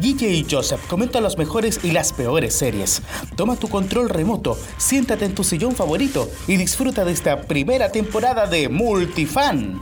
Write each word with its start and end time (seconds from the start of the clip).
Guille 0.00 0.30
y 0.30 0.46
Joseph 0.50 0.80
comentan 0.88 1.22
las 1.22 1.36
mejores 1.36 1.80
y 1.82 1.90
las 1.90 2.12
peores 2.14 2.56
series. 2.56 3.02
Toma 3.36 3.56
tu 3.56 3.68
control 3.68 4.08
remoto, 4.08 4.58
siéntate 4.78 5.26
en 5.26 5.34
tu 5.34 5.44
sillón 5.44 5.76
favorito 5.76 6.30
y 6.46 6.56
disfruta 6.56 7.04
de 7.04 7.12
esta 7.12 7.42
primera 7.42 7.92
temporada 7.92 8.46
de 8.46 8.70
Multifan, 8.70 9.78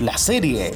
la 0.00 0.18
serie. 0.18 0.74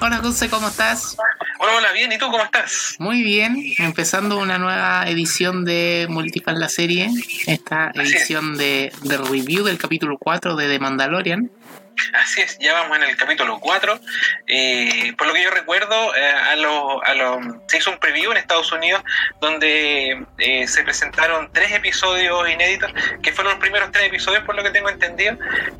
Hola 0.00 0.16
José, 0.16 0.48
¿cómo 0.48 0.68
estás? 0.68 1.16
Hola, 1.60 1.72
hola, 1.76 1.92
bien, 1.92 2.10
¿y 2.10 2.18
tú 2.18 2.26
cómo 2.30 2.42
estás? 2.42 2.96
Muy 2.98 3.22
bien, 3.22 3.62
empezando 3.78 4.38
una 4.38 4.58
nueva 4.58 5.04
edición 5.06 5.64
de 5.64 6.06
Multifan 6.08 6.58
la 6.58 6.68
serie, 6.68 7.10
esta 7.46 7.92
edición 7.94 8.56
de, 8.56 8.92
de 9.02 9.18
review 9.18 9.62
del 9.62 9.78
capítulo 9.78 10.16
4 10.18 10.56
de 10.56 10.68
The 10.68 10.78
Mandalorian. 10.80 11.50
Así 12.14 12.40
es, 12.40 12.58
ya 12.58 12.72
vamos 12.74 12.96
en 12.98 13.04
el 13.04 13.16
capítulo 13.16 13.58
4. 13.60 14.00
Eh, 14.46 15.12
por 15.16 15.26
lo 15.26 15.34
que 15.34 15.42
yo 15.42 15.50
recuerdo, 15.50 16.14
eh, 16.16 16.30
a 16.30 16.56
lo, 16.56 17.02
a 17.04 17.14
lo, 17.14 17.62
se 17.68 17.78
hizo 17.78 17.90
un 17.90 17.98
preview 17.98 18.30
en 18.32 18.38
Estados 18.38 18.70
Unidos 18.72 19.02
donde 19.40 20.24
eh, 20.38 20.66
se 20.66 20.82
presentaron 20.82 21.50
tres 21.52 21.72
episodios 21.72 22.48
inéditos, 22.48 22.92
que 23.22 23.32
fueron 23.32 23.52
los 23.54 23.60
primeros 23.60 23.90
tres 23.92 24.06
episodios, 24.06 24.44
por 24.44 24.54
lo 24.54 24.62
que 24.62 24.70
tengo 24.70 24.88
entendido, 24.88 25.36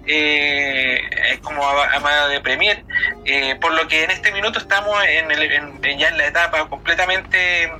es 0.06 1.38
como 1.40 1.68
a, 1.68 2.28
de 2.28 2.40
premier. 2.40 2.84
por 3.60 3.72
lo 3.72 3.86
que 3.88 4.04
en 4.04 4.10
este 4.10 4.32
minuto 4.32 4.58
estamos 4.58 5.02
en 5.04 5.30
el, 5.30 5.42
en, 5.42 5.98
ya 5.98 6.08
en 6.08 6.18
la 6.18 6.26
etapa 6.26 6.68
completamente 6.68 7.72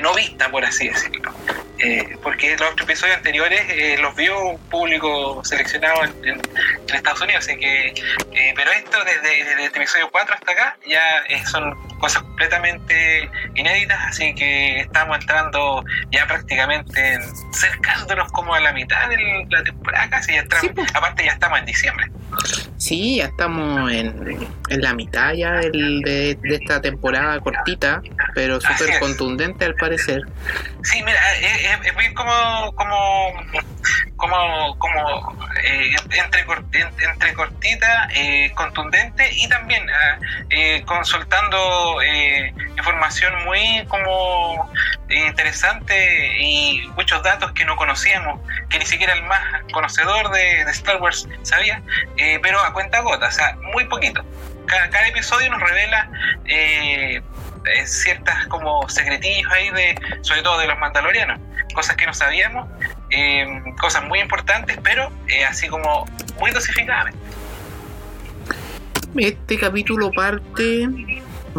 no 0.00 0.14
vista, 0.14 0.50
por 0.50 0.64
así 0.64 0.88
decirlo. 0.88 1.32
Eh, 1.80 2.16
porque 2.22 2.56
los 2.56 2.72
episodios 2.80 3.16
anteriores 3.18 3.60
eh, 3.68 3.96
los 4.00 4.14
vio 4.16 4.36
un 4.48 4.58
público 4.68 5.42
seleccionado 5.44 6.02
en, 6.24 6.40
Estados 6.92 7.20
Unidos, 7.20 7.44
así 7.46 7.56
que, 7.56 7.88
eh, 7.88 8.52
pero 8.56 8.72
esto 8.72 8.98
desde, 9.04 9.44
desde, 9.44 9.66
el 9.66 9.72
episodio 9.72 10.10
4 10.10 10.34
hasta 10.34 10.52
acá 10.52 10.76
ya 10.84 11.00
son 11.46 11.74
cosas 11.98 12.22
completamente 12.22 13.30
inéditas, 13.54 13.98
así 14.08 14.34
que 14.34 14.80
estamos 14.80 15.18
entrando 15.20 15.84
ya 16.10 16.26
prácticamente 16.26 17.18
cercándonos 17.52 18.32
como 18.32 18.54
a 18.54 18.60
la 18.60 18.72
mitad 18.72 19.08
de 19.08 19.46
la 19.48 19.62
temporada 19.62 20.10
casi, 20.10 20.32
ya 20.32 20.44
pues. 20.74 20.94
aparte 20.94 21.24
ya 21.24 21.32
estamos 21.32 21.60
en 21.60 21.66
diciembre. 21.66 22.10
Sí, 22.76 23.16
ya 23.16 23.26
estamos 23.26 23.90
en, 23.92 24.48
en 24.68 24.80
la 24.80 24.94
mitad 24.94 25.34
ya 25.34 25.54
de, 25.54 26.36
de, 26.40 26.54
esta 26.54 26.80
temporada 26.80 27.40
cortita, 27.40 28.00
pero 28.34 28.60
súper 28.60 28.98
contundente 29.00 29.64
al 29.64 29.74
parecer. 29.74 30.22
Sí, 30.84 31.02
mira, 31.02 31.18
es, 31.38 31.67
es 31.72 31.96
bien 31.96 32.14
como, 32.14 32.72
como, 32.74 33.32
como, 34.16 34.78
como 34.78 35.48
eh, 35.62 35.94
entre, 36.10 36.44
entre 37.10 37.34
cortita, 37.34 38.08
eh, 38.14 38.52
contundente 38.54 39.28
y 39.32 39.48
también 39.48 39.88
ah, 39.90 40.18
eh, 40.50 40.82
consultando 40.86 42.00
eh, 42.02 42.52
información 42.76 43.44
muy 43.44 43.84
como 43.88 44.70
interesante 45.08 46.38
y 46.40 46.86
muchos 46.96 47.22
datos 47.22 47.52
que 47.52 47.64
no 47.64 47.76
conocíamos, 47.76 48.40
que 48.68 48.78
ni 48.78 48.86
siquiera 48.86 49.14
el 49.14 49.22
más 49.22 49.40
conocedor 49.72 50.30
de, 50.30 50.64
de 50.64 50.70
Star 50.70 51.00
Wars 51.00 51.28
sabía, 51.42 51.82
pero 52.42 52.60
a 52.60 52.72
cuenta 52.72 53.00
gota, 53.00 53.28
o 53.28 53.32
sea, 53.32 53.56
muy 53.72 53.84
poquito. 53.84 54.24
Cada, 54.66 54.90
cada 54.90 55.08
episodio 55.08 55.50
nos 55.50 55.62
revela 55.62 56.10
ciertas 57.86 58.46
como 58.48 58.88
secretillos 58.88 59.50
ahí 59.52 59.70
de, 59.70 59.98
sobre 60.22 60.42
todo 60.42 60.58
de 60.58 60.66
los 60.66 60.78
mandalorianos, 60.78 61.40
cosas 61.74 61.96
que 61.96 62.06
no 62.06 62.14
sabíamos, 62.14 62.68
eh, 63.10 63.46
cosas 63.80 64.04
muy 64.04 64.20
importantes, 64.20 64.78
pero 64.82 65.10
eh, 65.28 65.44
así 65.44 65.68
como 65.68 66.06
muy 66.38 66.50
dosificadamente. 66.50 67.18
Este 69.16 69.58
capítulo 69.58 70.10
parte 70.10 70.86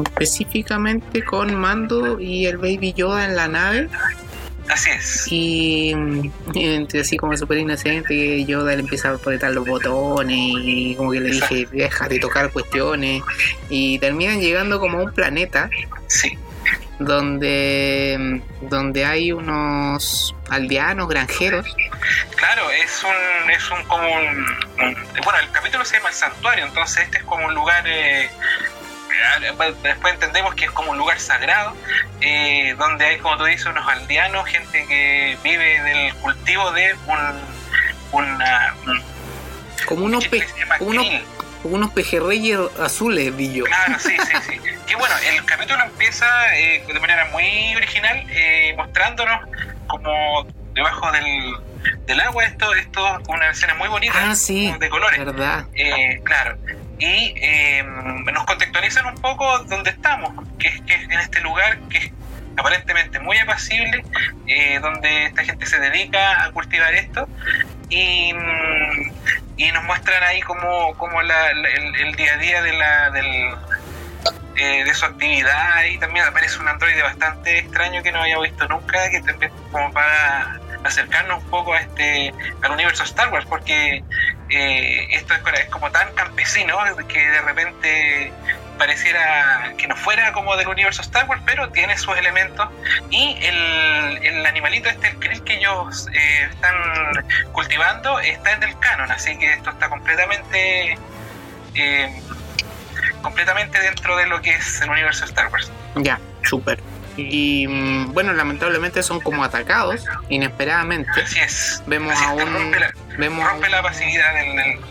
específicamente 0.04 1.24
con 1.24 1.56
Mando 1.56 2.20
y 2.20 2.46
el 2.46 2.58
Baby 2.58 2.94
Yoda 2.94 3.26
en 3.26 3.36
la 3.36 3.48
nave 3.48 3.90
Así 4.70 4.90
es. 4.92 5.28
Y, 5.32 5.94
así 7.00 7.18
como 7.18 7.36
súper 7.36 7.58
inocente, 7.58 8.46
yo 8.46 8.64
le 8.64 8.74
empieza 8.74 9.10
a 9.10 9.14
apretar 9.16 9.52
los 9.52 9.66
botones 9.66 10.38
y 10.38 10.96
como 10.96 11.12
que 11.12 11.20
le 11.20 11.32
dije, 11.32 11.68
deja 11.72 12.08
de 12.08 12.20
tocar 12.20 12.52
cuestiones. 12.52 13.24
Y 13.70 13.98
terminan 14.00 14.40
llegando 14.40 14.80
como 14.80 15.00
a 15.00 15.04
un 15.04 15.14
planeta. 15.14 15.70
Sí. 16.08 16.38
Donde, 17.00 18.42
donde 18.62 19.06
hay 19.06 19.32
unos 19.32 20.36
aldeanos, 20.50 21.08
granjeros. 21.08 21.66
Claro, 22.36 22.70
es 22.70 23.04
un, 23.04 23.50
es 23.50 23.72
un 23.72 23.84
como 23.86 24.04
un, 24.06 24.46
bueno, 25.24 25.40
el 25.42 25.52
capítulo 25.52 25.86
se 25.86 25.96
llama 25.98 26.10
el 26.10 26.16
santuario, 26.16 26.66
entonces 26.66 27.06
este 27.06 27.20
es 27.20 27.24
como 27.24 27.46
un 27.46 27.56
lugar 27.56 27.86
eh, 27.88 28.30
después 29.84 30.14
entendemos 30.14 30.56
que 30.56 30.66
es 30.66 30.72
como 30.72 30.92
un 30.92 30.98
lugar 30.98 31.20
sagrado, 31.20 31.76
eh, 32.22 32.76
donde 32.78 33.06
hay, 33.06 33.18
como 33.18 33.38
tú 33.38 33.46
dices, 33.46 33.66
unos 33.66 33.88
aldeanos, 33.88 34.48
gente 34.48 34.86
que 34.88 35.38
vive 35.44 35.82
del 35.82 36.14
cultivo 36.16 36.72
de 36.72 36.94
un, 37.08 37.18
una... 38.12 38.76
como 39.86 40.06
unos, 40.06 40.26
unos, 41.64 41.92
pejerreyes 41.92 42.60
azules, 42.80 43.36
Villo. 43.36 43.66
Claro, 43.66 44.00
sí, 44.00 44.16
sí, 44.18 44.34
sí. 44.48 44.60
que 44.86 44.96
bueno, 44.96 45.16
el 45.32 45.44
capítulo 45.46 45.84
empieza 45.84 46.28
eh, 46.58 46.84
de 46.88 47.00
manera 47.00 47.26
muy 47.26 47.76
original, 47.76 48.26
eh, 48.30 48.74
mostrándonos 48.78 49.42
como 49.88 50.46
debajo 50.74 51.12
del, 51.12 51.56
del 52.06 52.22
agua 52.22 52.46
esto, 52.46 52.74
esto 52.76 53.20
una 53.28 53.50
escena 53.50 53.74
muy 53.76 53.88
bonita 53.90 54.14
ah, 54.16 54.36
sí, 54.36 54.74
de 54.80 54.90
colores. 54.90 55.26
¿verdad? 55.26 55.66
claro 56.24 56.58
y 57.00 57.34
eh, 57.38 57.84
nos 57.84 58.46
contextualizan 58.46 59.06
un 59.06 59.16
poco 59.16 59.60
dónde 59.60 59.92
estamos, 59.92 60.34
que 60.60 60.68
es 60.68 60.82
que 60.82 60.96
en 60.96 61.14
este 61.14 61.40
lugar 61.40 61.80
que 61.90 61.98
es 61.98 62.12
aparentemente 62.58 63.20
muy 63.20 63.38
apacible, 63.38 64.04
eh, 64.48 64.80
donde 64.80 65.26
esta 65.26 65.44
gente 65.44 65.66
se 65.66 65.80
dedica 65.80 66.44
a 66.44 66.52
cultivar 66.52 66.94
esto 66.94 67.28
y, 67.90 68.34
y 69.56 69.72
nos 69.72 69.84
muestran 69.86 70.22
ahí 70.24 70.42
como, 70.42 70.94
como 70.98 71.22
la, 71.22 71.52
el, 71.52 72.16
día 72.16 72.34
a 72.34 72.38
día 72.38 72.62
de 72.62 72.74
la 72.74 73.10
del, 73.12 73.54
eh, 74.58 74.84
de 74.84 74.94
su 74.94 75.06
actividad 75.06 75.84
y 75.86 75.98
también 76.00 76.26
aparece 76.26 76.60
un 76.60 76.68
androide 76.68 77.02
bastante 77.02 77.60
extraño 77.60 78.04
que 78.04 78.12
no 78.12 78.22
había 78.22 78.40
visto 78.40 78.68
nunca, 78.68 79.10
que 79.10 79.22
también 79.22 79.52
como 79.72 79.92
para 79.94 80.60
acercarnos 80.84 81.44
un 81.44 81.50
poco 81.50 81.74
a 81.74 81.80
este 81.80 82.34
al 82.62 82.72
universo 82.72 83.04
Star 83.04 83.32
Wars, 83.32 83.46
porque 83.48 84.04
eh, 84.50 85.08
esto 85.12 85.34
es, 85.34 85.66
como 85.70 85.92
tan 85.92 86.14
campesino 86.14 86.78
que 87.08 87.20
de 87.20 87.42
repente 87.42 88.34
pareciera 88.78 89.74
que 89.78 89.88
no 89.88 89.96
fuera 89.96 90.32
como 90.32 90.56
del 90.56 90.70
universo 90.70 91.02
Star 91.02 91.28
Wars, 91.28 91.42
pero 91.46 91.70
tiene 91.70 91.98
sus 91.98 92.18
elementos. 92.18 92.68
Y 93.10 93.38
el, 93.42 94.20
el 94.24 94.46
animalito 94.46 94.90
este, 94.90 95.10
el 95.10 95.20
krill 95.20 95.44
que 95.44 95.58
ellos 95.58 96.08
eh, 96.14 96.48
están 96.50 96.76
cultivando, 97.52 98.20
está 98.20 98.54
en 98.54 98.64
el 98.64 98.80
canon, 98.80 99.12
así 99.12 99.38
que 99.38 99.54
esto 99.54 99.72
está 99.72 99.90
completamente 99.90 100.98
eh, 101.76 102.22
completamente 103.22 103.80
dentro 103.80 104.16
de 104.18 104.26
lo 104.28 104.42
que 104.42 104.52
es 104.52 104.82
el 104.82 104.90
universo 104.90 105.26
Star 105.26 105.50
Wars. 105.52 105.72
Ya, 105.96 106.20
súper. 106.44 106.80
Y 107.18 107.68
mm, 107.68 108.14
bueno, 108.14 108.34
lamentablemente 108.34 109.04
son 109.04 109.20
como 109.20 109.44
atacados 109.44 110.06
inesperadamente. 110.30 111.12
Así 111.22 111.40
es. 111.40 111.84
Vemos 111.88 112.14
a 112.22 112.34
un. 112.34 112.54
Rompe 112.54 112.80
la, 112.80 112.94
vemos 113.18 113.46
la 113.70 113.82
pasividad 113.82 114.34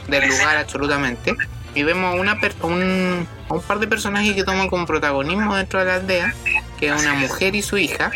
del, 0.08 0.28
lugar, 0.28 0.56
absolutamente. 0.56 1.34
Y 1.74 1.82
vemos 1.82 2.18
una 2.18 2.38
un, 2.62 3.28
a 3.48 3.54
un 3.54 3.62
par 3.62 3.78
de 3.78 3.86
personajes 3.86 4.34
que 4.34 4.44
toman 4.44 4.68
como 4.68 4.86
protagonismo 4.86 5.54
dentro 5.56 5.80
de 5.80 5.86
la 5.86 5.94
aldea, 5.96 6.34
que 6.78 6.88
es 6.88 7.02
una 7.02 7.14
mujer 7.14 7.54
y 7.54 7.62
su 7.62 7.78
hija. 7.78 8.10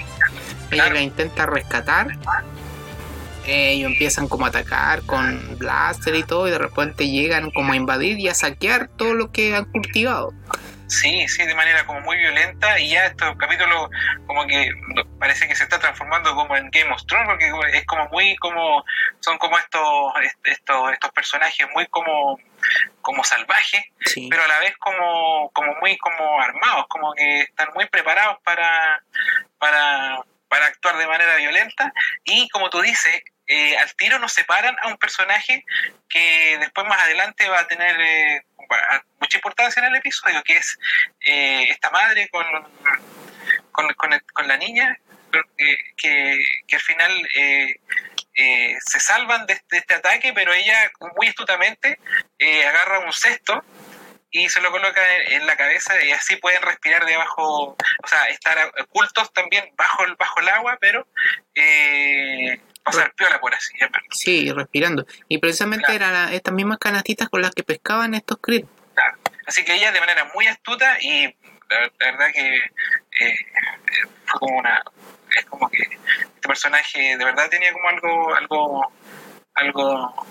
Ella 0.71 0.91
la 0.91 1.01
intenta 1.03 1.47
rescatar. 1.47 2.17
Ellos 3.45 3.91
empiezan 3.91 4.29
como 4.29 4.47
a 4.47 4.49
atacar 4.51 5.03
con 5.03 5.59
blaster 5.59 6.15
y 6.15 6.23
todo, 6.23 6.47
y 6.49 6.51
de 6.51 6.59
repente 6.59 7.09
llegan 7.09 7.51
como 7.51 7.73
a 7.73 7.77
invadir 7.77 8.19
y 8.21 8.29
a 8.29 8.35
saquear 8.35 8.89
todo 8.89 9.15
lo 9.15 9.33
que 9.33 9.55
han 9.55 9.65
cultivado. 9.65 10.33
Sí, 10.93 11.27
sí, 11.27 11.47
de 11.47 11.55
manera 11.55 11.87
como 11.87 12.01
muy 12.03 12.19
violenta 12.19 12.79
y 12.79 12.91
ya 12.91 13.07
estos 13.07 13.35
capítulos 13.39 13.89
como 14.27 14.47
que 14.47 14.71
parece 15.19 15.49
que 15.49 15.55
se 15.55 15.65
está 15.65 15.79
transformando 15.79 16.35
como 16.35 16.55
en 16.55 16.71
Game 16.71 16.93
of 16.93 17.07
Thrones 17.07 17.29
porque 17.29 17.51
es 17.79 17.87
como 17.87 18.09
muy 18.11 18.37
como 18.37 18.85
son 19.21 19.39
como 19.39 19.59
estos 19.59 20.13
estos 20.45 20.93
estos 20.93 21.11
personajes 21.13 21.67
muy 21.75 21.87
como 21.87 22.39
como 23.01 23.25
salvajes, 23.25 23.83
pero 24.29 24.45
a 24.45 24.49
la 24.49 24.59
vez 24.59 24.77
como 24.77 25.51
como 25.55 25.75
muy 25.81 25.97
como 25.97 26.41
armados, 26.43 26.85
como 26.89 27.15
que 27.15 27.41
están 27.41 27.69
muy 27.75 27.87
preparados 27.87 28.37
para 28.45 29.03
para 29.59 30.21
para 30.49 30.67
actuar 30.67 30.99
de 30.99 31.07
manera 31.07 31.37
violenta. 31.37 31.91
Y 32.25 32.51
como 32.51 32.69
tú 32.69 32.83
dices 32.83 33.23
eh, 33.55 33.77
al 33.77 33.95
tiro 33.97 34.19
nos 34.19 34.33
separan 34.33 34.75
a 34.81 34.89
un 34.89 34.97
personaje 34.97 35.63
que 36.09 36.57
después 36.59 36.87
más 36.87 37.03
adelante 37.03 37.47
va 37.51 37.61
a 37.61 37.69
tener 37.69 38.01
eh, 38.01 38.43
mucha 39.21 39.37
importancia 39.37 39.81
en 39.81 39.89
el 39.89 39.97
episodio, 39.97 40.43
que 40.43 40.57
es 40.57 40.79
eh, 41.21 41.65
esta 41.69 41.91
madre 41.91 42.31
con, 42.31 42.47
con, 43.73 44.49
la 44.49 44.57
niña, 44.57 44.99
que, 45.99 46.43
al 46.73 46.81
final 46.81 47.29
se 48.33 49.01
salvan 49.01 49.45
de 49.45 49.61
este, 49.71 49.95
ataque, 49.97 50.33
pero 50.33 50.55
ella 50.55 50.91
muy 51.15 51.29
astutamente 51.29 51.99
agarra 52.67 53.01
un 53.01 53.13
cesto 53.13 53.63
y 54.31 54.49
se 54.49 54.63
lo 54.63 54.71
coloca 54.71 55.03
en, 55.27 55.47
la 55.47 55.59
cabeza 55.59 56.03
y 56.03 56.11
así 56.13 56.37
pueden 56.37 56.63
respirar 56.63 57.05
debajo, 57.05 57.77
o 57.77 58.09
sea, 58.09 58.29
estar 58.29 58.73
ocultos 58.81 59.31
también 59.35 59.69
bajo 59.77 60.05
el, 60.05 60.17
bajo 60.17 60.41
el 60.41 60.49
agua, 60.49 60.79
pero 60.81 61.07
pasar 62.83 63.13
piola 63.15 63.41
por 63.41 63.55
así. 63.55 63.75
Sí, 64.11 64.51
respirando. 64.53 65.07
Y 65.29 65.39
precisamente 65.39 65.95
eran 65.95 66.33
estas 66.33 66.55
mismas 66.55 66.79
canastitas 66.79 67.29
con 67.29 67.43
las 67.43 67.53
que 67.53 67.63
pescaban 67.63 68.15
estos. 68.15 68.39
Claro. 68.39 69.19
Así 69.47 69.65
que 69.65 69.75
ella 69.75 69.93
de 69.93 70.01
manera 70.01 70.31
muy 70.35 70.47
astuta 70.47 70.99
y 71.01 71.27
la, 71.71 71.91
verdad 71.99 72.29
que 72.35 72.57
eh, 72.57 73.37
fue 74.27 74.41
como 74.41 74.59
una 74.59 74.83
es 75.37 75.47
como 75.47 75.69
que 75.71 75.83
este 75.83 76.49
personaje 76.49 77.17
de 77.17 77.25
verdad 77.25 77.49
tenía 77.49 77.73
como 77.73 77.89
algo 77.89 78.35
algo 78.35 78.93
algo 79.55 80.27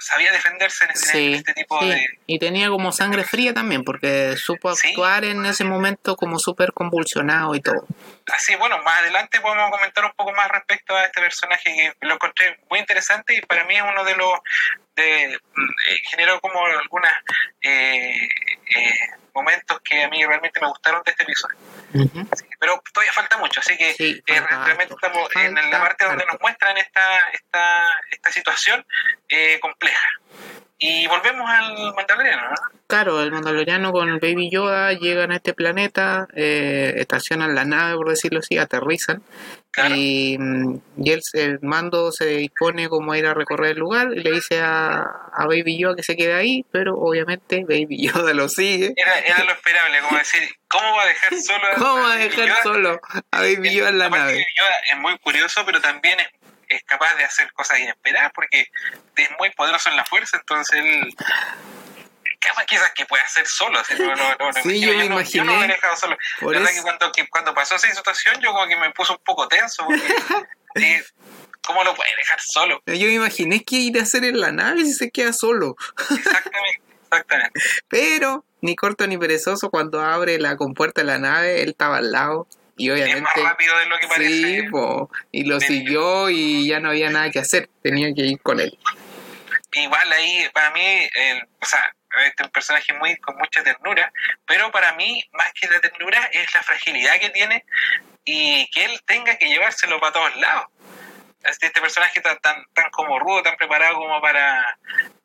sabía 0.00 0.32
defenderse 0.32 0.84
en 0.84 0.90
este, 0.90 1.34
este 1.34 1.54
tipo 1.54 1.84
de... 1.84 2.06
Y 2.26 2.38
tenía 2.38 2.68
como 2.68 2.92
sangre 2.92 3.24
fría 3.24 3.54
también, 3.54 3.84
porque 3.84 4.36
supo 4.36 4.70
actuar 4.70 5.24
en 5.24 5.44
ese 5.46 5.64
momento 5.64 6.16
como 6.16 6.38
súper 6.38 6.72
convulsionado 6.72 7.54
y 7.54 7.60
todo. 7.60 7.86
Así, 8.32 8.54
bueno, 8.56 8.78
más 8.82 8.98
adelante 8.98 9.40
podemos 9.40 9.70
comentar 9.70 10.04
un 10.04 10.12
poco 10.12 10.32
más 10.32 10.48
respecto 10.48 10.96
a 10.96 11.04
este 11.04 11.20
personaje 11.20 11.94
que 11.98 12.06
lo 12.06 12.14
encontré 12.14 12.58
muy 12.70 12.78
interesante 12.78 13.34
y 13.34 13.40
para 13.42 13.64
mí 13.64 13.76
es 13.76 13.82
uno 13.82 14.04
de 14.04 14.16
los... 14.16 14.32
De, 14.94 15.34
eh, 15.34 15.38
generó 16.10 16.40
como 16.40 16.64
algunas... 16.64 17.14
Eh, 17.62 18.28
eh, 18.76 19.10
momentos 19.34 19.80
que 19.82 20.02
a 20.02 20.08
mí 20.08 20.24
realmente 20.24 20.60
me 20.60 20.68
gustaron 20.68 21.02
de 21.04 21.10
este 21.10 21.22
episodio. 21.22 21.56
pero 22.58 22.82
todavía 22.92 23.12
falta 23.12 23.36
mucho, 23.38 23.60
así 23.60 23.76
que 23.76 23.90
eh, 23.98 24.22
realmente 24.26 24.94
estamos 24.94 25.28
en 25.36 25.54
la 25.54 25.80
parte 25.80 26.04
donde 26.04 26.24
nos 26.26 26.40
muestran 26.40 26.76
esta, 26.76 27.28
esta, 27.32 28.00
esta 28.10 28.32
situación 28.32 28.84
eh, 29.28 29.58
compleja. 29.60 30.08
Y 30.82 31.06
volvemos 31.06 31.48
al 31.48 31.94
Mandaloriano, 31.94 32.48
¿no? 32.48 32.54
Claro, 32.86 33.22
el 33.22 33.30
Mandaloriano 33.30 33.92
con 33.92 34.08
el 34.08 34.18
Baby 34.18 34.50
Yoda 34.50 34.94
llegan 34.94 35.30
a 35.30 35.36
este 35.36 35.52
planeta, 35.52 36.26
eh, 36.34 36.94
estacionan 36.96 37.54
la 37.54 37.66
nave, 37.66 37.96
por 37.96 38.08
decirlo 38.08 38.38
así, 38.38 38.56
aterrizan. 38.56 39.22
Y, 39.94 40.36
mm, 40.38 40.80
y 40.96 41.10
el, 41.12 41.58
mando 41.62 42.10
se 42.12 42.26
dispone 42.26 42.88
como 42.88 43.12
a 43.12 43.18
ir 43.18 43.26
a 43.26 43.34
recorrer 43.34 43.72
el 43.72 43.78
lugar 43.78 44.08
y 44.16 44.20
le 44.20 44.32
dice 44.32 44.60
a, 44.60 45.02
a, 45.32 45.46
Baby 45.46 45.78
Yoda 45.78 45.96
que 45.96 46.02
se 46.02 46.16
quede 46.16 46.32
ahí, 46.32 46.64
pero 46.72 46.96
obviamente 46.96 47.64
Baby 47.68 48.08
Yoda 48.08 48.32
lo 48.32 48.48
sigue. 48.48 48.94
Era, 48.96 49.18
era 49.20 49.44
lo 49.44 49.52
esperable, 49.52 50.00
como 50.00 50.18
decir, 50.18 50.48
¿cómo 50.66 50.96
va 50.96 51.02
a 51.02 51.06
dejar 51.06 51.34
solo 51.38 51.66
a, 51.68 51.74
¿Cómo 51.74 52.02
va 52.02 52.12
a 52.14 52.16
dejar 52.16 52.62
solo 52.62 53.00
a 53.30 53.40
Baby 53.40 53.76
Yoda 53.76 53.90
en 53.90 53.98
la 53.98 54.08
nave? 54.08 54.32
Baby 54.32 54.46
Yoda 54.56 54.74
es 54.92 54.98
muy 54.98 55.18
curioso, 55.18 55.62
pero 55.64 55.80
también 55.80 56.18
es 56.18 56.28
es 56.70 56.82
capaz 56.84 57.14
de 57.16 57.24
hacer 57.24 57.52
cosas 57.52 57.80
inesperadas 57.80 58.30
porque 58.34 58.70
es 59.16 59.30
muy 59.38 59.50
poderoso 59.50 59.90
en 59.90 59.96
la 59.96 60.04
fuerza, 60.04 60.38
entonces 60.38 60.78
él 60.78 61.14
quizás 62.66 62.92
que 62.94 63.04
puede 63.04 63.22
hacer 63.22 63.46
solo. 63.46 63.82
sí, 63.84 64.80
yo 64.80 64.96
me 64.96 65.04
imaginé. 65.04 65.44
no 65.44 65.56
lo 65.56 65.64
he 65.64 65.68
dejado 65.68 65.96
solo. 65.96 66.16
Por 66.38 66.54
verdad 66.54 66.70
que 66.70 66.82
cuando, 66.82 67.12
cuando 67.30 67.54
pasó 67.54 67.74
esa 67.74 67.92
situación 67.92 68.40
yo 68.40 68.52
como 68.52 68.66
que 68.66 68.76
me 68.76 68.90
puse 68.92 69.12
un 69.12 69.18
poco 69.24 69.46
tenso 69.48 69.84
porque... 69.84 70.14
¿Cómo 71.62 71.84
lo 71.84 71.94
puede 71.94 72.10
dejar 72.16 72.40
solo? 72.40 72.82
Yo 72.86 73.06
me 73.06 73.12
imaginé 73.12 73.62
que 73.62 73.76
ir 73.76 73.98
a 73.98 74.02
hacer 74.02 74.24
en 74.24 74.40
la 74.40 74.50
nave 74.50 74.84
si 74.84 74.94
se 74.94 75.10
queda 75.10 75.32
solo. 75.32 75.76
Exactamente, 75.98 76.82
exactamente. 77.04 77.60
Pero, 77.88 78.44
ni 78.62 78.76
corto 78.76 79.06
ni 79.06 79.18
perezoso, 79.18 79.70
cuando 79.70 80.00
abre 80.00 80.38
la 80.38 80.56
compuerta 80.56 81.02
de 81.02 81.06
la 81.06 81.18
nave, 81.18 81.62
él 81.62 81.70
estaba 81.70 81.98
al 81.98 82.12
lado 82.12 82.48
y 82.80 82.90
obviamente, 82.90 83.18
es 83.18 83.22
más 83.22 83.50
rápido 83.50 83.78
de 83.78 83.86
lo 83.86 83.98
que 83.98 84.08
parece. 84.08 84.32
Sí, 84.32 84.68
y 85.32 85.44
lo 85.44 85.60
siguió 85.60 86.30
y 86.30 86.66
ya 86.66 86.80
no 86.80 86.88
había 86.88 87.10
nada 87.10 87.30
que 87.30 87.38
hacer, 87.38 87.68
tenía 87.82 88.12
que 88.14 88.22
ir 88.22 88.40
con 88.40 88.58
él. 88.58 88.76
Igual 89.72 90.12
ahí, 90.12 90.48
para 90.54 90.70
mí, 90.70 90.80
el, 91.14 91.42
o 91.60 91.66
sea, 91.66 91.94
este 92.26 92.42
es 92.42 92.46
un 92.46 92.52
personaje 92.52 92.92
muy 92.94 93.16
con 93.18 93.36
mucha 93.36 93.62
ternura, 93.62 94.10
pero 94.46 94.72
para 94.72 94.94
mí, 94.94 95.22
más 95.32 95.52
que 95.52 95.68
la 95.68 95.78
ternura, 95.80 96.30
es 96.32 96.52
la 96.54 96.62
fragilidad 96.62 97.20
que 97.20 97.28
tiene 97.30 97.64
y 98.24 98.66
que 98.70 98.86
él 98.86 98.98
tenga 99.06 99.36
que 99.36 99.46
llevárselo 99.46 100.00
para 100.00 100.12
todos 100.14 100.36
lados. 100.36 100.66
Este 101.42 101.80
personaje 101.80 102.20
tan, 102.20 102.38
tan, 102.40 102.64
tan 102.74 102.90
como 102.90 103.18
rudo, 103.18 103.42
tan 103.42 103.56
preparado 103.56 103.94
como 103.96 104.20
para, 104.20 104.78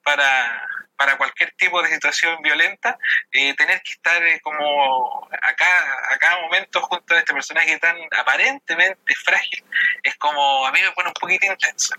para 0.04 0.68
para 0.98 1.18
cualquier 1.18 1.52
tipo 1.58 1.82
de 1.82 1.90
situación 1.90 2.38
violenta, 2.42 2.98
eh, 3.32 3.54
tener 3.56 3.82
que 3.82 3.94
estar 3.94 4.22
eh, 4.24 4.40
como 4.42 5.28
acá 5.42 5.66
a 6.12 6.18
cada 6.18 6.42
momento 6.42 6.82
junto 6.82 7.14
a 7.14 7.20
este 7.20 7.34
personaje 7.34 7.78
tan 7.80 7.96
aparentemente 8.18 9.16
frágil, 9.24 9.64
es 10.04 10.16
como 10.16 10.66
a 10.66 10.72
mí 10.72 10.80
me 10.86 10.92
pone 10.94 11.10
un 11.10 11.14
poquito 11.14 11.46
intenso. 11.52 11.94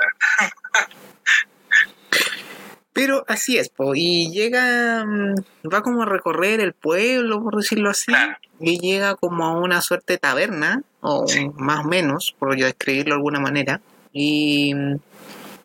Pero 2.93 3.25
así 3.29 3.59
es, 3.59 3.71
y 3.95 4.33
llega, 4.33 5.05
mm, 5.05 5.35
va 5.73 5.83
como 5.83 6.03
a 6.03 6.07
recorrer 6.07 6.61
el 6.61 6.73
pueblo, 6.73 7.43
por 7.43 7.57
decirlo 7.57 7.91
así, 7.91 8.11
y 8.59 8.79
llega 8.79 9.17
como 9.17 9.45
a 9.45 9.53
una 9.53 9.83
suerte 9.83 10.15
de 10.15 10.19
taberna, 10.19 10.81
o 11.03 11.27
más 11.57 11.85
o 11.85 11.89
menos, 11.89 12.35
por 12.39 12.57
yo 12.57 12.65
describirlo 12.65 13.15
de 13.15 13.19
alguna 13.19 13.39
manera, 13.39 13.83
y 14.19 14.75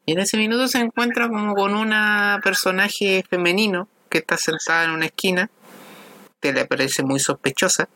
y 0.06 0.14
en 0.14 0.20
ese 0.20 0.38
minuto 0.38 0.68
se 0.68 0.80
encuentra 0.80 1.28
como 1.28 1.54
con 1.56 1.76
una 1.76 2.40
personaje 2.44 3.24
femenino 3.30 3.88
que 4.10 4.18
está 4.18 4.38
sentada 4.38 4.86
en 4.86 4.92
una 4.92 5.06
esquina, 5.06 5.50
que 6.42 6.54
le 6.54 6.66
parece 6.66 7.04
muy 7.04 7.20
sospechosa. 7.20 7.88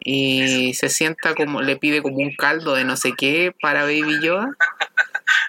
Y 0.00 0.72
se 0.74 0.88
sienta 0.88 1.34
como, 1.34 1.60
le 1.60 1.76
pide 1.76 2.02
como 2.02 2.16
un 2.16 2.34
caldo 2.34 2.74
de 2.74 2.84
no 2.84 2.96
sé 2.96 3.12
qué 3.16 3.54
para 3.60 3.82
Baby 3.82 4.20
Yoda. 4.22 4.50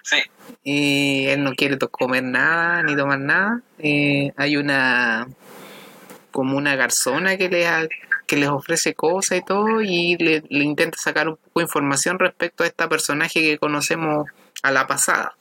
Sí. 0.04 0.18
Y 0.64 1.28
él 1.28 1.44
no 1.44 1.54
quiere 1.54 1.78
comer 1.78 2.24
nada 2.24 2.84
ni 2.84 2.96
tomar 2.96 3.20
nada. 3.20 3.62
Eh, 3.78 4.34
hay 4.36 4.58
una 4.58 5.28
como 6.32 6.58
una 6.58 6.76
garzona 6.76 7.38
que 7.38 7.48
le 7.48 7.66
que 8.30 8.38
les 8.38 8.50
ofrece 8.50 8.94
cosas 8.94 9.40
y 9.40 9.42
todo 9.42 9.82
y 9.82 10.16
le, 10.18 10.44
le, 10.50 10.64
intenta 10.64 11.00
sacar 11.00 11.28
un 11.28 11.38
poco 11.38 11.60
de 11.60 11.64
información 11.64 12.20
respecto 12.20 12.64
a 12.64 12.68
esta 12.68 12.88
personaje 12.88 13.42
que 13.42 13.58
conocemos 13.58 14.30
a 14.62 14.70
la 14.70 14.86
pasada. 14.86 15.36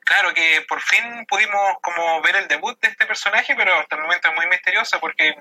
Claro 0.00 0.32
que 0.32 0.64
por 0.66 0.80
fin 0.80 1.26
pudimos 1.28 1.76
como 1.82 2.22
ver 2.22 2.36
el 2.36 2.48
debut 2.48 2.80
de 2.80 2.88
este 2.88 3.04
personaje, 3.04 3.54
pero 3.54 3.74
hasta 3.74 3.96
el 3.96 4.02
momento 4.02 4.28
es 4.28 4.34
muy 4.34 4.46
misteriosa 4.46 4.98
porque 5.00 5.34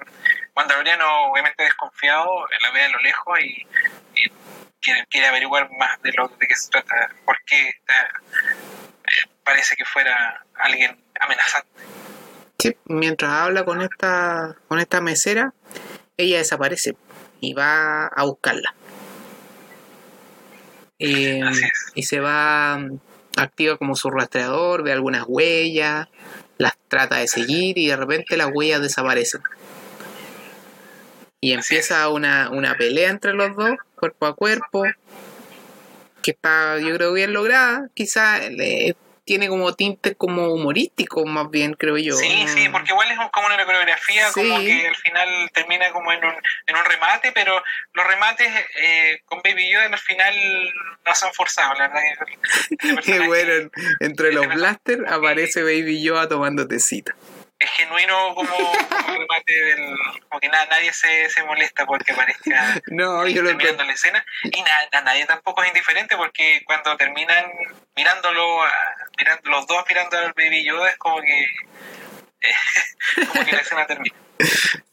Mandaloriano 0.55 1.31
obviamente 1.31 1.63
desconfiado, 1.63 2.45
la 2.61 2.71
ve 2.71 2.83
a 2.83 2.89
lo 2.89 2.99
lejos 2.99 3.39
y, 3.39 3.65
quiere, 4.81 5.27
averiguar 5.27 5.69
más 5.79 6.01
de 6.01 6.11
lo 6.11 6.27
de 6.27 6.47
qué 6.47 6.55
se 6.55 6.69
trata, 6.69 7.09
por 7.25 7.37
qué 7.45 7.69
eh, 7.69 9.29
parece 9.45 9.77
que 9.77 9.85
fuera 9.85 10.43
alguien 10.55 11.01
amenazante. 11.19 11.69
Sí, 12.59 12.75
mientras 12.85 13.31
habla 13.31 13.63
con 13.63 13.81
esta, 13.81 14.55
con 14.67 14.79
esta 14.79 14.99
mesera, 14.99 15.53
ella 16.17 16.37
desaparece 16.37 16.95
y 17.39 17.53
va 17.53 18.07
a 18.07 18.23
buscarla. 18.23 18.75
Eh, 20.99 21.41
y 21.95 22.03
se 22.03 22.19
va, 22.19 22.79
activa 23.35 23.77
como 23.77 23.95
su 23.95 24.09
rastreador, 24.09 24.83
ve 24.83 24.91
algunas 24.91 25.25
huellas, 25.27 26.07
las 26.57 26.73
trata 26.87 27.17
de 27.17 27.27
seguir 27.27 27.77
y 27.77 27.87
de 27.87 27.95
repente 27.95 28.37
las 28.37 28.49
huellas 28.53 28.81
desaparecen. 28.81 29.41
Y 31.41 31.51
empieza 31.51 32.07
una, 32.07 32.49
una 32.51 32.75
pelea 32.75 33.09
entre 33.09 33.33
los 33.33 33.55
dos, 33.55 33.75
cuerpo 33.95 34.27
a 34.27 34.35
cuerpo, 34.35 34.83
que 36.21 36.31
está 36.31 36.79
yo 36.79 36.95
creo 36.95 37.11
bien 37.11 37.33
lograda. 37.33 37.89
Quizá 37.93 38.39
tiene 39.25 39.47
como 39.47 39.73
tinte 39.73 40.15
como 40.15 40.47
humorístico 40.47 41.25
más 41.25 41.49
bien, 41.49 41.73
creo 41.73 41.97
yo. 41.97 42.15
Sí, 42.15 42.45
sí, 42.47 42.69
porque 42.69 42.91
igual 42.91 43.09
es 43.11 43.17
como 43.31 43.47
una 43.47 43.65
coreografía, 43.65 44.31
como 44.33 44.59
que 44.59 44.87
al 44.87 44.95
final 44.95 45.49
termina 45.53 45.91
como 45.91 46.11
en 46.11 46.23
un, 46.23 46.33
en 46.67 46.75
un 46.75 46.85
remate, 46.85 47.31
pero 47.31 47.61
los 47.93 48.07
remates 48.07 48.47
eh, 48.81 49.21
con 49.25 49.41
Baby 49.43 49.71
Yoda 49.71 49.85
al 49.85 49.97
final 49.97 50.35
no 51.05 51.15
son 51.15 51.33
forzados, 51.33 51.77
la 51.77 51.87
verdad. 51.87 52.03
Este 52.69 53.19
bueno, 53.27 53.69
entre 53.99 54.33
los 54.33 54.47
blasters 54.47 55.09
aparece 55.11 55.63
Baby 55.63 56.03
Yoda 56.03 56.27
tomando 56.27 56.67
tecita 56.67 57.15
es 57.59 57.69
genuino 57.71 58.35
como, 58.35 58.55
como 58.55 59.19
remate 59.19 59.53
del. 59.53 59.97
como 60.29 60.39
que 60.39 60.49
nada, 60.49 60.65
nadie 60.67 60.91
se, 60.93 61.29
se 61.29 61.43
molesta 61.43 61.85
porque 61.85 62.13
parezca 62.13 62.81
no, 62.87 63.27
yo 63.27 63.41
lo 63.41 63.55
mirando 63.55 63.83
la 63.83 63.93
escena. 63.93 64.23
Y 64.43 64.61
nada, 64.61 65.01
nadie 65.03 65.25
tampoco 65.25 65.63
es 65.63 65.69
indiferente 65.69 66.15
porque 66.17 66.61
cuando 66.65 66.95
terminan 66.97 67.45
mirándolo, 67.95 68.59
mirando, 69.17 69.49
los 69.49 69.67
dos 69.67 69.83
mirando 69.87 70.17
al 70.17 70.33
Baby 70.33 70.65
Yoda 70.65 70.89
es 70.89 70.97
como 70.97 71.21
que. 71.21 71.45
como 73.31 73.45
que 73.45 73.51
la 73.51 73.61
escena 73.61 73.85
termina. 73.85 74.15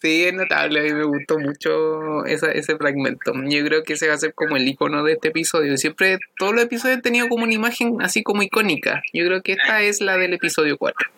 Sí, 0.01 0.25
es 0.25 0.33
notable, 0.33 0.81
a 0.81 0.83
mí 0.83 0.93
me 0.93 1.05
gustó 1.05 1.39
mucho 1.39 2.25
esa, 2.25 2.51
ese 2.53 2.77
fragmento. 2.77 3.33
Yo 3.45 3.65
creo 3.65 3.83
que 3.83 3.95
ese 3.95 4.09
va 4.09 4.15
a 4.15 4.19
ser 4.19 4.33
como 4.35 4.57
el 4.57 4.69
icono 4.69 5.03
de 5.03 5.15
este 5.15 5.29
episodio. 5.29 5.77
Siempre, 5.77 6.19
todos 6.39 6.55
los 6.55 6.65
episodios 6.65 6.97
han 6.97 7.03
tenido 7.03 7.29
como 7.29 7.45
una 7.45 7.55
imagen 7.55 8.01
así 8.01 8.23
como 8.23 8.43
icónica. 8.43 9.03
Yo 9.13 9.27
creo 9.27 9.43
que 9.43 9.53
esta 9.53 9.83
es 9.83 10.01
la 10.01 10.17
del 10.17 10.35
episodio 10.35 10.79
4. 10.79 11.11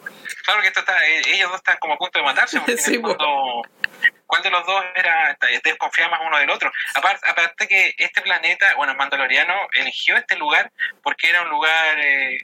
Claro 0.44 0.60
que 0.60 0.68
esto 0.68 0.80
está, 0.80 1.06
eh, 1.06 1.22
ellos 1.26 1.50
dos 1.50 1.58
están 1.58 1.76
como 1.78 1.94
a 1.94 1.98
punto 1.98 2.18
de 2.18 2.24
matarse, 2.24 2.58
porque 2.58 2.76
sí, 2.78 3.00
¿cuál 3.00 4.42
de 4.42 4.50
los 4.50 4.66
dos 4.66 4.84
era 4.94 5.36
desconfía 5.62 6.08
más 6.08 6.20
uno 6.24 6.38
del 6.38 6.50
otro? 6.50 6.70
Aparte, 6.94 7.28
aparte 7.28 7.68
que 7.68 7.94
este 7.98 8.22
planeta, 8.22 8.74
bueno, 8.76 8.94
Mandaloriano 8.94 9.54
eligió 9.74 10.16
este 10.16 10.36
lugar 10.36 10.72
porque 11.02 11.28
era 11.28 11.42
un 11.42 11.48
lugar 11.48 11.98
eh, 12.00 12.38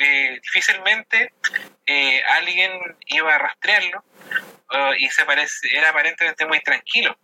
que 0.00 0.40
difícilmente 0.42 1.32
eh, 1.86 2.22
alguien 2.28 2.72
iba 3.06 3.34
a 3.34 3.38
rastrearlo 3.38 4.02
uh, 4.70 4.94
y 4.98 5.08
se 5.08 5.24
parece, 5.24 5.68
era 5.76 5.90
aparentemente 5.90 6.46
muy 6.46 6.60
tranquilo. 6.60 7.16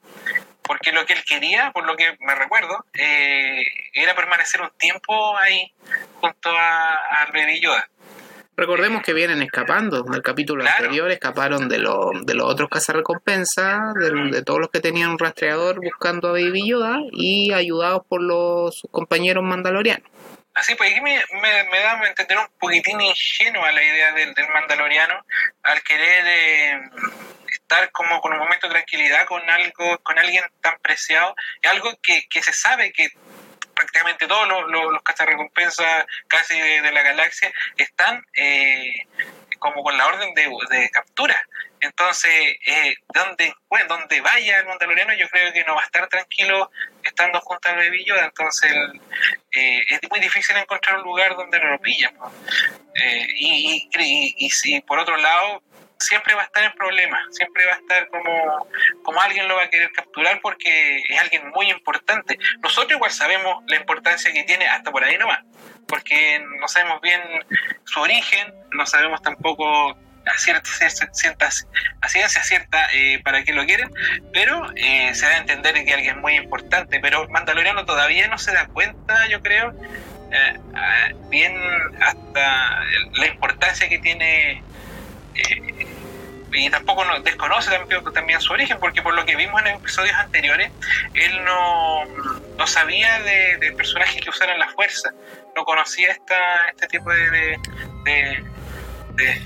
Porque 0.63 0.93
lo 0.93 1.07
que 1.07 1.15
él 1.15 1.25
quería, 1.25 1.71
por 1.71 1.87
lo 1.87 1.97
que 1.97 2.17
me 2.21 2.35
recuerdo, 2.35 2.85
eh, 2.93 3.65
era 3.93 4.15
permanecer 4.15 4.61
un 4.61 4.71
tiempo 4.77 5.37
ahí 5.39 5.73
junto 6.21 6.51
a, 6.51 7.23
a 7.23 7.27
Baby 7.33 7.61
Yoda. 7.61 7.89
Recordemos 8.57 9.03
que 9.03 9.13
vienen 9.13 9.43
escapando. 9.43 10.05
En 10.07 10.15
el 10.15 10.23
capítulo 10.23 10.63
Claro. 10.65 10.77
anterior 10.85 11.11
escaparon 11.11 11.69
de, 11.69 11.79
lo- 11.79 12.11
de 12.23 12.35
los 12.35 12.47
otros 12.51 12.69
cazarrecompensas, 12.71 13.95
de, 13.95 14.11
de 14.31 14.43
todos 14.43 14.61
los 14.61 14.71
que 14.71 14.81
tenían 14.81 15.11
un 15.11 15.19
rastreador 15.19 15.77
buscando 15.83 16.29
a 16.29 16.33
Baby 16.33 16.67
Yoda 16.69 16.99
y 17.13 17.53
ayudados 17.53 18.03
por 18.09 18.23
los 18.23 18.79
sus 18.79 18.91
compañeros 18.91 19.45
mandalorianos. 19.45 20.09
Así 20.55 20.75
pues, 20.75 20.91
aquí 20.91 21.03
me, 21.03 21.23
me, 21.43 21.65
me 21.71 21.81
da 21.81 22.01
a 22.01 22.09
entender 22.09 22.39
un 22.39 22.47
poquitín 22.59 22.99
ingenua 22.99 23.71
la 23.73 23.83
idea 23.85 24.13
del, 24.15 24.33
del 24.33 24.47
mandaloriano 24.55 25.15
al 25.65 25.83
querer 25.83 26.25
eh, 26.27 26.81
estar 27.53 27.91
como 27.93 28.23
con 28.23 28.33
un 28.33 28.39
momento 28.39 28.67
de 28.67 28.73
tranquilidad 28.73 29.27
con 29.27 29.43
algo, 29.51 29.99
con 30.03 30.19
alguien 30.19 30.45
tan 30.63 30.79
preciado, 30.81 31.35
y 31.63 31.67
algo 31.67 31.93
que, 32.03 32.27
que 32.31 32.43
se 32.43 32.55
sabe 32.55 32.91
que 32.93 33.09
prácticamente 33.77 34.27
todos 34.27 34.49
los, 34.49 34.69
los, 34.71 34.93
los 34.93 35.03
cazarrecompensas 35.03 36.07
casi 36.27 36.59
de, 36.59 36.91
la 36.91 37.03
galaxia 37.03 37.53
están 37.77 38.25
eh, 38.35 38.95
como 39.59 39.83
con 39.85 39.97
la 39.97 40.07
orden 40.07 40.35
de, 40.35 40.91
captura. 40.91 41.41
Entonces, 41.81 42.57
eh, 42.67 42.95
donde, 43.13 43.55
bueno, 43.69 43.87
donde 43.87 44.21
vaya 44.23 44.59
el 44.59 44.67
mandaloriano, 44.67 45.13
yo 45.15 45.29
creo 45.29 45.53
que 45.53 45.63
no 45.65 45.75
va 45.75 45.83
a 45.83 45.85
estar 45.85 46.09
tranquilo 46.09 46.71
estando 47.05 47.39
junto 47.41 47.69
al 47.69 48.05
Yoda. 48.05 48.25
Entonces, 48.25 48.73
eh, 49.53 49.85
es 49.89 50.01
muy 50.11 50.19
difícil 50.21 50.57
encontrar 50.57 50.97
un 50.97 51.03
lugar 51.05 51.37
donde 51.37 51.61
no 51.61 51.71
lo 51.71 51.79
pillan. 51.81 52.15
Eh, 52.95 53.27
y, 53.37 53.89
y, 53.93 54.03
y- 54.03 54.35
y 54.47 54.51
si 54.51 54.81
por 54.81 54.99
otro 54.99 55.17
lado, 55.19 55.63
siempre 55.99 56.35
va 56.35 56.43
a 56.43 56.45
estar 56.45 56.65
en 56.65 56.73
problemas, 56.73 57.23
siempre 57.31 57.67
va 57.67 57.73
a 57.73 57.77
estar 57.77 58.09
como, 58.09 58.69
como 59.03 59.21
alguien 59.21 59.49
lo 59.49 59.57
va 59.57 59.65
a 59.65 59.71
querer 59.71 59.91
capturar 59.93 60.41
porque 60.41 60.99
es 61.09 61.21
alguien 61.21 61.51
muy 61.51 61.71
importante. 61.71 62.39
Nosotros 62.63 62.97
igual 62.97 63.11
sabemos 63.11 63.65
la 63.67 63.77
importancia 63.77 64.33
que 64.33 64.45
tiene 64.45 64.67
hasta 64.69 64.91
por 64.91 65.05
ahí 65.05 65.17
nomás, 65.19 65.41
porque 65.89 66.45
no 66.61 66.69
sabemos 66.69 67.01
bien 67.01 67.21
su 67.85 68.01
origen, 68.01 68.53
no 68.73 68.87
sabemos 68.87 69.23
tampoco 69.23 69.97
a 70.27 70.39
ciencia 72.09 72.43
cierta 72.43 72.89
eh, 72.93 73.21
para 73.25 73.45
qué 73.45 73.53
lo 73.53 73.65
quieren, 73.65 73.91
pero 74.33 74.71
eh, 74.75 75.15
se 75.15 75.27
da 75.27 75.33
a 75.33 75.39
entender 75.39 75.85
que 75.85 75.95
alguien 75.95 76.21
muy 76.21 76.35
importante, 76.35 76.99
pero 77.01 77.29
Mandaloriano 77.29 77.85
todavía 77.85 78.27
no 78.27 78.39
se 78.39 78.53
da 78.53 78.67
cuenta, 78.67 79.27
yo 79.29 79.41
creo, 79.41 79.73
eh, 80.33 80.59
ah, 80.75 81.09
bien 81.31 81.57
hasta 82.01 82.85
la 83.15 83.27
importancia 83.27 83.89
que 83.89 83.99
tiene 83.99 84.63
eh, 85.39 85.87
y 86.53 86.71
tampoco 86.71 87.05
no, 87.05 87.21
desconoce 87.21 87.71
también, 87.71 88.03
también 88.15 88.41
su 88.41 88.53
origen, 88.53 88.79
porque 88.81 89.03
por 89.03 89.15
lo 89.15 89.27
que 89.27 89.37
vimos 89.37 89.61
en 89.63 89.69
episodios 89.77 90.15
anteriores, 90.17 90.71
él 91.15 91.45
no, 91.45 92.05
no 92.57 92.67
sabía 92.67 93.21
de, 93.21 93.59
de 93.59 93.73
personajes 93.73 94.23
que 94.23 94.31
usaran 94.31 94.59
la 94.59 94.69
fuerza, 94.69 95.11
no 95.55 95.65
conocía 95.65 96.13
esta, 96.13 96.37
este 96.71 96.87
tipo 96.87 97.11
de, 97.11 97.31
de, 97.31 97.59
de- 98.05 98.45
de- 99.17 99.41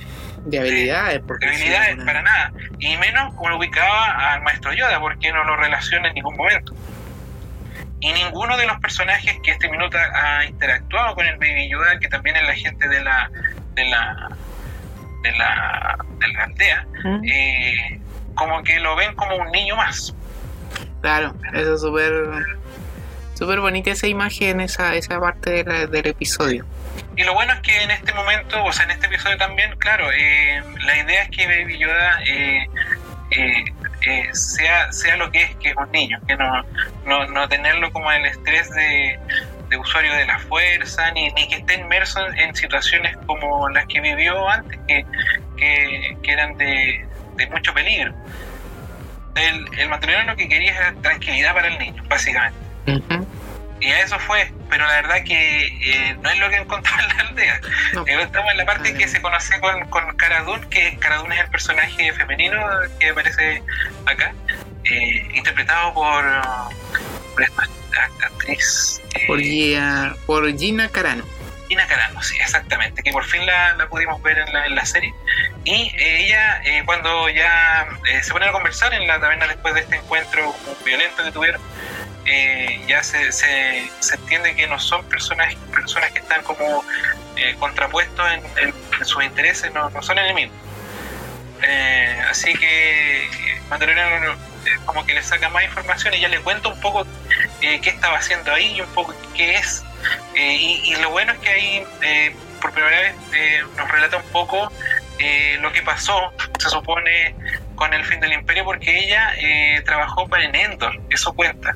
De 0.44 0.58
habilidades, 0.58 1.20
porque 1.26 1.46
de 1.46 1.54
habilidades 1.56 1.96
para 2.04 2.22
nada, 2.22 2.52
y 2.78 2.96
menos 2.98 3.34
como 3.34 3.48
lo 3.50 3.58
ubicaba 3.58 4.32
al 4.32 4.42
maestro 4.42 4.72
Yoda, 4.72 5.00
porque 5.00 5.32
no 5.32 5.42
lo 5.44 5.56
relaciona 5.56 6.08
en 6.08 6.14
ningún 6.14 6.36
momento. 6.36 6.74
Y 8.02 8.12
ninguno 8.12 8.56
de 8.56 8.66
los 8.66 8.78
personajes 8.80 9.36
que 9.42 9.50
este 9.50 9.68
minuto 9.68 9.98
ha 9.98 10.44
interactuado 10.46 11.14
con 11.14 11.26
el 11.26 11.36
Baby 11.38 11.68
Yoda, 11.70 11.98
que 11.98 12.08
también 12.08 12.36
es 12.36 12.44
la 12.44 12.54
gente 12.54 12.88
de 12.88 13.00
la 13.02 13.30
de 13.74 13.84
la 13.86 14.28
de 15.22 15.32
la, 15.32 15.98
de 16.18 16.28
la 16.28 16.44
aldea, 16.44 16.86
¿Mm? 17.04 17.24
eh, 17.24 18.00
como 18.34 18.62
que 18.62 18.80
lo 18.80 18.96
ven 18.96 19.14
como 19.14 19.36
un 19.36 19.50
niño 19.52 19.76
más. 19.76 20.14
Claro, 21.02 21.34
eso 21.54 21.74
es 21.74 21.80
súper 21.80 22.12
súper 23.34 23.60
bonita 23.60 23.90
esa 23.90 24.06
imagen, 24.06 24.60
esa, 24.60 24.94
esa 24.94 25.18
parte 25.18 25.50
de 25.50 25.64
la- 25.64 25.86
del 25.86 26.06
episodio. 26.08 26.66
Y 27.16 27.24
lo 27.24 27.32
bueno 27.34 27.52
es 27.54 27.60
que 27.60 27.82
en 27.82 27.90
este 27.90 28.12
momento, 28.12 28.62
o 28.64 28.72
sea, 28.72 28.84
en 28.84 28.90
este 28.92 29.06
episodio 29.06 29.36
también, 29.38 29.74
claro, 29.78 30.10
eh, 30.12 30.62
la 30.84 30.96
idea 30.98 31.22
es 31.22 31.30
que 31.30 31.46
Baby 31.46 31.78
Yoda 31.78 32.22
eh, 32.26 32.66
eh, 33.30 33.64
eh, 34.02 34.28
sea, 34.34 34.92
sea 34.92 35.16
lo 35.16 35.30
que 35.30 35.42
es, 35.42 35.54
que 35.56 35.70
es 35.70 35.76
un 35.76 35.90
niño, 35.90 36.18
que 36.26 36.36
no, 36.36 36.62
no, 37.06 37.26
no 37.28 37.48
tenerlo 37.48 37.90
como 37.92 38.10
el 38.12 38.26
estrés 38.26 38.70
de, 38.72 39.18
de 39.70 39.76
usuario 39.76 40.12
de 40.12 40.26
la 40.26 40.38
fuerza, 40.40 41.10
ni, 41.12 41.30
ni 41.30 41.48
que 41.48 41.56
esté 41.56 41.74
inmerso 41.74 42.26
en, 42.26 42.38
en 42.38 42.54
situaciones 42.54 43.16
como 43.26 43.68
las 43.70 43.86
que 43.86 44.00
vivió 44.00 44.48
antes, 44.48 44.78
que, 44.86 45.06
que, 45.56 46.16
que 46.22 46.32
eran 46.32 46.56
de, 46.58 47.06
de 47.36 47.46
mucho 47.46 47.72
peligro. 47.72 48.12
El, 49.36 49.78
el 49.78 49.88
matrimonio 49.88 50.32
lo 50.32 50.36
que 50.36 50.48
quería 50.48 50.76
era 50.76 50.92
tranquilidad 51.00 51.54
para 51.54 51.68
el 51.68 51.78
niño, 51.78 52.02
básicamente. 52.08 52.58
Y 53.82 53.86
a 53.86 54.00
eso 54.02 54.18
fue, 54.18 54.52
pero 54.68 54.84
la 54.86 54.96
verdad 54.96 55.24
que 55.24 55.66
eh, 55.66 56.16
no 56.20 56.28
es 56.28 56.38
lo 56.38 56.50
que 56.50 56.56
encontró 56.56 56.92
en 57.00 57.16
la 57.16 57.22
aldea. 57.28 57.60
No. 57.94 58.06
Eh, 58.06 58.22
Estamos 58.22 58.50
en 58.50 58.58
la 58.58 58.66
parte 58.66 58.92
que 58.92 59.08
se 59.08 59.22
conoce 59.22 59.58
con, 59.60 59.88
con 59.88 60.16
Cara 60.16 60.42
Dune, 60.42 60.68
que 60.68 60.98
Cara 60.98 61.16
Dune 61.18 61.36
es 61.36 61.40
el 61.42 61.50
personaje 61.50 62.12
femenino 62.12 62.60
que 62.98 63.08
aparece 63.08 63.62
acá, 64.04 64.34
eh, 64.84 65.28
interpretado 65.32 65.94
por, 65.94 66.24
por 67.30 67.42
esta 67.42 67.62
act- 67.62 68.24
actriz 68.24 69.00
eh, 69.14 69.26
Por, 69.26 69.40
Gia- 69.40 70.14
por 70.26 70.56
Gina 70.58 70.88
Carano. 70.88 71.24
Gina 71.68 71.86
Carano, 71.86 72.20
sí, 72.22 72.36
exactamente, 72.40 73.02
que 73.02 73.12
por 73.12 73.24
fin 73.24 73.46
la, 73.46 73.74
la 73.76 73.86
pudimos 73.88 74.20
ver 74.22 74.38
en 74.38 74.52
la, 74.52 74.66
en 74.66 74.74
la 74.74 74.84
serie. 74.84 75.14
Y 75.64 75.92
eh, 75.96 76.24
ella, 76.26 76.60
eh, 76.64 76.82
cuando 76.84 77.28
ya 77.28 77.86
eh, 78.08 78.22
se 78.22 78.32
ponen 78.32 78.48
a 78.48 78.52
conversar 78.52 78.92
en 78.94 79.06
la 79.06 79.20
taberna 79.20 79.46
después 79.46 79.74
de 79.74 79.80
este 79.80 79.96
encuentro 79.96 80.54
violento 80.84 81.22
que 81.22 81.30
tuvieron, 81.30 81.60
eh, 82.26 82.80
ya 82.88 83.02
se, 83.04 83.30
se, 83.32 83.88
se 84.00 84.14
entiende 84.16 84.54
que 84.56 84.66
no 84.66 84.78
son 84.80 85.04
personas, 85.06 85.54
personas 85.72 86.10
que 86.10 86.18
están 86.18 86.42
como 86.42 86.84
eh, 87.36 87.54
contrapuestos 87.58 88.28
en, 88.32 88.42
en- 88.68 88.74
en 88.98 89.04
sus 89.04 89.22
intereses, 89.22 89.72
no, 89.72 89.88
no 89.90 90.02
son 90.02 90.18
enemigos. 90.18 90.54
Eh, 91.62 92.20
así 92.28 92.52
que 92.54 93.24
eh, 93.24 93.28
Mandaloriano 93.68 94.32
eh, 94.32 94.36
como 94.84 95.04
que 95.06 95.14
le 95.14 95.22
saca 95.22 95.48
más 95.48 95.64
información 95.64 96.14
y 96.14 96.20
ya 96.20 96.28
le 96.28 96.40
cuenta 96.40 96.68
un 96.68 96.80
poco 96.80 97.06
eh, 97.60 97.80
qué 97.80 97.90
estaba 97.90 98.16
haciendo 98.18 98.52
ahí 98.52 98.74
y 98.76 98.80
un 98.80 98.88
poco 98.88 99.14
qué 99.34 99.56
es. 99.56 99.82
Eh, 100.34 100.54
y, 100.54 100.94
lo 100.96 101.10
bueno 101.10 101.32
es 101.32 101.38
que 101.38 101.48
ahí 101.50 101.84
eh, 102.02 102.34
por 102.60 102.72
primera 102.72 103.00
vez 103.00 103.14
eh, 103.34 103.62
nos 103.76 103.90
relata 103.90 104.16
un 104.16 104.28
poco 104.32 104.70
eh, 105.18 105.58
lo 105.60 105.72
que 105.72 105.82
pasó, 105.82 106.32
se 106.58 106.68
supone, 106.70 107.34
con 107.74 107.92
el 107.94 108.04
fin 108.04 108.20
del 108.20 108.32
imperio, 108.32 108.64
porque 108.64 108.98
ella 108.98 109.32
eh, 109.38 109.82
trabajó 109.84 110.26
para 110.28 110.44
en 110.44 110.54
Endor, 110.54 110.98
eso 111.10 111.32
cuenta. 111.34 111.74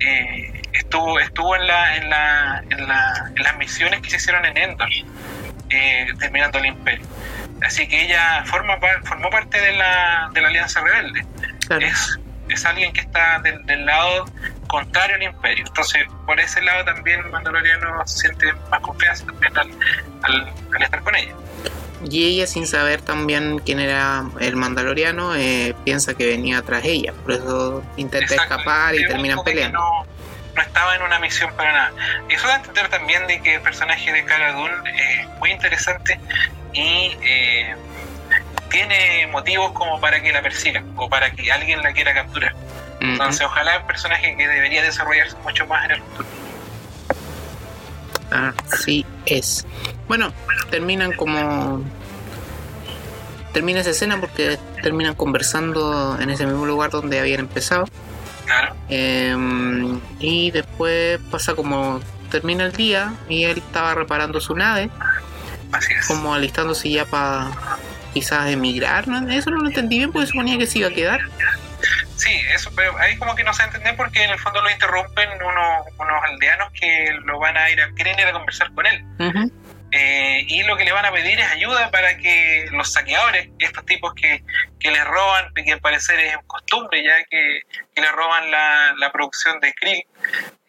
Eh, 0.00 0.62
estuvo 0.72 1.18
estuvo 1.20 1.54
en, 1.56 1.66
la, 1.66 1.96
en, 1.96 2.08
la, 2.10 2.64
en, 2.70 2.88
la- 2.88 3.30
en 3.36 3.42
las 3.42 3.56
misiones 3.58 4.00
que 4.00 4.10
se 4.10 4.16
hicieron 4.16 4.44
en 4.46 4.56
Endor, 4.56 4.88
eh, 5.70 6.06
terminando 6.18 6.58
el 6.58 6.66
imperio. 6.66 7.06
Así 7.62 7.86
que 7.86 8.02
ella 8.02 8.42
forma 8.46 8.78
formó 9.04 9.28
parte 9.28 9.60
de 9.60 9.72
la, 9.72 10.30
de 10.32 10.40
la 10.40 10.48
Alianza 10.48 10.80
Rebelde 10.80 11.26
Claro. 11.78 11.86
es, 11.86 12.18
es 12.48 12.64
alguien 12.64 12.92
que 12.92 13.00
está 13.00 13.38
del, 13.40 13.64
del 13.66 13.86
lado 13.86 14.24
contrario 14.66 15.14
al 15.16 15.22
imperio. 15.22 15.64
Entonces, 15.66 16.02
por 16.26 16.40
ese 16.40 16.60
lado 16.62 16.84
también 16.84 17.30
Mandaloriano 17.30 18.04
siente 18.06 18.52
más 18.70 18.80
confianza 18.80 19.24
también 19.26 19.56
al, 19.56 19.70
al- 20.22 20.52
al 20.74 20.82
estar 20.82 21.00
con 21.02 21.14
ella. 21.14 21.32
Y 22.10 22.24
ella, 22.26 22.46
sin 22.46 22.66
saber 22.66 23.02
también 23.02 23.58
quién 23.60 23.78
era 23.78 24.24
el 24.40 24.56
mandaloriano, 24.56 25.36
eh, 25.36 25.74
piensa 25.84 26.14
que 26.14 26.26
venía 26.26 26.62
tras 26.62 26.84
ella. 26.84 27.12
Por 27.12 27.32
eso 27.32 27.84
intenta 27.96 28.34
Exacto. 28.34 28.54
escapar 28.54 28.94
y 28.94 29.06
terminan 29.06 29.44
peleando. 29.44 29.78
No, 29.78 30.06
no 30.56 30.62
estaba 30.62 30.96
en 30.96 31.02
una 31.02 31.18
misión 31.20 31.54
para 31.56 31.72
nada. 31.72 31.92
Y 32.28 32.34
eso 32.34 32.46
da 32.48 32.54
a 32.54 32.56
entender 32.56 32.88
también 32.88 33.26
de 33.26 33.40
que 33.42 33.56
el 33.56 33.60
personaje 33.60 34.12
de 34.12 34.24
Cara 34.24 34.52
Dune 34.54 34.72
es 35.20 35.28
muy 35.38 35.50
interesante 35.52 36.18
y 36.72 37.16
eh, 37.22 37.76
tiene 38.70 39.26
motivos 39.26 39.72
como 39.72 40.00
para 40.00 40.22
que 40.22 40.32
la 40.32 40.42
persigan 40.42 40.92
o 40.96 41.08
para 41.08 41.30
que 41.30 41.50
alguien 41.50 41.82
la 41.82 41.92
quiera 41.92 42.14
capturar. 42.14 42.54
Entonces, 43.00 43.46
ojalá 43.46 43.78
un 43.78 43.86
personaje 43.86 44.36
que 44.36 44.46
debería 44.46 44.82
desarrollarse 44.82 45.34
mucho 45.42 45.66
más 45.66 45.84
en 45.86 45.90
el 45.92 46.02
futuro. 46.02 46.28
Así 48.30 49.04
es. 49.26 49.66
Bueno, 50.06 50.32
terminan 50.70 51.12
como. 51.12 51.82
Termina 53.52 53.80
esa 53.80 53.90
escena 53.90 54.20
porque 54.20 54.58
terminan 54.82 55.14
conversando 55.14 56.16
en 56.20 56.30
ese 56.30 56.46
mismo 56.46 56.66
lugar 56.66 56.90
donde 56.90 57.18
habían 57.18 57.40
empezado. 57.40 57.86
Claro. 58.44 58.76
Em, 58.88 60.00
y 60.20 60.50
después 60.50 61.18
pasa 61.30 61.54
como. 61.54 62.00
Termina 62.30 62.64
el 62.64 62.72
día 62.72 63.14
y 63.28 63.44
él 63.44 63.58
estaba 63.58 63.92
reparando 63.92 64.40
su 64.40 64.54
nave, 64.54 64.88
Así 65.72 65.92
es. 65.94 66.06
como 66.06 66.32
alistándose 66.32 66.88
ya 66.88 67.04
para 67.04 67.50
quizás 68.12 68.50
emigrar. 68.50 69.08
¿no? 69.08 69.28
Eso 69.30 69.50
no 69.50 69.58
lo 69.58 69.68
entendí 69.68 69.98
bien 69.98 70.12
porque 70.12 70.28
suponía 70.28 70.58
que 70.58 70.66
se 70.66 70.80
iba 70.80 70.88
a 70.88 70.92
quedar. 70.92 71.20
Sí, 72.16 72.32
eso, 72.54 72.70
pero 72.76 72.96
ahí 72.98 73.16
como 73.16 73.34
que 73.34 73.42
no 73.42 73.54
se 73.54 73.62
entiende 73.62 73.94
porque 73.94 74.22
en 74.22 74.30
el 74.30 74.38
fondo 74.38 74.60
lo 74.60 74.70
interrumpen 74.70 75.28
unos, 75.42 75.86
unos 75.98 76.22
aldeanos 76.24 76.70
que 76.78 77.12
lo 77.24 77.38
van 77.38 77.56
a 77.56 77.70
ir 77.70 77.80
a, 77.80 77.90
quieren 77.92 78.18
ir 78.18 78.26
a 78.26 78.32
conversar 78.32 78.70
con 78.74 78.86
él. 78.86 79.02
Ujú. 79.18 79.50
Eh, 79.92 80.44
y 80.46 80.62
lo 80.62 80.76
que 80.76 80.84
le 80.84 80.92
van 80.92 81.04
a 81.04 81.12
pedir 81.12 81.38
es 81.40 81.50
ayuda 81.50 81.90
para 81.90 82.16
que 82.16 82.66
los 82.70 82.92
saqueadores, 82.92 83.48
estos 83.58 83.84
tipos 83.86 84.14
que, 84.14 84.42
que 84.78 84.90
les 84.90 85.04
roban, 85.04 85.52
que 85.54 85.72
al 85.72 85.80
parecer 85.80 86.20
es 86.20 86.36
costumbre 86.46 87.02
ya 87.02 87.24
que, 87.24 87.62
que 87.94 88.00
le 88.00 88.10
roban 88.12 88.50
la, 88.50 88.94
la 88.98 89.10
producción 89.12 89.58
de 89.60 89.74
krill, 89.74 90.04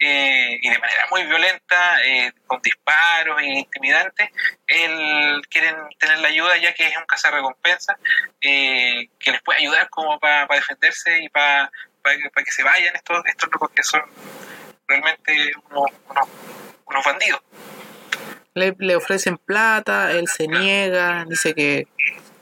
eh, 0.04 0.58
y 0.60 0.68
de 0.68 0.80
manera 0.80 1.06
muy 1.12 1.24
violenta, 1.25 2.04
eh, 2.04 2.32
con 2.48 2.60
disparos 2.62 3.40
e 3.40 3.46
intimidantes, 3.46 4.30
él, 4.66 5.42
quieren 5.48 5.75
tener 6.00 6.18
la 6.18 6.30
ayuda 6.30 6.58
ya 6.58 6.74
que 6.74 6.88
es 6.88 6.98
un 6.98 7.06
cazarrecompensa, 7.06 7.98
eh, 8.42 9.08
que 9.20 9.32
les 9.32 9.42
puede 9.44 9.60
ayudar 9.60 9.90
como 9.90 10.20
para 10.20 10.48
defenderse 10.56 11.22
y 11.22 11.30
para 11.30 11.70
que 12.04 12.51
se 12.51 12.63
vayan 12.63 12.96
estos, 12.96 13.24
estos 13.28 13.50
locos 13.51 13.70
que 13.75 13.84
son 13.84 14.01
realmente 14.88 15.51
unos, 15.70 15.92
unos, 16.86 17.06
bandidos. 17.06 17.42
Le, 18.53 18.75
le, 18.79 18.96
ofrecen 18.96 19.38
plata, 19.38 20.12
él 20.12 20.27
se 20.27 20.48
niega, 20.48 21.25
dice 21.27 21.53
que, 21.53 21.88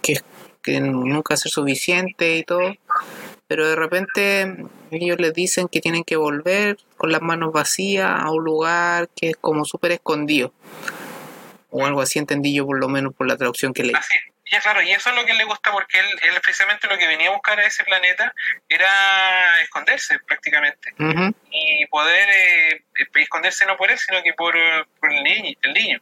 que, 0.02 0.82
nunca 0.82 1.38
ser 1.38 1.52
suficiente 1.52 2.38
y 2.38 2.44
todo, 2.44 2.76
pero 3.48 3.68
de 3.68 3.76
repente 3.76 4.66
ellos 4.92 5.20
les 5.20 5.34
dicen 5.34 5.68
que 5.68 5.82
tienen 5.82 6.04
que 6.04 6.16
volver 6.16 6.78
con 6.98 7.12
las 7.12 7.22
manos 7.22 7.52
vacías 7.52 8.10
a 8.20 8.32
un 8.32 8.44
lugar 8.44 9.10
que 9.16 9.30
es 9.30 9.38
como 9.38 9.66
súper 9.66 9.94
escondido. 9.94 10.54
O 11.72 11.86
algo 11.86 12.02
así 12.02 12.18
entendí 12.18 12.54
yo 12.54 12.66
por 12.66 12.80
lo 12.80 12.90
menos 12.90 13.14
por 13.14 13.28
la 13.28 13.38
traducción 13.38 13.74
que 13.74 13.84
leí. 13.84 13.96
Así, 14.50 14.56
y 14.56 14.60
claro, 14.60 14.82
y 14.82 14.92
eso 14.92 15.10
es 15.10 15.16
lo 15.16 15.26
que 15.26 15.34
le 15.34 15.44
gusta 15.44 15.72
porque 15.72 16.00
él, 16.00 16.08
él, 16.22 16.40
precisamente 16.42 16.88
lo 16.88 16.98
que 16.98 17.08
venía 17.08 17.30
a 17.30 17.34
buscar 17.34 17.60
a 17.60 17.66
ese 17.66 17.84
planeta 17.84 18.34
era 18.68 19.62
esconderse 19.62 20.20
prácticamente. 20.20 20.94
Y 21.52 21.86
poder 21.88 22.30
eh, 22.30 22.84
esconderse 23.16 23.66
no 23.66 23.78
por 23.78 23.92
él, 23.92 23.98
sino 23.98 24.22
que 24.24 24.34
por, 24.34 24.56
por 25.00 25.12
el, 25.12 25.24
niño, 25.24 25.58
el 25.62 25.74
niño. 25.74 26.02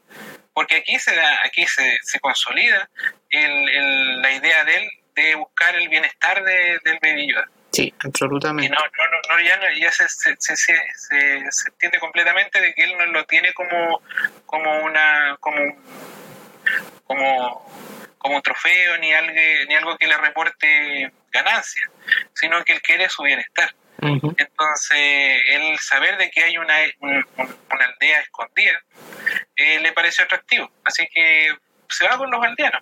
Porque 0.53 0.77
aquí 0.77 0.97
se 0.99 1.15
da, 1.15 1.41
aquí 1.43 1.65
se, 1.67 1.99
se 2.01 2.19
consolida 2.19 2.89
el, 3.29 3.69
el, 3.69 4.21
la 4.21 4.31
idea 4.31 4.63
de 4.63 4.75
él 4.75 4.89
de 5.15 5.35
buscar 5.35 5.75
el 5.75 5.89
bienestar 5.89 6.43
de, 6.43 6.79
del 6.83 6.99
baby 7.01 7.31
Yoda. 7.31 7.49
Sí, 7.71 7.93
absolutamente. 8.03 8.65
Y 8.65 8.69
no, 8.69 8.77
no, 8.77 9.35
no, 9.35 9.43
ya, 9.43 9.59
ya 9.79 9.91
se, 9.91 10.07
se, 10.07 10.35
se, 10.39 10.55
se, 10.55 11.69
entiende 11.69 11.99
completamente 11.99 12.61
de 12.61 12.73
que 12.73 12.83
él 12.83 12.97
no 12.97 13.05
lo 13.07 13.25
tiene 13.25 13.53
como, 13.53 14.01
como 14.45 14.79
una 14.79 15.37
como, 15.39 15.59
como, 17.03 18.06
como 18.17 18.41
trofeo 18.41 18.97
ni 18.97 19.13
algo, 19.13 19.33
ni 19.67 19.75
algo 19.75 19.97
que 19.97 20.07
le 20.07 20.17
reporte 20.17 21.11
ganancia, 21.31 21.89
sino 22.33 22.63
que 22.63 22.73
él 22.73 22.81
quiere 22.81 23.09
su 23.09 23.23
bienestar. 23.23 23.73
Entonces, 23.99 25.41
el 25.47 25.77
saber 25.79 26.17
de 26.17 26.29
que 26.29 26.43
hay 26.43 26.57
una, 26.57 26.75
una 26.99 27.85
aldea 27.85 28.21
escondida 28.21 28.79
eh, 29.55 29.79
le 29.79 29.91
pareció 29.91 30.25
atractivo. 30.25 30.71
Así 30.83 31.07
que 31.13 31.49
se 31.89 32.07
va 32.07 32.17
con 32.17 32.29
los 32.29 32.43
aldeanos. 32.43 32.81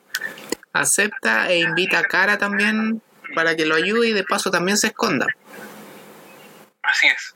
Acepta 0.74 1.50
e 1.50 1.60
invita 1.60 2.00
a 2.00 2.04
Cara 2.04 2.38
también 2.38 3.02
para 3.34 3.56
que 3.56 3.66
lo 3.66 3.76
ayude 3.76 4.10
y 4.10 4.14
de 4.14 4.24
paso 4.24 4.52
también 4.52 4.78
se 4.78 4.88
esconda. 4.88 5.26
Así 6.84 7.08
es. 7.08 7.36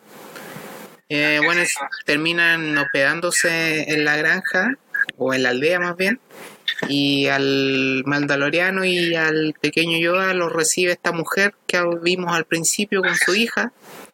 Eh, 1.08 1.40
bueno, 1.44 1.64
terminan 2.06 2.78
hospedándose 2.78 3.92
en 3.92 4.06
la 4.06 4.16
granja, 4.16 4.76
o 5.18 5.34
en 5.34 5.44
la 5.44 5.50
aldea 5.50 5.80
más 5.80 5.96
bien, 5.96 6.20
y 6.88 7.28
al 7.28 8.04
Mandaloriano 8.06 8.86
y 8.86 9.16
al 9.16 9.54
pequeño 9.60 9.98
Yoda 9.98 10.34
lo 10.34 10.50
recibe 10.50 10.92
esta 10.92 11.12
mujer 11.12 11.54
que 11.68 11.82
vimos 12.02 12.36
al 12.36 12.46
principio 12.46 13.02
con 13.02 13.16
su 13.16 13.36
hija. 13.36 13.72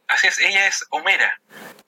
Así 0.07 0.27
es, 0.27 0.39
ella 0.39 0.67
es 0.67 0.85
Homera. 0.89 1.39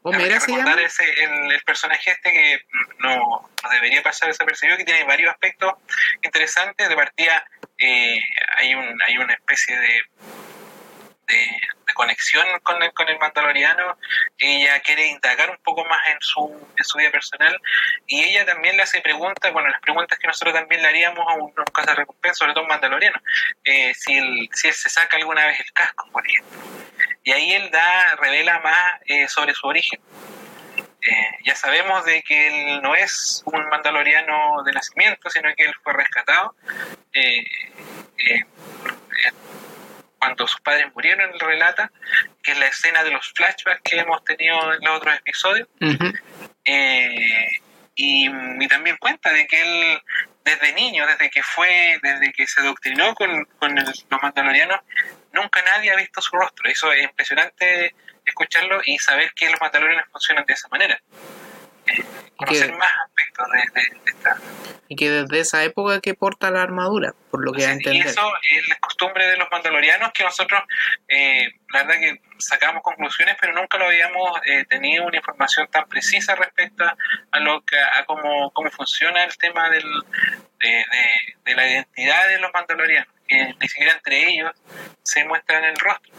Homera 0.01 0.39
se 0.39 0.51
llama. 0.51 0.74
Ese, 0.81 1.03
el, 1.03 1.51
el, 1.51 1.62
personaje 1.63 2.12
este 2.12 2.31
que 2.31 2.60
no, 3.00 3.15
no 3.63 3.69
debería 3.69 4.01
pasar 4.01 4.27
desapercibido, 4.27 4.77
que 4.77 4.86
tiene 4.86 5.03
varios 5.03 5.31
aspectos 5.31 5.74
interesantes. 6.24 6.89
De 6.89 6.96
partida, 6.96 7.46
eh, 7.77 8.19
hay, 8.57 8.74
un, 8.74 9.00
hay 9.05 9.17
una 9.17 9.34
especie 9.34 9.77
de 9.77 10.01
conexión 11.98 12.46
con 12.63 12.82
el, 12.82 12.94
con 12.94 13.10
el 13.10 13.18
mandaloriano. 13.18 13.98
Ella 14.38 14.80
quiere 14.82 15.08
indagar 15.08 15.50
un 15.50 15.58
poco 15.58 15.84
más 15.86 16.00
en 16.08 16.17
su, 16.21 16.95
vida 16.95 17.12
personal 17.12 17.60
y 18.06 18.24
ella 18.24 18.45
también 18.45 18.78
le 18.78 18.84
hace 18.84 19.02
preguntas, 19.02 19.52
bueno, 19.52 19.67
las 19.69 19.82
preguntas 19.82 20.17
que 20.17 20.28
nosotros 20.28 20.54
también 20.54 20.82
le 20.82 20.88
haríamos 20.88 21.26
a 21.28 21.34
un, 21.34 21.52
caso 21.52 21.89
de 21.89 21.95
recompensa, 21.95 22.39
sobre 22.39 22.54
todo 22.54 22.63
un 22.63 22.69
mandaloriano, 22.69 23.19
eh, 23.63 23.93
si, 23.93 24.17
él, 24.17 24.50
se 24.54 24.71
saca 24.74 25.17
alguna 25.17 25.45
vez 25.48 25.60
el 25.60 25.74
casco, 25.74 26.10
por 26.12 26.26
ejemplo. 26.26 26.60
Y 27.24 27.32
ahí 27.32 27.54
él 27.54 27.69
da, 27.71 28.15
revela 28.15 28.60
más 28.60 29.02
eh, 29.06 29.28
sobre 29.28 29.54
su 29.54 29.67
origen. 29.67 30.00
Eh, 31.02 31.38
ya 31.45 31.56
sabemos 31.56 32.04
de 32.06 32.21
que 32.24 32.48
él 32.48 32.82
no 32.82 32.95
es 32.95 33.41
un 33.45 33.67
mandaloriano 33.69 34.63
de 34.63 34.74
nacimiento, 34.74 35.30
sino 35.30 35.50
que 35.56 35.65
él 35.65 35.74
fue 35.84 35.93
rescatado. 35.93 36.56
Eh, 37.13 37.43
cuando 40.28 40.48
sus 40.48 40.60
padres 40.60 40.88
murieron, 40.94 41.32
él 41.32 41.40
relata, 41.40 41.90
que 42.44 42.52
es 42.52 42.60
la 42.60 42.68
escena 42.68 43.02
de 43.04 43.12
los 43.12 43.32
flashbacks 43.34 43.82
que 43.82 44.00
hemos 44.00 44.22
tenido 44.26 44.74
en 44.74 44.82
los 44.82 44.98
otros 44.98 45.16
episodios. 45.16 45.70
Uh 45.80 45.86
-huh. 45.86 46.20
y, 47.96 48.30
y, 48.30 48.68
también 48.68 48.98
cuenta 48.98 49.32
de 49.32 49.48
que 49.48 49.62
él, 49.62 50.02
desde 50.44 50.74
niño, 50.74 51.08
desde 51.08 51.30
que 51.30 51.42
fue, 51.44 51.98
desde 52.04 52.34
que 52.34 52.46
se 52.46 52.62
doctrinó 52.62 53.16
con, 53.16 53.46
con 53.58 53.78
el, 53.78 53.86
los 53.86 54.22
mandalorianos, 54.22 54.82
nunca 55.32 55.62
nadie 55.62 55.92
ha 55.92 55.96
visto 55.96 56.22
su 56.22 56.36
rostro. 56.36 56.70
Eso 56.70 56.92
es 56.92 57.04
impresionante 57.04 57.96
escucharlo 58.26 58.82
y 58.84 59.00
saber 59.00 59.32
que 59.34 59.50
los 59.50 59.62
mandalorianos 59.62 60.10
funcionan 60.12 60.46
de 60.46 60.54
esa 60.54 60.68
manera. 60.68 61.02
Conocer 62.36 62.71
más 62.78 62.91
aspectos 63.06 63.47
de, 63.52 63.82
de, 63.82 63.89
de, 63.89 64.12
esta. 64.12 64.38
Y 64.89 64.95
que 64.95 65.10
desde 65.10 65.39
esa 65.39 65.63
época 65.63 66.00
que 66.02 66.13
porta 66.13 66.52
la 66.52 66.62
armadura, 66.62 67.13
por 67.32 67.43
lo 67.43 67.52
que 67.52 67.62
sí, 67.62 67.80
Y 67.86 68.00
eso 68.00 68.32
es 68.50 68.67
la 68.67 68.78
costumbre 68.80 69.28
de 69.28 69.38
los 69.38 69.47
mandalorianos 69.52 70.12
que 70.13 70.23
nosotros, 70.23 70.62
eh, 71.08 71.50
la 71.69 71.84
verdad 71.84 72.00
que 72.00 72.21
sacamos 72.38 72.84
conclusiones, 72.84 73.36
pero 73.41 73.54
nunca 73.54 73.78
lo 73.78 73.86
habíamos 73.86 74.39
eh, 74.45 74.65
tenido 74.65 75.06
una 75.06 75.17
información 75.17 75.67
tan 75.71 75.88
precisa 75.89 76.36
respecto 76.36 76.86
a, 76.86 76.95
a 77.32 77.39
lo 77.39 77.62
que, 77.65 77.78
a 77.78 78.06
cómo, 78.06 78.52
cómo 78.52 78.69
funciona 78.69 79.23
el 79.23 79.36
tema 79.38 79.69
del, 79.69 79.86
de, 80.60 80.86
de, 81.43 81.56
la 81.56 81.67
identidad 81.67 82.28
de 82.28 82.39
los 82.39 82.52
mandalorianos, 82.54 83.13
que 83.28 83.56
ni 83.60 83.67
siquiera 83.67 83.93
entre 83.93 84.30
ellos 84.30 84.52
se 85.04 85.26
muestran 85.26 85.63
el 85.63 85.76
rostro. 85.78 86.13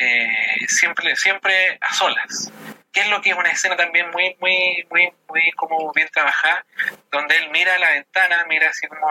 Eh, 0.00 0.66
siempre, 0.66 1.14
siempre 1.14 1.78
a 1.80 1.92
solas. 1.92 2.50
Que 2.90 3.00
es 3.00 3.08
lo 3.08 3.20
que 3.20 3.30
es 3.30 3.36
una 3.36 3.50
escena 3.50 3.76
también 3.76 4.10
muy, 4.10 4.34
muy, 4.40 4.86
muy, 4.90 5.12
muy 5.28 5.50
como 5.52 5.92
bien 5.92 6.08
trabajada, 6.12 6.64
donde 7.12 7.36
él 7.36 7.50
mira 7.50 7.74
a 7.74 7.78
la 7.78 7.90
ventana, 7.90 8.44
mira 8.48 8.70
así 8.70 8.86
como 8.88 9.06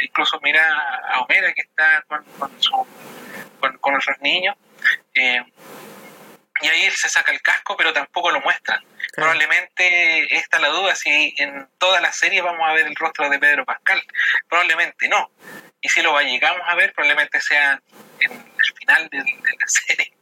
incluso 0.00 0.40
mira 0.42 0.62
a 1.10 1.20
Homera 1.20 1.52
que 1.52 1.62
está 1.62 2.02
con, 2.06 2.24
con, 2.38 2.62
su, 2.62 2.86
con 3.80 3.94
otros 3.94 4.16
niños. 4.20 4.56
Eh, 5.14 5.42
y 6.60 6.68
ahí 6.68 6.84
él 6.84 6.92
se 6.92 7.08
saca 7.08 7.32
el 7.32 7.40
casco, 7.40 7.76
pero 7.76 7.92
tampoco 7.92 8.30
lo 8.30 8.40
muestra. 8.40 8.78
Claro. 8.78 9.30
Probablemente 9.30 10.36
está 10.36 10.58
la 10.58 10.68
duda 10.68 10.94
si 10.94 11.34
en 11.38 11.68
toda 11.78 12.00
la 12.00 12.12
serie 12.12 12.40
vamos 12.40 12.68
a 12.68 12.72
ver 12.72 12.86
el 12.86 12.96
rostro 12.96 13.28
de 13.28 13.38
Pedro 13.38 13.64
Pascal. 13.64 14.02
Probablemente 14.48 15.08
no. 15.08 15.30
Y 15.80 15.88
si 15.88 16.02
lo 16.02 16.18
llegamos 16.20 16.62
a 16.66 16.74
ver, 16.74 16.92
probablemente 16.92 17.40
sea 17.40 17.80
en 18.20 18.32
el 18.32 18.74
final 18.74 19.08
de, 19.10 19.18
de 19.18 19.24
la 19.24 19.66
serie. 19.66 20.12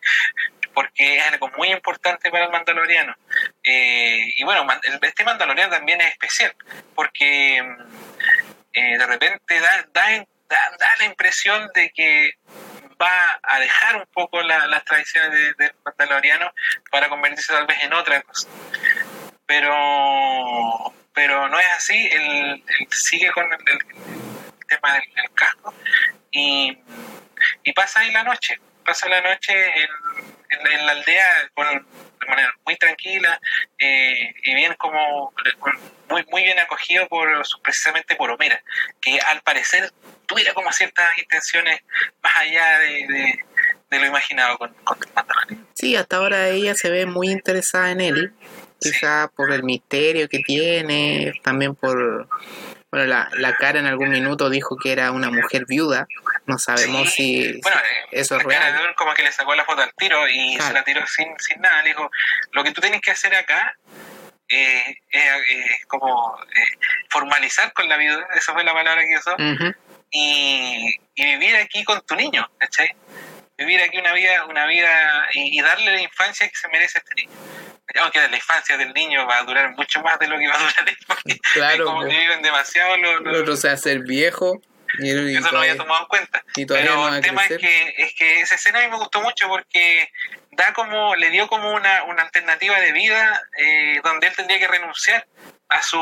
Porque 0.75 1.17
es 1.17 1.27
algo 1.27 1.49
muy 1.57 1.73
importante 1.73 2.31
para 2.31 2.45
el 2.45 2.53
mandaloriano. 2.53 3.17
Eh, 3.63 4.35
y 4.37 4.45
bueno, 4.45 4.67
este 5.01 5.25
mandaloriano 5.25 5.71
también 5.71 6.01
es 6.03 6.13
especial. 6.13 6.55
Porque 6.95 7.59
eh, 8.75 8.99
de 8.99 9.07
repente 9.07 9.59
da, 9.59 9.87
da, 9.93 10.27
da, 10.49 10.77
da 10.79 10.89
la 10.99 11.05
impresión 11.07 11.71
de 11.75 11.91
que 11.95 12.33
va 13.01 13.41
a 13.43 13.59
dejar 13.61 13.97
un 13.97 14.07
poco 14.13 14.43
la, 14.43 14.67
las 14.67 14.85
tradiciones 14.85 15.31
del 15.31 15.55
de 15.57 15.75
mandaloriano 15.85 16.53
para 16.91 17.09
convertirse 17.09 17.53
tal 17.53 17.67
vez 17.67 17.83
en 17.83 17.93
otra 17.93 18.23
cosa. 18.23 18.49
Pero, 19.47 20.93
pero 21.15 21.49
no 21.49 21.59
es 21.59 21.67
así, 21.77 22.09
él, 22.11 22.65
sigue 22.91 23.31
con 23.33 23.45
el 23.53 23.59
tema 24.67 24.95
del, 24.95 25.15
del, 25.15 25.35
casco 25.35 25.73
y, 26.31 26.77
y, 27.63 27.73
pasa 27.73 28.01
ahí 28.01 28.11
la 28.11 28.25
noche, 28.25 28.59
pasa 28.87 29.09
la 29.09 29.21
noche 29.21 29.53
en, 29.53 29.91
en, 30.51 30.73
en 30.73 30.87
la 30.87 30.93
aldea 30.93 31.51
con, 31.55 31.67
de 32.21 32.27
manera 32.27 32.55
muy 32.65 32.77
tranquila 32.77 33.41
eh, 33.79 34.35
y 34.45 34.55
bien 34.55 34.75
como 34.75 35.33
muy, 36.09 36.25
muy 36.31 36.43
bien 36.43 36.59
acogido 36.59 37.07
por 37.09 37.29
precisamente 37.63 38.15
por 38.17 38.31
Homera, 38.31 38.63
que 39.01 39.19
al 39.21 39.41
parecer 39.43 39.93
tuviera 40.27 40.55
como 40.55 40.73
ciertas 40.73 41.07
intenciones 41.19 41.81
más 42.23 42.37
allá 42.37 42.79
de, 42.79 43.07
de, 43.07 43.45
de 43.91 43.99
lo 43.99 44.07
imaginado 44.07 44.59
con, 44.59 44.73
con. 44.85 44.99
Sí, 45.75 45.97
hasta 45.97 46.17
ahora 46.17 46.49
ella 46.49 46.75
se 46.75 46.91
ve 46.91 47.07
muy 47.07 47.31
interesada 47.31 47.91
en 47.91 48.01
él, 48.01 48.33
quizá 48.81 49.25
sí. 49.25 49.33
por 49.37 49.53
el 49.53 49.63
misterio 49.63 50.29
que 50.29 50.39
tiene, 50.41 51.33
también 51.43 51.75
por 51.75 52.29
bueno, 52.91 53.07
la, 53.07 53.29
la, 53.35 53.57
cara 53.57 53.79
en 53.79 53.87
algún 53.87 54.11
minuto 54.11 54.49
dijo 54.49 54.77
que 54.77 54.93
era 54.93 55.11
una 55.11 55.31
mujer 55.31 55.65
viuda. 55.67 56.07
No 56.47 56.59
sabemos 56.59 57.11
sí. 57.11 57.53
si, 57.53 57.61
bueno, 57.61 57.81
eso 58.13 58.37
es 58.37 58.43
real. 58.43 58.63
Cara 58.63 58.95
como 58.95 59.13
que 59.15 59.23
le 59.23 59.33
sacó 59.33 59.55
la 59.55 59.65
foto 59.65 59.83
al 59.83 59.93
tiro 59.97 60.29
y 60.29 60.55
claro. 60.57 60.69
se 60.69 60.75
la 60.75 60.85
tiró 60.85 61.07
sin, 61.07 61.29
sin 61.39 61.61
nada. 61.61 61.83
Le 61.83 61.89
dijo, 61.91 62.11
lo 62.53 62.65
que 62.65 62.73
tú 62.73 62.81
tienes 62.81 63.01
que 63.01 63.11
hacer 63.11 63.35
acá 63.35 63.77
eh, 64.49 64.97
como 65.89 66.39
formalizar 67.11 67.73
con 67.73 67.89
la 67.89 67.97
vida, 67.97 68.27
esa 68.37 68.53
fue 68.53 68.65
la 68.65 68.73
palabra 68.73 69.03
que 69.03 69.17
usó, 69.17 69.35
y, 70.11 70.99
vivir 71.17 71.57
aquí 71.57 71.85
con 71.85 72.01
tu 72.03 72.15
niño, 72.15 72.49
¿cachai? 72.59 72.95
Vivir 73.59 73.81
aquí 73.81 73.99
una 73.99 74.13
vida, 74.13 74.45
una 74.47 74.67
vida 74.67 75.29
y, 75.33 75.61
darle 75.63 75.93
la 75.93 76.01
infancia 76.03 76.49
que 76.49 76.57
se 76.57 76.69
merece 76.69 76.99
a 76.99 77.01
este 77.01 77.15
niño. 77.15 77.31
Aunque 78.03 78.19
la 78.29 78.37
infancia 78.37 78.77
del 78.77 78.93
niño 78.93 79.27
va 79.27 79.39
a 79.39 79.45
durar 79.45 79.75
mucho 79.77 80.03
más 80.03 80.19
de 80.19 80.27
lo 80.29 80.39
que 80.39 80.47
va 80.49 80.55
a 80.55 80.59
durar 80.59 80.89
él, 80.89 80.99
porque 81.07 81.39
claro, 81.55 81.85
como 81.87 82.03
que 82.03 82.19
viven 82.19 82.43
demasiado 82.43 82.97
los... 82.97 83.23
Lo, 83.23 83.53
o 83.53 83.57
sea, 83.57 83.77
ser 83.77 84.01
viejo 84.01 84.61
eso 84.99 85.53
no 85.53 85.59
había 85.59 85.77
tomado 85.77 86.03
en 86.03 86.07
cuenta. 86.07 86.45
Pero 86.55 87.15
el 87.15 87.21
tema 87.21 87.45
es 87.45 87.59
que, 87.59 87.95
es 87.97 88.15
que 88.15 88.41
esa 88.41 88.55
escena 88.55 88.79
a 88.79 88.83
mí 88.83 88.89
me 88.89 88.97
gustó 88.97 89.21
mucho 89.21 89.49
porque 89.49 90.11
da 90.53 90.73
como, 90.73 91.15
le 91.17 91.31
dio 91.31 91.49
como 91.49 91.73
una, 91.73 92.05
una 92.05 92.23
alternativa 92.23 92.79
de 92.81 92.93
vida 92.93 93.41
eh, 93.59 94.01
donde 94.03 94.29
él 94.29 94.37
tendría 94.37 94.59
que 94.59 94.69
renunciar 94.69 95.27
a 95.69 95.83
su, 95.83 95.99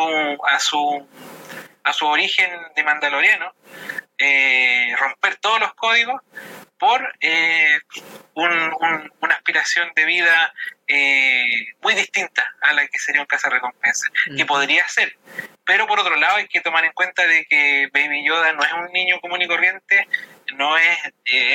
a 0.48 0.58
su, 0.60 1.08
a 1.82 1.92
su 1.92 2.06
origen 2.06 2.50
de 2.76 2.84
mandaloriano, 2.84 3.54
eh, 4.18 4.94
romper 4.98 5.36
todos 5.36 5.60
los 5.60 5.74
códigos 5.74 6.20
por 6.84 7.14
eh, 7.18 7.78
una 8.34 9.34
aspiración 9.34 9.90
de 9.96 10.04
vida 10.04 10.52
muy 11.80 11.94
distinta 11.94 12.44
a 12.60 12.74
la 12.74 12.86
que 12.86 12.98
sería 12.98 13.22
un 13.22 13.26
caza 13.26 13.48
recompensa, 13.48 14.06
que 14.36 14.44
podría 14.44 14.86
ser. 14.86 15.16
Pero 15.64 15.86
por 15.86 15.98
otro 15.98 16.14
lado 16.16 16.36
hay 16.36 16.46
que 16.46 16.60
tomar 16.60 16.84
en 16.84 16.92
cuenta 16.92 17.26
de 17.26 17.46
que 17.46 17.88
Baby 17.90 18.26
Yoda 18.26 18.52
no 18.52 18.62
es 18.62 18.72
un 18.74 18.92
niño 18.92 19.18
común 19.22 19.40
y 19.40 19.48
corriente, 19.48 20.06
no 20.56 20.76
es, 20.76 20.98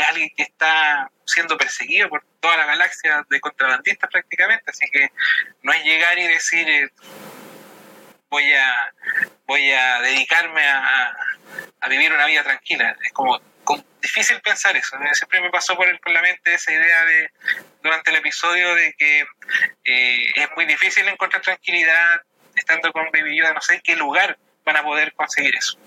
alguien 0.09 0.31
que 0.35 0.41
está 0.41 1.11
siendo 1.25 1.59
perseguido 1.59 2.09
por 2.09 2.25
toda 2.39 2.57
la 2.57 2.65
galaxia 2.65 3.23
de 3.29 3.39
contrabandistas 3.39 4.09
prácticamente, 4.09 4.71
así 4.71 4.87
que 4.91 5.11
no 5.61 5.71
es 5.73 5.83
llegar 5.83 6.17
y 6.17 6.25
decir 6.25 6.91
voy 8.31 8.51
a 8.51 8.93
voy 9.45 9.71
a 9.71 10.01
dedicarme 10.01 10.67
a, 10.67 11.15
vivir 11.87 12.13
una 12.13 12.25
vida 12.25 12.43
tranquila. 12.43 12.95
Es 13.03 13.11
como, 13.13 13.39
difícil 14.01 14.39
pensar 14.41 14.75
eso. 14.75 14.97
Siempre 15.13 15.41
me 15.41 15.49
pasó 15.49 15.75
por, 15.75 15.87
el, 15.87 15.99
por 15.99 16.11
la 16.11 16.21
mente 16.21 16.53
esa 16.53 16.71
idea 16.71 17.05
de 17.05 17.31
durante 17.83 18.11
el 18.11 18.17
episodio 18.17 18.75
de 18.75 18.93
que 18.97 19.19
eh, 19.85 20.31
es 20.35 20.47
muy 20.55 20.65
difícil 20.65 21.07
encontrar 21.07 21.41
tranquilidad 21.41 22.21
estando 22.55 22.91
con 22.91 23.05
Baby 23.11 23.37
Yoda. 23.37 23.53
No 23.53 23.61
sé 23.61 23.75
en 23.75 23.81
qué 23.81 23.95
lugar 23.95 24.37
van 24.65 24.77
a 24.77 24.83
poder 24.83 25.13
conseguir 25.13 25.55
eso. 25.55 25.77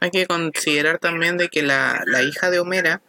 Hay 0.00 0.10
que 0.10 0.26
considerar 0.26 0.98
también 0.98 1.36
de 1.36 1.48
que 1.48 1.62
la, 1.62 2.02
la 2.06 2.22
hija 2.22 2.50
de 2.50 2.58
Homera 2.58 3.00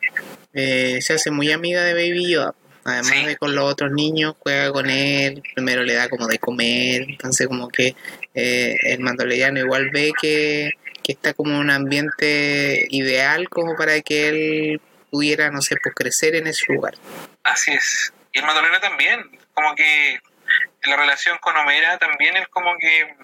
eh, 0.54 1.02
se 1.02 1.14
hace 1.14 1.32
muy 1.32 1.52
amiga 1.52 1.84
de 1.84 1.94
Baby 1.94 2.32
Yoda. 2.32 2.56
Además 2.86 3.26
de 3.26 3.38
con 3.38 3.56
los 3.56 3.72
otros 3.72 3.92
niños, 3.94 4.36
juega 4.40 4.72
con 4.72 4.90
él, 4.90 5.42
primero 5.56 5.84
le 5.84 5.94
da 5.94 6.10
como 6.10 6.28
de 6.28 6.38
comer, 6.38 7.04
entonces 7.08 7.48
como 7.48 7.70
que 7.70 7.96
eh, 8.34 8.76
el 8.84 9.00
mandaloriano 9.00 9.60
igual 9.60 9.90
ve 9.92 10.12
que, 10.22 10.70
está 11.12 11.34
como 11.34 11.60
un 11.60 11.70
ambiente 11.70 12.88
ideal 12.90 13.50
como 13.50 13.76
para 13.76 14.02
que 14.02 14.30
él 14.30 14.82
pudiera, 15.12 15.52
no 15.52 15.62
sé, 15.62 15.76
pues 15.84 15.94
crecer 15.94 16.36
en 16.36 16.48
ese 16.48 16.72
lugar. 16.74 16.96
Así 17.44 17.72
es. 17.72 18.14
Y 18.32 18.40
el 18.40 18.46
mandaloriano 18.46 18.80
también, 18.80 19.40
como 19.54 19.76
que 19.76 20.20
la 20.84 20.96
relación 20.96 21.38
con 21.40 21.56
Homera 21.58 21.98
también 21.98 22.38
es 22.38 22.48
como 22.48 22.78
que 22.78 23.16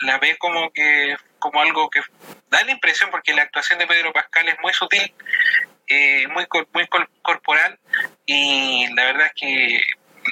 la 0.00 0.18
ve 0.18 0.36
como 0.38 0.70
que 0.72 1.16
como 1.38 1.60
algo 1.60 1.90
que 1.90 2.00
da 2.50 2.64
la 2.64 2.70
impresión 2.70 3.10
porque 3.10 3.34
la 3.34 3.42
actuación 3.42 3.78
de 3.78 3.86
Pedro 3.86 4.12
Pascal 4.12 4.48
es 4.48 4.56
muy 4.62 4.72
sutil 4.72 5.12
eh, 5.86 6.26
muy, 6.28 6.46
muy 6.72 6.88
corporal 7.22 7.78
y 8.24 8.86
la 8.94 9.04
verdad 9.04 9.26
es 9.26 9.32
que 9.34 9.80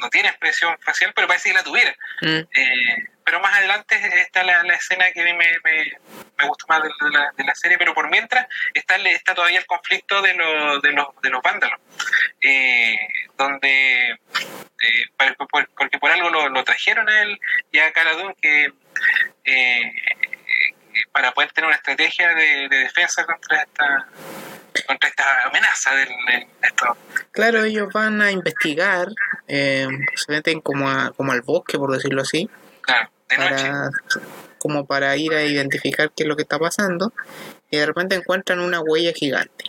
no 0.01 0.09
tiene 0.09 0.29
expresión 0.29 0.77
facial, 0.81 1.13
pero 1.15 1.29
parece 1.29 1.51
que 1.51 1.55
la 1.55 1.63
tuviera. 1.63 1.95
Mm. 2.23 2.39
Eh, 2.57 3.05
pero 3.25 3.41
más 3.41 3.57
adelante 3.57 3.97
está 4.21 4.43
la, 4.43 4.61
escena 4.75 5.11
que 5.13 5.21
a 5.21 5.25
mí 5.25 5.33
me, 5.33 5.47
me, 5.65 6.49
gustó 6.49 6.67
más 6.69 6.83
de, 6.83 6.91
la, 7.11 7.33
de, 7.37 7.45
la, 7.45 7.55
serie, 7.55 7.79
pero 7.79 7.95
por 7.95 8.11
mientras 8.11 8.47
está, 8.75 8.97
está 8.97 9.35
todavía 9.35 9.59
el 9.59 9.67
conflicto 9.67 10.21
de, 10.23 10.35
los 10.35 10.83
de, 10.83 10.93
los, 10.93 11.07
de 11.23 11.31
los 11.31 11.43
vándalos, 11.43 11.79
eh, 12.41 12.97
donde, 13.37 14.19
porque 15.77 15.99
por 15.99 16.11
algo 16.11 16.49
lo, 16.49 16.65
trajeron 16.65 17.09
a 17.09 17.23
él 17.23 17.39
y 17.71 17.79
a 17.79 17.93
Caradun 17.93 18.35
que 18.41 18.73
para 21.13 21.33
poder 21.33 21.53
tener 21.53 21.69
una 21.69 21.77
estrategia 21.77 22.35
de, 22.35 22.69
defensa 22.69 23.25
contra 23.25 23.63
esta 23.63 24.09
contra 24.87 25.09
esta 25.09 25.45
amenaza 25.45 25.95
del, 25.95 26.09
esto. 26.63 26.97
Claro, 27.31 27.63
ellos 27.63 27.89
van 27.93 28.23
a 28.23 28.31
investigar, 28.31 29.09
eh, 29.47 29.87
se 30.15 30.33
meten 30.33 30.61
como, 30.61 31.13
como 31.15 31.33
al 31.33 31.43
bosque, 31.43 31.77
por 31.77 31.93
decirlo 31.93 32.23
así. 32.23 32.49
Claro, 32.83 33.11
de 33.29 33.39
noche. 33.39 33.71
como 34.59 34.87
para 34.87 35.17
ir 35.17 35.33
a 35.35 35.43
identificar 35.43 36.11
qué 36.15 36.25
es 36.25 36.29
lo 36.29 36.37
que 36.37 36.43
está 36.43 36.59
pasando. 36.59 37.13
Y 37.71 37.79
de 37.79 37.87
repente 37.87 38.15
encuentran 38.15 38.61
una 38.61 38.81
huella 38.81 39.13
gigante. 39.15 39.65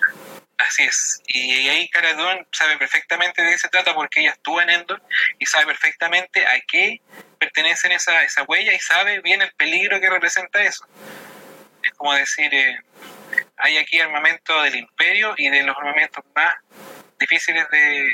Así 0.58 0.84
es. 0.84 1.22
Y 1.28 1.68
ahí 1.70 1.90
Cara 1.90 2.10
sabe 2.52 2.78
perfectamente 2.78 3.42
de 3.42 3.52
qué 3.52 3.58
se 3.58 3.70
trata 3.70 3.94
porque 3.94 4.22
ella 4.22 4.32
estuvo 4.32 4.62
en 4.62 4.70
Endor 4.70 5.02
y 5.40 5.46
sabe 5.46 5.66
perfectamente 5.66 6.46
a 6.46 6.62
qué 6.68 7.02
pertenece 7.40 7.94
esa, 7.94 8.24
esa 8.24 8.44
huella 8.44 8.74
y 8.74 8.80
sabe 8.80 9.20
bien 9.22 9.42
el 9.42 9.52
peligro 9.54 10.00
que 10.00 10.10
representa 10.10 10.62
eso. 10.62 10.86
Es 11.82 11.92
como 11.94 12.14
decir, 12.14 12.54
eh, 12.54 12.78
hay 13.58 13.78
aquí 13.78 14.00
armamento 14.00 14.62
del 14.62 14.76
imperio 14.76 15.34
y 15.38 15.50
de 15.50 15.64
los 15.64 15.76
armamentos 15.76 16.24
más 16.36 16.56
difíciles 17.20 17.66
de, 17.72 18.12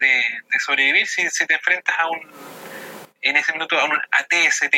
de, 0.00 0.24
sobrevivir 0.58 1.06
si, 1.06 1.28
si, 1.30 1.46
te 1.46 1.54
enfrentas 1.54 1.94
a 1.98 2.08
un 2.08 2.20
en 3.28 3.36
ese 3.36 3.52
minuto 3.52 3.78
a 3.78 3.84
un 3.84 3.92
ATST. 3.92 4.74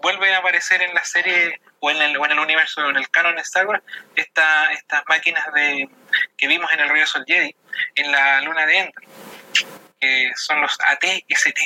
Vuelve 0.00 0.34
a 0.34 0.38
aparecer 0.38 0.82
en 0.82 0.94
la 0.94 1.04
serie 1.04 1.60
o 1.80 1.90
en 1.90 2.00
el, 2.00 2.16
o 2.16 2.24
en 2.24 2.32
el 2.32 2.38
universo 2.38 2.80
o 2.82 2.90
en 2.90 2.96
el 2.96 3.08
canon 3.10 3.36
de 3.36 3.42
Star 3.42 3.66
Wars 3.66 3.82
esta, 4.14 4.72
estas 4.72 5.02
máquinas 5.08 5.44
de 5.54 5.88
que 6.36 6.48
vimos 6.48 6.72
en 6.72 6.80
el 6.80 6.88
regreso 6.88 7.18
del 7.18 7.26
Jedi 7.26 7.56
en 7.96 8.12
la 8.12 8.40
luna 8.42 8.66
de 8.66 8.78
Endor 8.78 9.04
que 10.00 10.32
son 10.36 10.60
los 10.60 10.76
ATST 10.80 11.58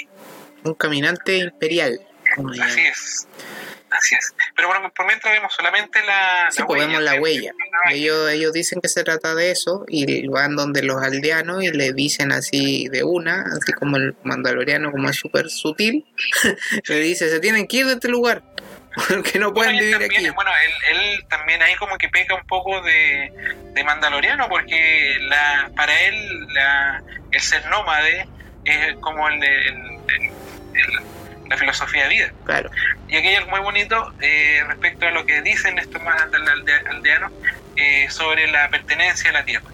un 0.64 0.74
caminante 0.74 1.36
imperial 1.36 2.00
así 2.62 2.80
es 2.80 3.28
Así 3.90 4.14
es. 4.14 4.34
Pero 4.54 4.68
bueno, 4.68 4.92
por 4.94 5.06
mientras 5.06 5.32
vemos 5.32 5.52
solamente 5.52 6.00
la, 6.04 6.48
sí, 6.50 6.62
pues 6.64 6.82
huella. 6.82 7.00
la 7.00 7.14
huella. 7.20 7.52
Ellos, 7.90 8.30
ellos 8.30 8.52
dicen 8.52 8.80
que 8.80 8.88
se 8.88 9.02
trata 9.02 9.34
de 9.34 9.50
eso 9.50 9.84
y 9.88 10.28
van 10.28 10.54
donde 10.54 10.82
los 10.82 11.02
aldeanos 11.02 11.62
y 11.64 11.70
le 11.72 11.92
dicen 11.92 12.30
así 12.32 12.88
de 12.88 13.02
una, 13.02 13.42
así 13.42 13.72
como 13.72 13.96
el 13.96 14.14
mandaloriano, 14.22 14.92
como 14.92 15.08
es 15.08 15.16
súper 15.16 15.50
sutil, 15.50 16.06
le 16.88 17.00
dice, 17.00 17.28
se 17.28 17.40
tienen 17.40 17.66
que 17.66 17.78
ir 17.78 17.86
de 17.86 17.94
este 17.94 18.08
lugar. 18.08 18.42
Porque 19.08 19.38
no 19.38 19.52
pueden 19.52 19.76
vivir 19.78 19.96
aquí. 19.96 20.30
Bueno, 20.30 20.50
él, 20.64 20.96
él, 20.96 21.24
también 21.28 21.62
ahí 21.62 21.74
como 21.76 21.96
que 21.96 22.08
peca 22.08 22.34
un 22.34 22.46
poco 22.46 22.80
de, 22.82 23.32
de 23.72 23.84
mandaloriano, 23.84 24.48
porque 24.48 25.16
la, 25.20 25.70
para 25.76 26.00
él 26.02 26.46
la, 26.48 27.02
el 27.30 27.40
ser 27.40 27.64
nómade 27.66 28.26
es 28.64 28.96
como 28.96 29.28
el, 29.28 29.42
el 29.44 30.00
la 31.50 31.56
filosofía 31.56 32.04
de 32.04 32.08
vida. 32.08 32.32
Claro. 32.46 32.70
Y 33.08 33.16
aquello 33.16 33.40
es 33.40 33.48
muy 33.48 33.60
bonito 33.60 34.14
eh, 34.20 34.62
respecto 34.68 35.06
a 35.06 35.10
lo 35.10 35.26
que 35.26 35.42
dicen 35.42 35.78
estos 35.78 36.00
más 36.02 36.22
aldeanos 36.22 37.32
eh, 37.76 38.08
sobre 38.08 38.46
la 38.50 38.70
pertenencia 38.70 39.30
a 39.30 39.32
la 39.34 39.44
tierra. 39.44 39.66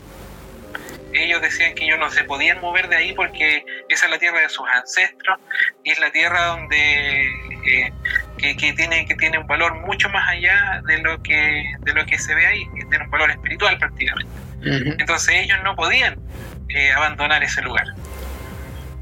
Ellos 1.13 1.41
decían 1.43 1.75
que 1.75 1.85
ellos 1.85 1.99
no 1.99 2.11
se 2.11 2.25
podían 2.25 2.61
mover 2.63 2.89
de 2.89 2.97
ahí 2.97 3.13
porque 3.13 3.65
esa 3.91 4.07
es 4.07 4.11
la 4.11 4.19
tierra 4.19 4.41
de 4.41 4.49
sus 4.49 4.67
ancestros 4.69 5.39
y 5.85 5.91
es 5.91 6.01
la 6.01 6.11
tierra 6.11 6.47
donde 6.47 7.27
eh, 7.67 7.93
que, 8.39 8.73
tiene 8.73 9.07
que 9.07 9.15
tiene 9.15 9.39
un 9.39 9.47
valor 9.47 9.75
mucho 9.87 10.09
más 10.09 10.29
allá 10.29 10.81
de 10.87 10.99
lo 10.99 11.23
que 11.23 11.63
de 11.81 11.93
lo 11.93 12.07
que 12.07 12.19
se 12.19 12.35
ve 12.35 12.47
ahí, 12.47 12.65
que 12.75 12.87
tiene 12.87 13.05
un 13.05 13.11
valor 13.11 13.31
espiritual 13.31 13.79
prácticamente. 13.79 14.33
Entonces 14.99 15.35
ellos 15.35 15.59
no 15.63 15.77
podían 15.77 16.19
abandonar 16.97 17.43
ese 17.45 17.63
lugar. 17.63 17.87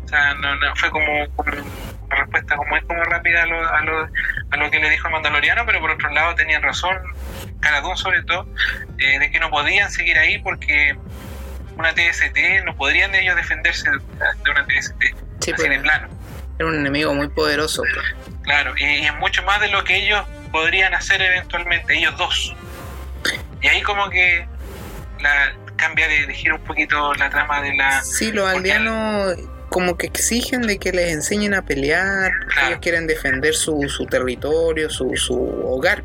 O 0.04 0.08
sea, 0.08 0.34
no, 0.34 0.76
fue 0.76 0.90
como 0.90 1.26
respuesta 2.14 2.57
como 2.57 2.77
es 2.77 2.85
como 2.85 3.03
rápida 3.05 3.42
a 3.42 3.46
lo, 3.46 3.68
a 3.68 3.81
lo, 3.83 4.09
a 4.50 4.57
lo 4.57 4.70
que 4.70 4.79
le 4.79 4.90
dijo 4.90 5.09
el 5.09 5.12
mandaloriano, 5.12 5.64
pero 5.66 5.81
por 5.81 5.90
otro 5.90 6.11
lado 6.11 6.35
tenían 6.35 6.62
razón, 6.62 6.96
Caradón 7.61 7.96
sobre 7.96 8.22
todo, 8.22 8.46
eh, 8.98 9.18
de 9.18 9.31
que 9.31 9.40
no 9.40 9.50
podían 9.50 9.90
seguir 9.90 10.18
ahí 10.18 10.38
porque 10.38 10.96
una 11.77 11.92
TST, 11.92 12.64
no 12.64 12.77
podrían 12.77 13.14
ellos 13.14 13.37
defenderse 13.37 13.90
de 13.90 14.50
una 14.50 14.66
TST, 14.66 15.03
sí, 15.40 15.53
así 15.53 15.64
pues, 15.66 15.79
plano. 15.81 16.09
Era 16.59 16.68
un 16.68 16.77
enemigo 16.77 17.14
muy 17.14 17.29
poderoso. 17.29 17.83
Claro, 18.42 18.74
y, 18.77 18.85
es 18.85 19.14
mucho 19.16 19.42
más 19.42 19.61
de 19.61 19.68
lo 19.68 19.83
que 19.83 19.96
ellos 19.96 20.24
podrían 20.53 20.94
hacer 20.94 21.20
eventualmente, 21.20 21.96
ellos 21.96 22.16
dos. 22.16 22.55
Y 23.61 23.68
ahí 23.68 23.83
como 23.83 24.09
que 24.11 24.46
la, 25.20 25.53
cambia 25.77 26.09
de, 26.09 26.27
de 26.27 26.35
giro 26.35 26.57
un 26.57 26.64
poquito 26.64 27.14
la 27.14 27.31
trama 27.31 27.61
de 27.61 27.74
la... 27.74 28.03
Sí, 28.03 28.33
los 28.33 28.48
aldeanos 28.48 29.37
como 29.74 29.96
que 29.96 30.06
exigen 30.06 30.62
de 30.68 30.78
que 30.78 30.92
les 30.92 31.12
enseñen 31.12 31.52
a 31.52 31.62
pelear, 31.62 32.30
ellos 32.64 32.78
quieren 32.80 33.08
defender 33.08 33.54
su, 33.54 33.88
su 33.88 34.06
territorio, 34.06 34.88
su, 34.88 35.16
su 35.16 35.34
hogar. 35.34 36.04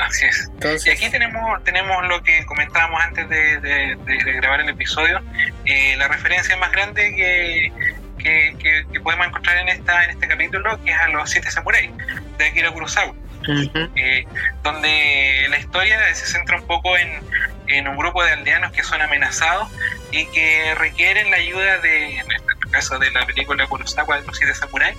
Así 0.00 0.26
es. 0.26 0.50
y 0.84 0.90
aquí 0.90 1.08
tenemos, 1.08 1.62
tenemos 1.62 2.04
lo 2.08 2.20
que 2.24 2.44
comentábamos 2.46 3.00
antes 3.00 3.28
de, 3.28 3.96
grabar 4.40 4.60
el 4.60 4.70
episodio, 4.70 5.20
eh, 5.66 5.94
la 5.96 6.08
referencia 6.08 6.56
más 6.56 6.72
grande 6.72 7.14
que, 7.14 7.72
que, 8.18 8.84
que, 8.92 9.00
podemos 9.00 9.28
encontrar 9.28 9.58
en 9.58 9.68
esta 9.68 10.02
en 10.02 10.10
este 10.10 10.26
capítulo, 10.26 10.76
que 10.82 10.90
es 10.90 10.98
a 10.98 11.06
los 11.06 11.30
siete 11.30 11.48
samuráis 11.48 11.92
de 12.38 12.44
Akira 12.44 12.72
Kurosawa. 12.72 13.14
Eh, 13.48 14.26
donde 14.62 15.46
la 15.48 15.58
historia 15.58 16.14
se 16.14 16.26
centra 16.26 16.56
un 16.56 16.66
poco 16.66 16.96
en, 16.96 17.86
un 17.86 17.96
grupo 17.96 18.24
de 18.24 18.32
aldeanos 18.32 18.72
que 18.72 18.82
son 18.82 19.00
amenazados 19.02 19.68
y 20.12 20.26
que 20.26 20.74
requieren 20.76 21.30
la 21.30 21.36
ayuda 21.36 21.78
de, 21.78 22.18
en 22.18 22.30
este 22.30 22.70
caso 22.70 22.98
de 22.98 23.10
la 23.10 23.26
película 23.26 23.66
Kurosawa 23.66 24.20
de 24.20 24.26
los 24.26 24.36
siete 24.36 24.54
samuráis, 24.54 24.96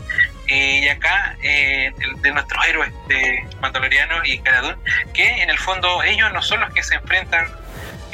eh, 0.47 0.81
y 0.83 0.87
acá 0.89 1.37
eh, 1.41 1.93
de 2.21 2.31
nuestros 2.31 2.65
héroes 2.65 2.91
de 3.07 3.45
Mandaloriano 3.61 4.23
y 4.25 4.39
Caradun, 4.39 4.75
que 5.13 5.41
en 5.41 5.49
el 5.49 5.57
fondo 5.57 6.03
ellos 6.03 6.31
no 6.33 6.41
son 6.41 6.61
los 6.61 6.73
que 6.73 6.83
se 6.83 6.95
enfrentan 6.95 7.47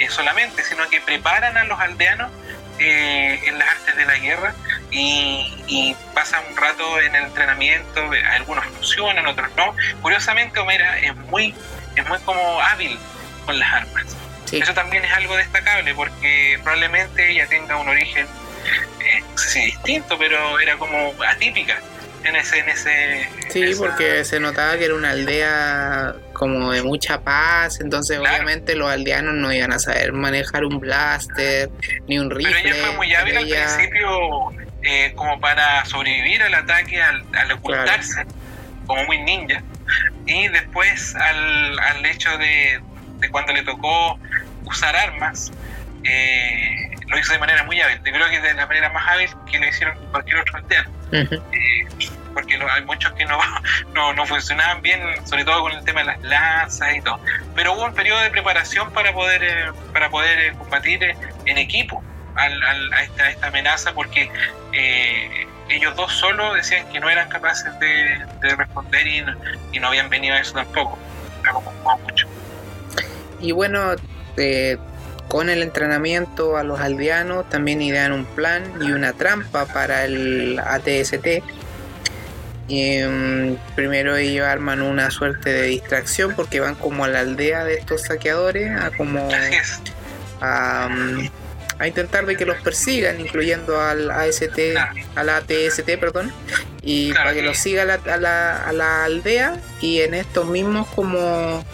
solamente, 0.09 0.63
sino 0.63 0.87
que 0.89 0.99
preparan 0.99 1.55
a 1.55 1.63
los 1.63 1.79
aldeanos 1.79 2.29
en 2.77 3.57
las 3.57 3.69
artes 3.69 3.95
de 3.95 4.05
la 4.05 4.17
guerra 4.17 4.53
y, 4.93 5.95
pasa 6.13 6.41
un 6.49 6.55
rato 6.55 6.99
en 7.01 7.15
el 7.15 7.23
entrenamiento, 7.25 8.01
algunos 8.31 8.65
funcionan, 8.65 9.25
otros 9.25 9.49
no. 9.57 9.75
Curiosamente 10.01 10.59
Homera 10.59 10.99
es 10.99 11.15
muy, 11.15 11.53
es 11.95 12.07
muy 12.07 12.19
como 12.19 12.61
hábil 12.61 12.97
con 13.45 13.59
las 13.59 13.73
armas. 13.73 14.05
Eso 14.51 14.73
también 14.73 15.03
es 15.03 15.11
algo 15.11 15.35
destacable 15.35 15.95
porque 15.95 16.59
probablemente 16.61 17.31
ella 17.31 17.47
tenga 17.47 17.75
un 17.77 17.89
origen, 17.89 18.27
eh, 18.99 19.21
no 19.31 19.37
sé 19.37 19.49
si 19.49 19.65
distinto, 19.65 20.15
pero 20.19 20.59
era 20.59 20.77
como 20.77 21.11
atípica 21.27 21.79
en 22.23 22.35
ese... 22.35 22.59
En 22.59 22.69
ese 22.69 23.29
sí, 23.49 23.73
porque 23.75 24.23
se 24.23 24.39
notaba 24.39 24.77
que 24.77 24.85
era 24.85 24.93
una 24.93 25.09
aldea 25.09 26.13
como 26.33 26.71
de 26.71 26.83
mucha 26.83 27.21
paz, 27.21 27.79
entonces 27.81 28.19
obviamente 28.19 28.75
los 28.75 28.89
aldeanos 28.89 29.33
no 29.33 29.51
iban 29.51 29.73
a 29.73 29.79
saber 29.79 30.13
manejar 30.13 30.65
un 30.65 30.79
blaster 30.79 31.71
ni 32.07 32.19
un 32.19 32.29
rifle. 32.29 32.53
Pero 32.61 32.75
ella 32.75 32.85
fue 32.85 32.95
muy 32.95 33.15
hábil 33.15 33.37
al 33.37 33.47
principio 33.47 34.51
eh, 34.83 35.13
como 35.15 35.39
para 35.39 35.85
sobrevivir 35.85 36.43
al 36.43 36.53
ataque, 36.53 37.01
al, 37.01 37.51
ocultarse, 37.53 38.25
como 38.85 39.03
muy 39.05 39.21
ninja. 39.21 39.61
Y 40.25 40.47
después 40.49 41.15
al, 41.15 41.79
al 41.79 42.05
hecho 42.05 42.37
de, 42.37 42.81
de, 43.19 43.29
cuando 43.29 43.53
le 43.53 43.63
tocó 43.63 44.19
usar 44.65 44.95
armas, 44.95 45.51
eh, 46.03 46.91
lo 47.07 47.17
hizo 47.17 47.31
de 47.33 47.39
manera 47.39 47.63
muy 47.63 47.79
hábil. 47.79 47.97
Yo 47.97 48.11
creo 48.11 48.29
que 48.29 48.41
de 48.41 48.53
la 48.53 48.67
manera 48.67 48.89
más 48.89 49.07
hábil 49.09 49.29
que 49.49 49.59
lo 49.59 49.67
hicieron 49.67 49.97
cualquier 50.11 50.37
otro 50.37 50.57
aldeano. 50.57 50.91
Eh, 51.11 51.87
porque 52.33 52.55
hay 52.55 52.83
muchos 52.83 53.13
que 53.13 53.25
no, 53.25 53.39
no, 53.93 54.13
no, 54.13 54.25
funcionaban 54.25 54.81
bien, 54.81 54.99
sobre 55.25 55.45
todo 55.45 55.61
con 55.61 55.71
el 55.71 55.83
tema 55.85 56.01
de 56.01 56.07
las 56.07 56.21
lanzas 56.23 56.95
y 56.95 57.01
todo. 57.01 57.19
Pero 57.55 57.73
hubo 57.73 57.85
un 57.85 57.93
periodo 57.93 58.19
de 58.21 58.31
preparación 58.31 58.91
para 58.91 59.13
poder, 59.13 59.71
para 59.93 60.09
poder 60.09 60.53
combatir 60.55 61.15
en 61.45 61.57
equipo 61.57 62.03
a, 62.35 63.01
esta, 63.03 63.29
esta, 63.29 63.47
amenaza 63.47 63.93
porque 63.93 64.29
eh, 64.73 65.47
ellos 65.69 65.95
dos 65.95 66.11
solo 66.13 66.53
decían 66.53 66.87
que 66.89 66.99
no 66.99 67.09
eran 67.09 67.29
capaces 67.29 67.77
de, 67.79 68.25
responder 68.55 69.07
y 69.07 69.79
no, 69.79 69.87
habían 69.87 70.09
venido 70.09 70.35
a 70.35 70.39
eso 70.39 70.53
tampoco. 70.53 70.97
mucho. 72.03 72.27
Y 73.39 73.51
bueno, 73.51 73.95
eh, 74.37 74.77
con 75.27 75.49
el 75.49 75.63
entrenamiento 75.63 76.57
a 76.57 76.63
los 76.63 76.79
aldeanos 76.79 77.49
también 77.49 77.81
idean 77.81 78.11
un 78.11 78.25
plan 78.25 78.63
y 78.81 78.91
una 78.91 79.13
trampa 79.13 79.65
para 79.65 80.05
el 80.05 80.59
ATST. 80.59 81.43
Mm, 82.69 83.55
primero 83.75 84.15
ellos 84.15 84.47
arman 84.47 84.81
una 84.81 85.11
suerte 85.11 85.51
de 85.51 85.63
distracción 85.63 86.33
porque 86.35 86.59
van 86.59 86.75
como 86.75 87.03
a 87.03 87.07
la 87.07 87.19
aldea 87.19 87.65
de 87.65 87.75
estos 87.75 88.03
saqueadores 88.03 88.71
a 88.79 88.89
como 88.91 89.27
a, 90.41 90.87
mm, 90.89 91.29
a 91.79 91.87
intentar 91.87 92.25
de 92.25 92.35
que 92.35 92.45
los 92.45 92.57
persigan, 92.57 93.19
incluyendo 93.19 93.79
al 93.79 94.11
AST, 94.11 94.75
a 95.15 95.23
la 95.23 95.37
ATST, 95.37 95.97
perdón, 95.99 96.31
y 96.81 97.13
para 97.13 97.33
que 97.33 97.41
los 97.41 97.57
siga 97.57 97.83
a 97.83 97.85
la, 97.85 97.95
a, 97.95 98.71
la, 98.71 99.03
aldea 99.03 99.59
y 99.81 100.01
en 100.01 100.13
estos 100.13 100.45
mismos 100.47 100.87
como, 100.89 101.65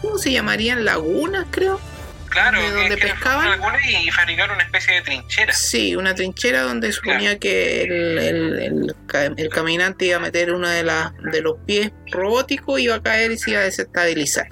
¿cómo 0.00 0.18
se 0.18 0.32
llamarían? 0.32 0.84
Lagunas, 0.84 1.46
creo. 1.50 1.80
Claro, 2.28 2.62
de 2.62 2.70
donde 2.70 2.96
pescaban. 2.96 3.60
Y 3.86 4.10
fabricaron 4.10 4.56
una 4.56 4.64
especie 4.64 4.94
de 4.94 5.02
trinchera. 5.02 5.52
Sí, 5.52 5.96
una 5.96 6.14
trinchera 6.14 6.62
donde 6.62 6.90
suponía 6.90 7.38
que 7.38 7.82
el, 7.82 8.18
el, 8.18 8.94
el, 9.36 9.48
caminante 9.50 10.06
iba 10.06 10.16
a 10.16 10.20
meter 10.20 10.50
uno 10.52 10.66
de, 10.66 10.82
las 10.82 11.12
de 11.30 11.42
los 11.42 11.58
pies 11.66 11.92
robóticos, 12.10 12.80
iba 12.80 12.94
a 12.94 13.02
caer 13.02 13.32
y 13.32 13.38
se 13.38 13.50
iba 13.50 13.60
a 13.60 13.64
desestabilizar. 13.64 14.48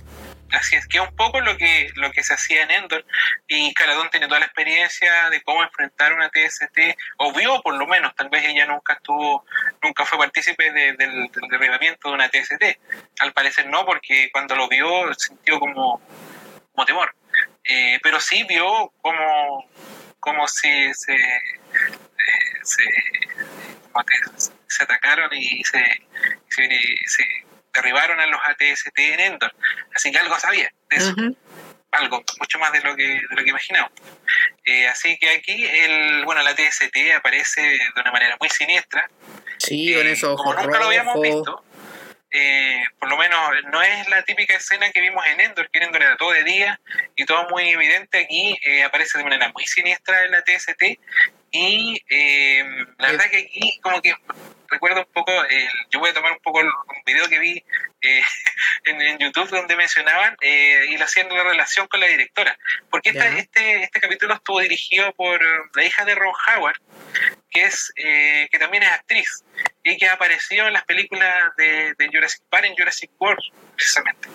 Así 0.52 0.76
es 0.76 0.86
que 0.88 0.98
es 0.98 1.04
un 1.04 1.14
poco 1.14 1.40
lo 1.40 1.56
que, 1.56 1.90
lo 1.94 2.10
que 2.10 2.24
se 2.24 2.34
hacía 2.34 2.62
en 2.62 2.70
Endor 2.70 3.04
y 3.46 3.72
Caladón 3.74 4.10
tiene 4.10 4.26
toda 4.26 4.40
la 4.40 4.46
experiencia 4.46 5.30
de 5.30 5.42
cómo 5.42 5.62
enfrentar 5.62 6.12
una 6.12 6.28
TST, 6.28 6.78
o 7.18 7.32
vio 7.32 7.62
por 7.62 7.74
lo 7.76 7.86
menos, 7.86 8.14
tal 8.16 8.28
vez 8.30 8.44
ella 8.44 8.66
nunca 8.66 8.94
estuvo, 8.94 9.44
nunca 9.82 10.04
fue 10.04 10.18
partícipe 10.18 10.72
del, 10.72 10.96
derribamiento 11.50 12.08
de 12.08 12.14
una 12.14 12.28
TST. 12.28 12.64
Al 13.20 13.32
parecer 13.32 13.66
no, 13.66 13.84
porque 13.84 14.30
cuando 14.32 14.56
lo 14.56 14.68
vio 14.68 15.12
sintió 15.14 15.60
como, 15.60 16.00
como 16.72 16.86
temor. 16.86 17.14
Eh, 17.64 18.00
pero 18.02 18.18
sí 18.20 18.44
vio 18.44 18.92
como, 19.00 19.68
como 20.18 20.48
si 20.48 20.92
se, 20.94 21.14
eh, 21.14 21.40
se, 22.62 22.84
se, 24.66 24.82
atacaron 24.82 25.30
y 25.32 25.62
se, 25.62 25.84
se 26.48 27.44
derribaron 27.72 28.20
a 28.20 28.26
los 28.26 28.40
ATST 28.44 28.98
en 28.98 29.20
Endor. 29.20 29.54
Así 29.94 30.10
que 30.10 30.18
algo 30.18 30.38
sabía 30.38 30.72
de 30.90 30.96
eso. 30.96 31.14
Algo, 31.92 32.22
mucho 32.38 32.58
más 32.60 32.72
de 32.72 32.80
lo 32.82 32.94
que, 32.94 33.04
de 33.04 33.36
lo 33.36 33.42
que 33.42 33.50
imaginaba. 33.50 33.90
Eh, 34.64 34.86
así 34.86 35.18
que 35.18 35.30
aquí, 35.30 35.66
el, 35.66 36.24
bueno, 36.24 36.42
la 36.42 36.54
TST 36.54 36.96
aparece 37.16 37.60
de 37.62 38.00
una 38.00 38.12
manera 38.12 38.36
muy 38.38 38.48
siniestra. 38.48 39.10
Sí, 39.58 39.92
con 39.94 40.06
eh, 40.06 40.12
eso 40.12 40.36
Como 40.36 40.54
nunca 40.54 40.78
lo 40.78 40.86
habíamos 40.86 41.20
visto. 41.20 41.64
Eh, 42.32 42.84
por 43.00 43.08
lo 43.08 43.16
menos 43.16 43.40
no 43.72 43.82
es 43.82 44.08
la 44.08 44.22
típica 44.22 44.54
escena 44.54 44.88
que 44.92 45.00
vimos 45.00 45.26
en 45.26 45.40
Endor, 45.40 45.68
que 45.68 45.80
en 45.80 45.86
Endor 45.86 46.02
era 46.02 46.16
todo 46.16 46.30
de 46.30 46.44
día 46.44 46.80
y 47.16 47.24
todo 47.24 47.48
muy 47.48 47.70
evidente. 47.70 48.18
Aquí 48.18 48.56
aparece 48.86 49.18
de 49.18 49.24
manera 49.24 49.50
muy 49.52 49.64
siniestra 49.64 50.26
en 50.26 50.30
la 50.30 50.42
TST. 50.42 50.82
Y 51.50 52.00
la 52.98 53.10
verdad 53.10 53.28
que 53.30 53.38
aquí, 53.38 53.80
como 53.82 54.00
que 54.00 54.14
recuerdo 54.70 55.00
un 55.00 55.12
poco, 55.12 55.32
yo 55.90 55.98
voy 55.98 56.10
a 56.10 56.14
tomar 56.14 56.32
un 56.32 56.40
poco 56.40 56.60
un 56.60 57.04
video 57.04 57.28
que 57.28 57.38
vi 57.38 57.64
eh, 58.02 58.22
en, 58.84 59.18
YouTube 59.18 59.50
donde 59.50 59.76
mencionaban 59.76 60.36
eh, 60.40 60.86
y 60.88 60.96
hacían 60.96 61.30
en 61.30 61.44
relación 61.44 61.86
con 61.88 62.00
la 62.00 62.06
directora. 62.06 62.56
Porque 62.90 63.10
este, 63.10 63.82
este 63.82 64.00
capítulo 64.00 64.34
estuvo 64.34 64.60
dirigido 64.60 65.12
por 65.14 65.40
la 65.76 65.84
hija 65.84 66.04
de 66.04 66.14
Ron 66.14 66.34
Howard, 66.48 66.80
que, 67.50 67.64
es, 67.64 67.92
eh, 67.96 68.48
que 68.50 68.58
también 68.58 68.82
es 68.82 68.90
actriz 68.90 69.44
y 69.82 69.96
que 69.96 70.08
ha 70.08 70.14
aparecido 70.14 70.66
en 70.66 70.72
las 70.72 70.84
películas 70.84 71.54
de, 71.56 71.94
de 71.98 72.08
Jurassic 72.08 72.42
Park 72.48 72.64
en 72.64 72.76
Jurassic 72.76 73.10
World, 73.18 73.42
precisamente. 73.76 74.28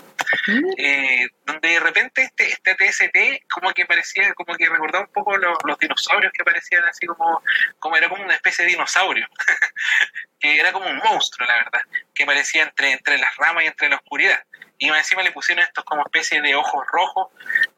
Mm. 0.48 0.71
Eh, 0.78 1.28
donde 1.45 1.69
de 1.69 1.80
repente 1.80 2.24
este, 2.24 2.50
este 2.50 2.76
TST 2.76 3.48
como 3.50 3.71
que 3.74 3.86
parecía, 3.86 4.34
como 4.34 4.56
que 4.56 4.67
recordaba 4.67 5.06
un 5.06 5.12
poco 5.12 5.38
los, 5.38 5.58
dinosaurios 5.80 6.32
que 6.34 6.43
parecían 6.43 6.84
así 6.86 7.06
como, 7.06 7.41
como 7.80 7.98
era 7.98 8.10
como 8.10 8.24
una 8.24 8.34
especie 8.34 8.65
de 8.65 8.71
dinosaurio, 8.71 9.28
que 10.40 10.60
era 10.60 10.72
como 10.72 10.90
un 10.90 10.98
monstruo, 10.98 11.48
la 11.48 11.56
verdad, 11.56 11.82
que 12.14 12.26
parecía 12.26 12.64
entre, 12.64 12.92
entre 12.92 13.18
las 13.18 13.36
ramas 13.38 13.64
y 13.64 13.68
entre 13.68 13.90
la 13.90 13.98
oscuridad. 13.98 14.44
Y 14.78 14.90
encima 14.90 15.24
le 15.24 15.32
pusieron 15.32 15.64
estos 15.64 15.84
como 15.86 16.04
especie 16.04 16.42
de 16.42 16.56
ojos 16.56 16.84
rojos, 16.92 17.30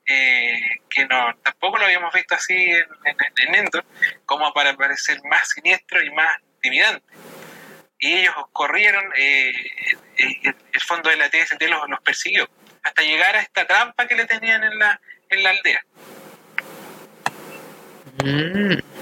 eh, 0.06 0.60
que 0.90 1.06
no 1.06 1.36
tampoco 1.44 1.78
lo 1.78 1.86
habíamos 1.86 2.14
visto 2.14 2.36
así 2.36 2.56
en, 2.56 2.88
en, 3.46 3.56
Endor, 3.56 3.86
como 4.26 4.52
para 4.54 4.76
parecer 4.76 5.20
más 5.26 5.50
siniestro 5.50 6.02
y 6.02 6.10
más 6.12 6.40
intimidante 6.56 7.06
y 8.00 8.14
ellos 8.14 8.34
corrieron, 8.54 9.04
eh, 9.18 9.54
el, 10.18 10.82
fondo 10.82 11.10
de 11.10 11.18
la 11.18 11.30
TST 11.30 11.62
los, 11.68 11.90
los, 11.90 12.02
persiguió, 12.02 12.48
hasta 12.84 13.02
llegar 13.02 13.36
a 13.36 13.42
esta 13.42 13.66
trampa 13.66 14.08
que 14.08 14.16
le 14.16 14.26
tenían 14.26 14.64
en 14.64 14.78
la, 14.78 15.02
en 15.30 15.44
la 15.44 15.50
aldea. 15.50 15.86
Mm. 18.24 18.97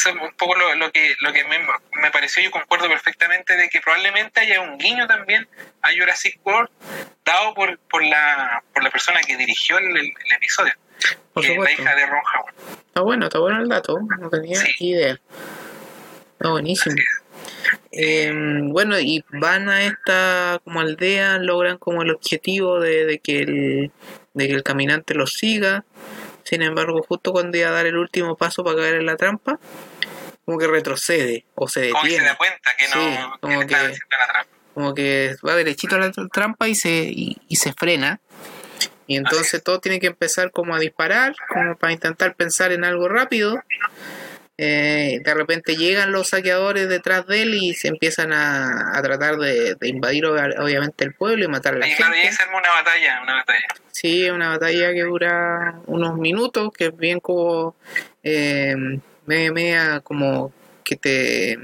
Eso 0.00 0.08
es 0.08 0.16
un 0.16 0.32
poco 0.38 0.54
lo, 0.56 0.92
que, 0.92 1.14
lo 1.20 1.30
que 1.30 1.44
me, 1.44 2.10
pareció, 2.10 2.42
yo 2.42 2.50
concuerdo 2.50 2.88
perfectamente 2.88 3.54
de 3.54 3.68
que 3.68 3.82
probablemente 3.82 4.40
haya 4.40 4.62
un 4.62 4.78
guiño 4.78 5.06
también 5.06 5.46
a 5.82 5.88
Jurassic 5.92 6.40
World 6.42 6.70
dado 7.22 7.52
por, 7.52 7.78
por, 7.80 8.02
la, 8.02 8.64
por 8.72 8.82
la 8.82 8.90
persona 8.90 9.20
que 9.20 9.36
dirigió 9.36 9.76
el, 9.76 10.14
episodio, 10.34 10.72
que 11.34 11.52
es 11.52 11.58
la 11.58 11.70
hija 11.70 11.94
de 11.94 12.06
Ron 12.06 12.22
Howard. 12.34 12.54
Está 12.86 13.00
bueno, 13.02 13.26
está 13.26 13.40
bueno 13.40 13.60
el 13.60 13.68
dato, 13.68 13.98
no 14.18 14.30
tenía 14.30 14.58
idea. 14.78 15.20
Está 16.32 16.48
buenísimo. 16.48 16.96
Em, 17.92 18.70
bueno, 18.70 18.98
y 18.98 19.22
van 19.28 19.68
a 19.68 19.82
esta 19.82 20.62
como 20.64 20.80
aldea, 20.80 21.36
logran 21.38 21.76
como 21.76 22.00
el 22.00 22.10
objetivo 22.10 22.80
de, 22.80 23.20
que 23.22 23.40
el, 23.40 23.92
de 24.32 24.48
que 24.48 24.54
el 24.54 24.62
caminante 24.62 25.12
los 25.12 25.34
siga. 25.34 25.84
Sin 26.44 26.62
embargo, 26.62 27.02
justo 27.06 27.32
cuando 27.32 27.58
iba 27.58 27.68
a 27.68 27.72
dar 27.72 27.86
el 27.86 27.98
último 27.98 28.36
paso 28.36 28.64
para 28.64 28.76
caer 28.76 28.94
en 28.94 29.06
la 29.06 29.16
trampa, 29.16 29.60
como 30.50 30.58
que 30.58 30.66
retrocede 30.66 31.44
o 31.54 31.68
se 31.68 31.80
detiene. 31.82 32.00
Como 32.00 32.08
que 32.08 32.18
se 32.18 32.24
da 32.24 32.36
cuenta 32.36 32.70
que 32.76 32.88
no 32.88 33.38
como 33.40 33.60
que, 33.60 33.74
la 33.76 34.26
trampa. 34.26 34.46
Como 34.74 34.94
que 34.94 35.36
va 35.46 35.54
derechito 35.54 35.94
a 35.94 35.98
la 36.00 36.10
trampa 36.32 36.66
y 36.66 36.74
se, 36.74 36.90
y, 36.90 37.36
se 37.54 37.72
frena. 37.72 38.18
Y 39.06 39.16
entonces 39.16 39.62
todos 39.62 39.80
tienen 39.80 40.00
que 40.00 40.08
empezar 40.08 40.50
como 40.50 40.74
a 40.74 40.80
disparar, 40.80 41.36
como 41.48 41.76
para 41.76 41.92
intentar 41.92 42.34
pensar 42.34 42.72
en 42.72 42.84
algo 42.84 43.08
rápido. 43.08 43.62
Eh, 44.58 45.20
de 45.24 45.34
repente 45.34 45.76
llegan 45.76 46.10
los 46.10 46.30
saqueadores 46.30 46.88
detrás 46.88 47.26
de 47.28 47.42
él 47.42 47.54
y 47.54 47.74
se 47.74 47.86
empiezan 47.86 48.32
a, 48.32 48.98
a 48.98 49.02
tratar 49.02 49.36
de, 49.36 49.76
de 49.76 49.88
invadir 49.88 50.24
ob- 50.24 50.58
obviamente 50.60 51.04
el 51.04 51.14
pueblo 51.14 51.44
y 51.44 51.48
matar 51.48 51.74
a 51.74 51.78
la 51.78 51.86
Ahí, 51.86 51.94
claro, 51.94 52.14
y 52.16 52.18
gente. 52.22 52.42
arma 52.42 52.58
una 52.58 52.70
batalla, 52.70 53.20
una 53.22 53.34
batalla. 53.36 53.66
Sí, 53.92 54.26
es 54.26 54.32
una 54.32 54.48
batalla 54.48 54.92
que 54.92 55.02
dura 55.02 55.80
unos 55.86 56.18
minutos, 56.18 56.70
que 56.76 56.86
es 56.86 56.96
bien 56.96 57.20
como 57.20 57.74
eh, 58.22 58.74
media, 59.26 59.52
media 59.52 60.00
como 60.00 60.52
que 60.84 60.96
te 60.96 61.58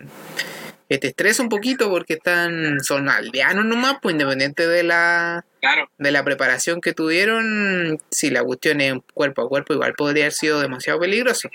que 0.89 0.99
te 0.99 1.09
estresa 1.09 1.43
un 1.43 1.49
poquito 1.49 1.91
porque 1.91 2.15
están 2.15 2.81
son 2.81 3.09
aldeanos 3.09 3.65
nomás, 3.65 3.97
pues 4.01 4.13
independiente 4.13 4.67
de 4.69 4.85
la 4.85 5.45
Claro, 5.61 5.91
de 5.99 6.11
la 6.13 6.23
preparación 6.23 6.81
que 6.81 6.93
tuvieron, 6.93 8.01
si 8.11 8.31
la 8.31 8.45
cuestión 8.45 8.81
es 8.81 8.95
cuerpo 9.15 9.43
a 9.43 9.49
cuerpo, 9.49 9.75
igual 9.75 9.95
podría 9.95 10.25
haber 10.25 10.33
sido 10.33 10.61
demasiado 10.61 11.01
peligroso. 11.01 11.49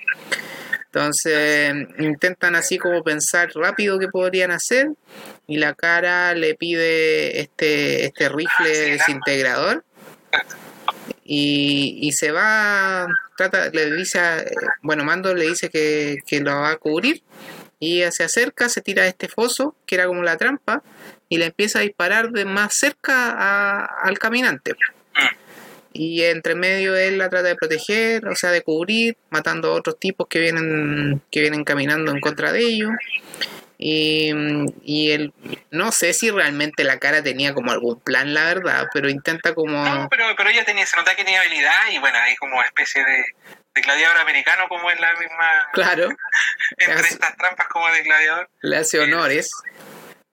Entonces 0.86 1.74
intentan 2.00 2.56
así 2.56 2.78
como 2.78 3.02
pensar 3.02 3.50
rápido 3.56 3.98
qué 3.98 4.10
podrían 4.10 4.52
hacer 4.52 4.90
y 5.48 5.58
la 5.58 5.74
cara 5.74 6.34
le 6.36 6.56
pide 6.56 7.40
este, 7.40 8.06
este 8.06 8.28
rifle 8.28 8.98
Ah, 9.00 9.06
sí, 9.06 9.14
arma. 9.46 9.84
Y, 11.34 11.98
y 12.02 12.12
se 12.12 12.32
va, 12.34 13.08
trata, 13.38 13.70
le 13.70 13.90
dice, 13.96 14.20
a- 14.20 14.44
bueno, 14.82 15.06
Mando 15.06 15.34
le 15.34 15.48
dice 15.48 15.70
que, 15.70 16.18
que 16.28 16.42
lo 16.42 16.52
va 16.52 16.72
a 16.72 16.76
cubrir 16.76 17.24
y 17.80 18.02
se 18.12 18.26
acerca, 18.26 18.68
se 18.68 18.82
tira 18.82 19.04
a 19.04 19.08
este 19.08 19.30
foso, 19.30 19.74
que 19.86 19.96
era 19.96 20.08
como 20.08 20.24
la 20.24 20.36
trampa, 20.36 20.84
y 21.30 21.38
le 21.38 21.46
empieza 21.46 21.80
a 21.80 21.84
disparar 21.84 22.32
de 22.32 22.44
más 22.44 22.74
cerca 22.74 23.32
a- 23.32 23.86
al 24.04 24.20
caminante. 24.20 24.74
Y 25.94 26.24
entre 26.24 26.56
medio 26.56 26.98
él 26.98 27.18
la 27.18 27.30
trata 27.30 27.48
de 27.48 27.56
proteger, 27.56 28.28
o 28.28 28.36
sea, 28.36 28.52
de 28.52 28.62
cubrir, 28.62 29.16
matando 29.30 29.70
a 29.70 29.76
otros 29.76 29.98
tipos 30.00 30.28
que 30.28 30.40
vienen, 30.40 31.22
que 31.32 31.40
vienen 31.40 31.64
caminando 31.64 32.12
en 32.12 32.20
contra 32.20 32.52
de 32.52 32.60
ellos. 32.60 32.92
Y, 33.84 34.32
y 34.84 35.12
él, 35.12 35.34
no 35.72 35.92
sé 35.92 36.14
si 36.14 36.30
realmente 36.30 36.84
la 36.84 37.00
cara 37.00 37.24
tenía 37.24 37.56
como 37.56 37.72
algún 37.72 38.00
plan, 38.00 38.32
la 38.36 38.46
verdad, 38.46 38.86
pero 38.94 39.10
intenta 39.10 39.56
como... 39.56 39.84
No, 39.84 40.08
pero, 40.08 40.26
pero 40.38 40.52
ella 40.52 40.64
tenía, 40.64 40.86
se 40.86 40.96
nota 40.98 41.16
que 41.16 41.24
tenía 41.24 41.42
habilidad 41.42 41.80
y 41.92 41.98
bueno, 41.98 42.16
ahí 42.20 42.36
como 42.36 42.62
especie 42.62 43.04
de, 43.04 43.26
de 43.74 43.82
gladiador 43.82 44.18
americano, 44.20 44.68
como 44.70 44.92
es 44.92 45.00
la 45.00 45.12
misma, 45.14 45.68
Claro, 45.74 46.10
entre 46.78 46.94
hace- 46.94 47.14
estas 47.16 47.36
trampas 47.38 47.68
como 47.70 47.88
de 47.90 48.04
gladiador, 48.04 48.48
le 48.62 48.78
hace 48.78 49.00
honores, 49.00 49.50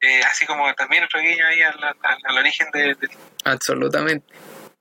eh, 0.03 0.21
así 0.31 0.45
como 0.45 0.71
también 0.75 1.05
otro 1.05 1.19
guiño 1.19 1.47
ahí 1.47 1.63
al, 1.63 1.83
al- 1.83 1.97
al 2.25 2.37
origen 2.39 2.67
de... 2.71 2.95
de- 2.97 3.09
absolutamente. 3.45 4.27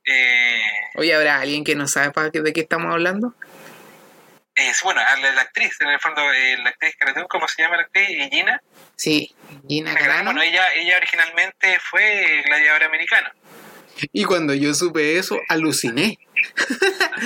eh, 0.04 0.60
Oye, 0.96 1.14
¿habrá 1.14 1.40
alguien 1.40 1.64
que 1.64 1.74
no 1.74 1.88
sabe 1.88 2.12
de 2.42 2.52
qué 2.52 2.60
estamos 2.60 2.92
hablando? 2.92 3.32
Es, 4.58 4.82
bueno, 4.82 5.00
a 5.00 5.16
la, 5.16 5.32
la 5.32 5.42
actriz, 5.42 5.80
en 5.80 5.88
el 5.88 6.00
fondo, 6.00 6.20
eh, 6.32 6.56
la 6.58 6.70
actriz 6.70 6.94
Caratoon, 6.96 7.26
¿cómo 7.28 7.46
se 7.48 7.62
llama 7.62 7.76
la 7.76 7.82
actriz? 7.84 8.08
Eh, 8.10 8.28
Gina. 8.30 8.60
Sí, 8.96 9.34
Gina 9.68 9.94
Carano. 9.94 10.24
Bueno, 10.32 10.42
ella, 10.42 10.72
ella 10.74 10.96
originalmente 10.96 11.78
fue 11.80 12.42
gladiador 12.44 12.84
americano. 12.84 13.30
Y 14.12 14.24
cuando 14.24 14.54
yo 14.54 14.74
supe 14.74 15.18
eso, 15.18 15.40
aluciné. 15.48 16.18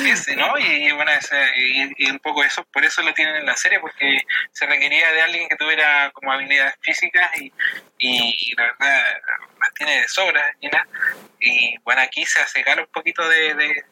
Ese, 0.06 0.34
¿no? 0.36 0.58
Y, 0.58 0.88
y 0.88 0.92
bueno, 0.92 1.10
ese- 1.12 1.50
y, 1.56 1.92
y 2.06 2.10
un 2.10 2.18
poco 2.18 2.42
eso, 2.42 2.64
por 2.72 2.82
eso 2.82 3.02
lo 3.02 3.12
tienen 3.12 3.36
en 3.36 3.44
la 3.46 3.54
serie, 3.56 3.78
porque 3.78 4.18
se 4.52 4.64
requería 4.66 5.12
de 5.12 5.20
alguien 5.20 5.48
que 5.50 5.56
tuviera 5.56 6.10
como 6.12 6.32
habilidades 6.32 6.74
físicas 6.80 7.30
y, 7.38 7.52
y 7.98 8.54
la 8.56 8.62
verdad 8.64 9.04
las 9.60 9.74
tiene 9.74 10.00
de 10.00 10.08
sobra, 10.08 10.42
Gina. 10.60 10.86
Y 11.40 11.76
bueno, 11.84 12.00
aquí 12.00 12.24
se 12.24 12.40
hace 12.40 12.62
gala 12.62 12.82
un 12.82 12.88
poquito 12.92 13.28
de, 13.28 13.54
de, 13.54 13.84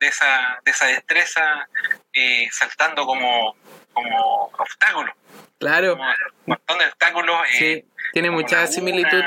de 0.00 0.06
esa, 0.08 0.58
de 0.64 0.70
esa 0.70 0.86
destreza 0.86 1.68
eh, 2.12 2.48
saltando 2.52 3.04
como, 3.06 3.56
como 3.92 4.44
obstáculos, 4.58 5.14
Claro, 5.58 5.96
como 5.96 6.08
un 6.08 6.14
montón 6.46 6.78
de 6.78 6.84
obstáculos. 6.86 7.40
eh, 7.60 7.84
tiene 8.12 8.30
mucha 8.30 8.56
laguna, 8.56 8.72
similitud. 8.72 9.24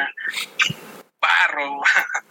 Barro. 1.19 1.81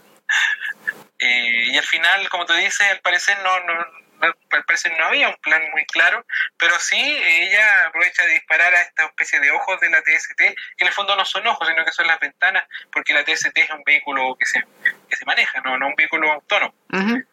Eh, 1.20 1.64
y 1.72 1.76
al 1.76 1.84
final, 1.84 2.28
como 2.28 2.46
tú 2.46 2.52
dices, 2.52 2.80
al 2.92 3.00
parecer 3.00 3.36
no, 3.42 3.58
no- 3.64 3.86
al 4.20 4.64
parecer 4.64 4.92
no 4.98 5.06
había 5.06 5.28
un 5.28 5.36
plan 5.36 5.62
muy 5.70 5.84
claro, 5.86 6.24
pero 6.58 6.78
sí 6.78 6.96
ella 6.96 7.86
aprovecha 7.86 8.24
de 8.24 8.32
disparar 8.32 8.74
a 8.74 8.82
esta 8.82 9.06
especie 9.06 9.40
de 9.40 9.50
ojos 9.50 9.80
de 9.80 9.90
la 9.90 10.02
TST, 10.02 10.36
que 10.36 10.54
en 10.78 10.86
el 10.86 10.92
fondo 10.92 11.16
no 11.16 11.24
son 11.24 11.46
ojos, 11.46 11.68
sino 11.68 11.84
que 11.84 11.92
son 11.92 12.06
las 12.06 12.18
ventanas, 12.20 12.64
porque 12.92 13.14
la 13.14 13.24
TST 13.24 13.56
es 13.56 13.70
un 13.70 13.82
vehículo 13.84 14.36
que 14.38 14.46
se, 14.46 14.64
que 15.08 15.16
se 15.16 15.24
maneja, 15.24 15.60
no, 15.60 15.78
no 15.78 15.88
un 15.88 15.94
vehículo 15.94 16.32
autónomo. 16.32 16.74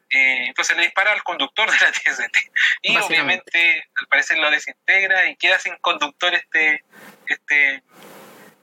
Eh, 0.10 0.48
entonces 0.48 0.78
le 0.78 0.84
dispara 0.84 1.12
al 1.12 1.24
conductor 1.24 1.69
de 1.69 1.78
la 1.82 1.91
TST 1.91 2.38
y 2.84 2.95
obviamente 2.98 3.89
al 4.00 4.08
parecer 4.08 4.38
lo 4.38 4.52
desintegra 4.52 5.26
y 5.26 5.36
queda 5.36 5.60
sin 5.60 5.76
conductor 5.78 6.34
este 6.34 6.84
este 7.28 7.84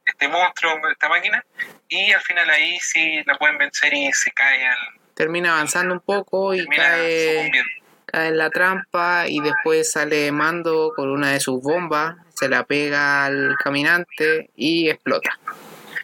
este 0.07 0.29
monstruo, 0.29 0.81
esta 0.89 1.09
máquina 1.09 1.45
y 1.89 2.13
al 2.13 2.23
final 2.23 2.49
ahí 2.49 2.79
sí 2.81 3.23
la 3.27 3.37
pueden 3.37 3.59
vencer 3.59 3.93
y 3.93 4.13
se 4.13 4.31
cae 4.31 4.67
al 4.67 4.79
Termina 5.15 5.53
avanzando 5.53 5.95
un 5.95 6.01
poco 6.01 6.55
y 6.55 6.67
cae, 6.67 7.37
sucumbiendo. 7.37 7.82
En 8.13 8.37
la 8.37 8.51
trampa 8.51 9.27
y 9.27 9.41
después 9.41 9.91
sale 9.91 10.31
Mando 10.33 10.93
con 10.95 11.11
una 11.11 11.33
de 11.33 11.41
sus 11.41 11.63
bombas, 11.63 12.17
se 12.35 12.49
la 12.49 12.65
pega 12.65 13.25
al 13.25 13.57
caminante 13.63 14.51
y 14.55 14.91
explota. 14.91 15.39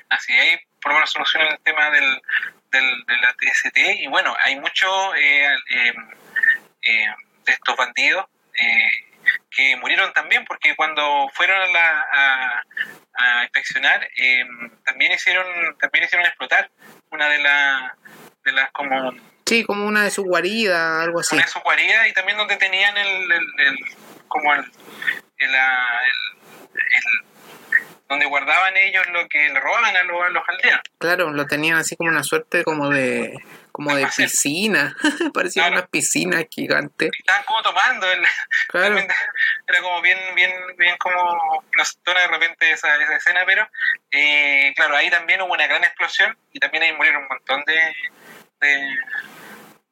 Así 0.09 0.33
ahí 0.33 0.59
por 0.81 0.93
lo 0.93 0.95
menos 0.95 1.11
solucionan 1.11 1.53
el 1.53 1.59
tema 1.61 1.91
del, 1.91 2.23
del, 2.71 3.05
de 3.07 3.17
la 3.17 3.35
TST 3.35 3.79
y 4.01 4.07
bueno, 4.07 4.35
hay 4.43 4.59
muchos 4.59 4.91
eh, 5.17 5.49
eh, 5.71 5.95
eh, 6.83 7.07
de 7.45 7.53
estos 7.53 7.77
bandidos 7.77 8.25
eh, 8.55 8.91
que 9.51 9.77
murieron 9.77 10.13
también 10.15 10.45
porque 10.47 10.75
cuando 10.77 11.29
fueron 11.35 11.61
a, 11.61 11.67
la, 11.67 12.07
a, 12.13 12.63
a 13.15 13.43
inspeccionar 13.43 14.09
también 14.85 15.13
hicieron 15.13 15.47
también 15.79 16.05
hicieron 16.05 16.27
explotar 16.27 16.71
una 17.11 17.29
de 17.29 17.39
las 17.39 17.93
de 18.45 18.53
las 18.53 18.71
como 18.73 19.13
Sí, 19.49 19.65
como 19.65 19.87
una 19.87 20.05
de 20.05 20.11
sus 20.11 20.25
guaridas, 20.25 21.03
algo 21.05 21.21
así. 21.21 21.35
una 21.37 21.45
de 21.45 21.51
sus 21.51 21.63
guaridas 21.63 22.07
y 22.09 22.13
también 22.13 22.37
donde 22.39 22.57
tenían 22.57 22.97
el, 22.97 23.33
el, 23.33 23.47
el- 23.59 23.79
como 24.29 24.53
el, 24.55 24.61
el, 25.39 25.51
donde 28.09 28.25
guardaban 28.27 28.75
ellos 28.77 29.07
lo 29.09 29.29
que 29.29 29.49
le 29.49 29.61
robaban 29.61 29.95
a 29.97 30.03
los, 30.05 30.23
a 30.23 30.29
los 30.31 30.43
aldeanos 30.49 30.83
Claro, 30.99 31.31
lo 31.31 31.47
tenían 31.47 31.77
así 31.77 31.95
como 31.97 32.11
una 32.11 32.23
suerte 32.23 32.65
como 32.65 32.89
de 32.89 33.35
como 33.71 33.95
de 33.95 34.07
piscina. 34.17 34.97
Parecía 35.35 35.63
Claro. 35.65 35.77
una 35.79 35.87
piscina 35.87 36.43
gigante. 36.51 37.11
estaban 37.17 37.45
como 37.45 37.63
tomando 37.63 38.11
el, 38.11 38.25
Claro. 38.69 38.99
Era 39.69 39.81
como 39.83 40.01
bien, 40.03 40.19
bien, 40.35 40.51
bien 40.77 40.97
como 40.99 41.63
nos 41.77 41.97
tona 42.03 42.21
de 42.23 42.27
repente 42.29 42.71
esa, 42.73 42.97
esa 42.97 43.15
escena, 43.17 43.43
pero 43.47 43.69
eh, 44.11 44.73
claro, 44.75 44.97
ahí 44.97 45.11
también 45.11 45.43
hubo 45.43 45.53
una 45.53 45.67
gran 45.69 45.85
explosión 45.85 46.37
y 46.53 46.59
también 46.59 46.83
ahí 46.85 46.93
murieron 46.95 47.23
un 47.23 47.29
montón 47.29 47.63
de, 47.67 47.79
de, 48.61 48.97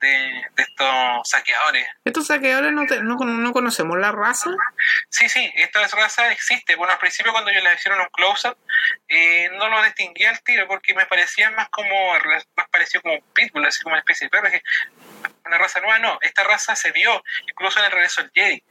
de, 0.01 0.09
de 0.55 0.63
estos 0.63 1.29
saqueadores. 1.29 1.87
Estos 2.05 2.27
saqueadores 2.27 2.73
no, 2.73 2.87
te- 2.87 3.03
no, 3.03 3.17
no 3.17 3.53
conocemos 3.53 3.99
la 3.99 4.13
raza. 4.13 4.51
Sí, 5.09 5.29
sí, 5.29 5.51
esta 5.57 5.81
raza 5.89 6.31
existe. 6.33 6.75
Bueno, 6.77 6.93
al 6.93 6.99
principio 6.99 7.33
cuando 7.33 7.51
yo 7.51 7.61
les 7.61 7.75
hicieron 7.79 8.01
un 8.01 8.09
close-up, 8.13 8.57
eh, 9.09 9.49
no 9.55 9.69
lo 9.69 9.83
distinguía 9.85 10.31
al 10.31 10.43
tiro 10.43 10.67
porque 10.69 10.95
me 10.95 11.07
parecía 11.07 11.51
más 11.51 11.69
como, 11.71 11.95
más 12.57 12.69
parecido 12.71 13.03
como 13.03 13.15
un 13.15 13.25
pitbull, 13.35 13.65
así 13.67 13.83
como 13.83 13.95
una 13.95 14.01
especie 14.01 14.27
de 14.27 14.31
perro. 14.31 14.47
Dije, 14.47 14.63
Una 15.47 15.59
raza 15.59 15.81
nueva, 15.81 15.99
no. 15.99 16.19
Esta 16.21 16.45
raza 16.45 16.77
se 16.77 16.91
vio 16.93 17.23
incluso 17.49 17.79
en 17.79 17.87
el 17.87 17.93
regreso 17.93 18.21
del 18.23 18.31
Jedi. 18.35 18.63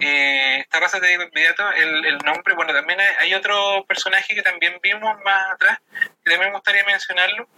Eh, 0.00 0.60
esta 0.60 0.78
raza, 0.78 1.00
te 1.00 1.08
digo 1.08 1.22
inmediato, 1.24 1.70
el, 1.72 2.04
el 2.04 2.18
nombre, 2.18 2.54
bueno, 2.54 2.72
también 2.72 3.00
hay, 3.00 3.14
hay 3.20 3.34
otro 3.34 3.84
personaje 3.88 4.34
que 4.34 4.42
también 4.42 4.78
vimos 4.82 5.16
más 5.24 5.52
atrás, 5.52 5.78
que 6.22 6.30
también 6.30 6.50
me 6.50 6.56
gustaría 6.56 6.84
mencionarlo. 6.84 7.48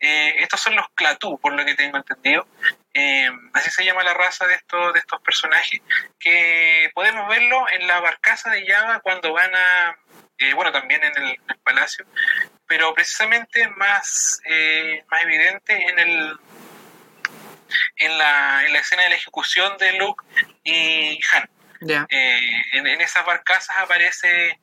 Eh, 0.00 0.36
estos 0.38 0.60
son 0.60 0.76
los 0.76 0.86
Clatú, 0.94 1.38
por 1.38 1.52
lo 1.52 1.64
que 1.64 1.74
tengo 1.74 1.96
entendido. 1.96 2.46
Eh, 2.92 3.30
así 3.54 3.70
se 3.70 3.84
llama 3.84 4.02
la 4.04 4.14
raza 4.14 4.46
de 4.46 4.54
estos, 4.54 4.92
de 4.92 5.00
estos 5.00 5.20
personajes, 5.20 5.80
que 6.18 6.90
podemos 6.94 7.28
verlo 7.28 7.66
en 7.70 7.86
la 7.86 8.00
barcaza 8.00 8.50
de 8.50 8.66
Java 8.66 9.00
cuando 9.00 9.32
van 9.32 9.54
a, 9.54 9.96
eh, 10.38 10.54
bueno, 10.54 10.72
también 10.72 11.02
en 11.04 11.16
el, 11.16 11.30
en 11.30 11.50
el 11.50 11.58
palacio, 11.58 12.06
pero 12.66 12.94
precisamente 12.94 13.68
más, 13.68 14.40
eh, 14.44 15.04
más 15.10 15.22
evidente 15.22 15.74
en 15.74 15.98
el 15.98 16.38
en 17.96 18.18
la, 18.18 18.64
en 18.64 18.72
la 18.72 18.78
escena 18.78 19.02
de 19.02 19.10
la 19.10 19.16
ejecución 19.16 19.76
de 19.78 19.92
Luke 19.94 20.24
y 20.64 21.18
Han. 21.32 21.48
Eh, 22.10 22.40
en, 22.72 22.86
en 22.86 23.00
esas 23.00 23.24
barcazas 23.24 23.76
aparece 23.78 24.58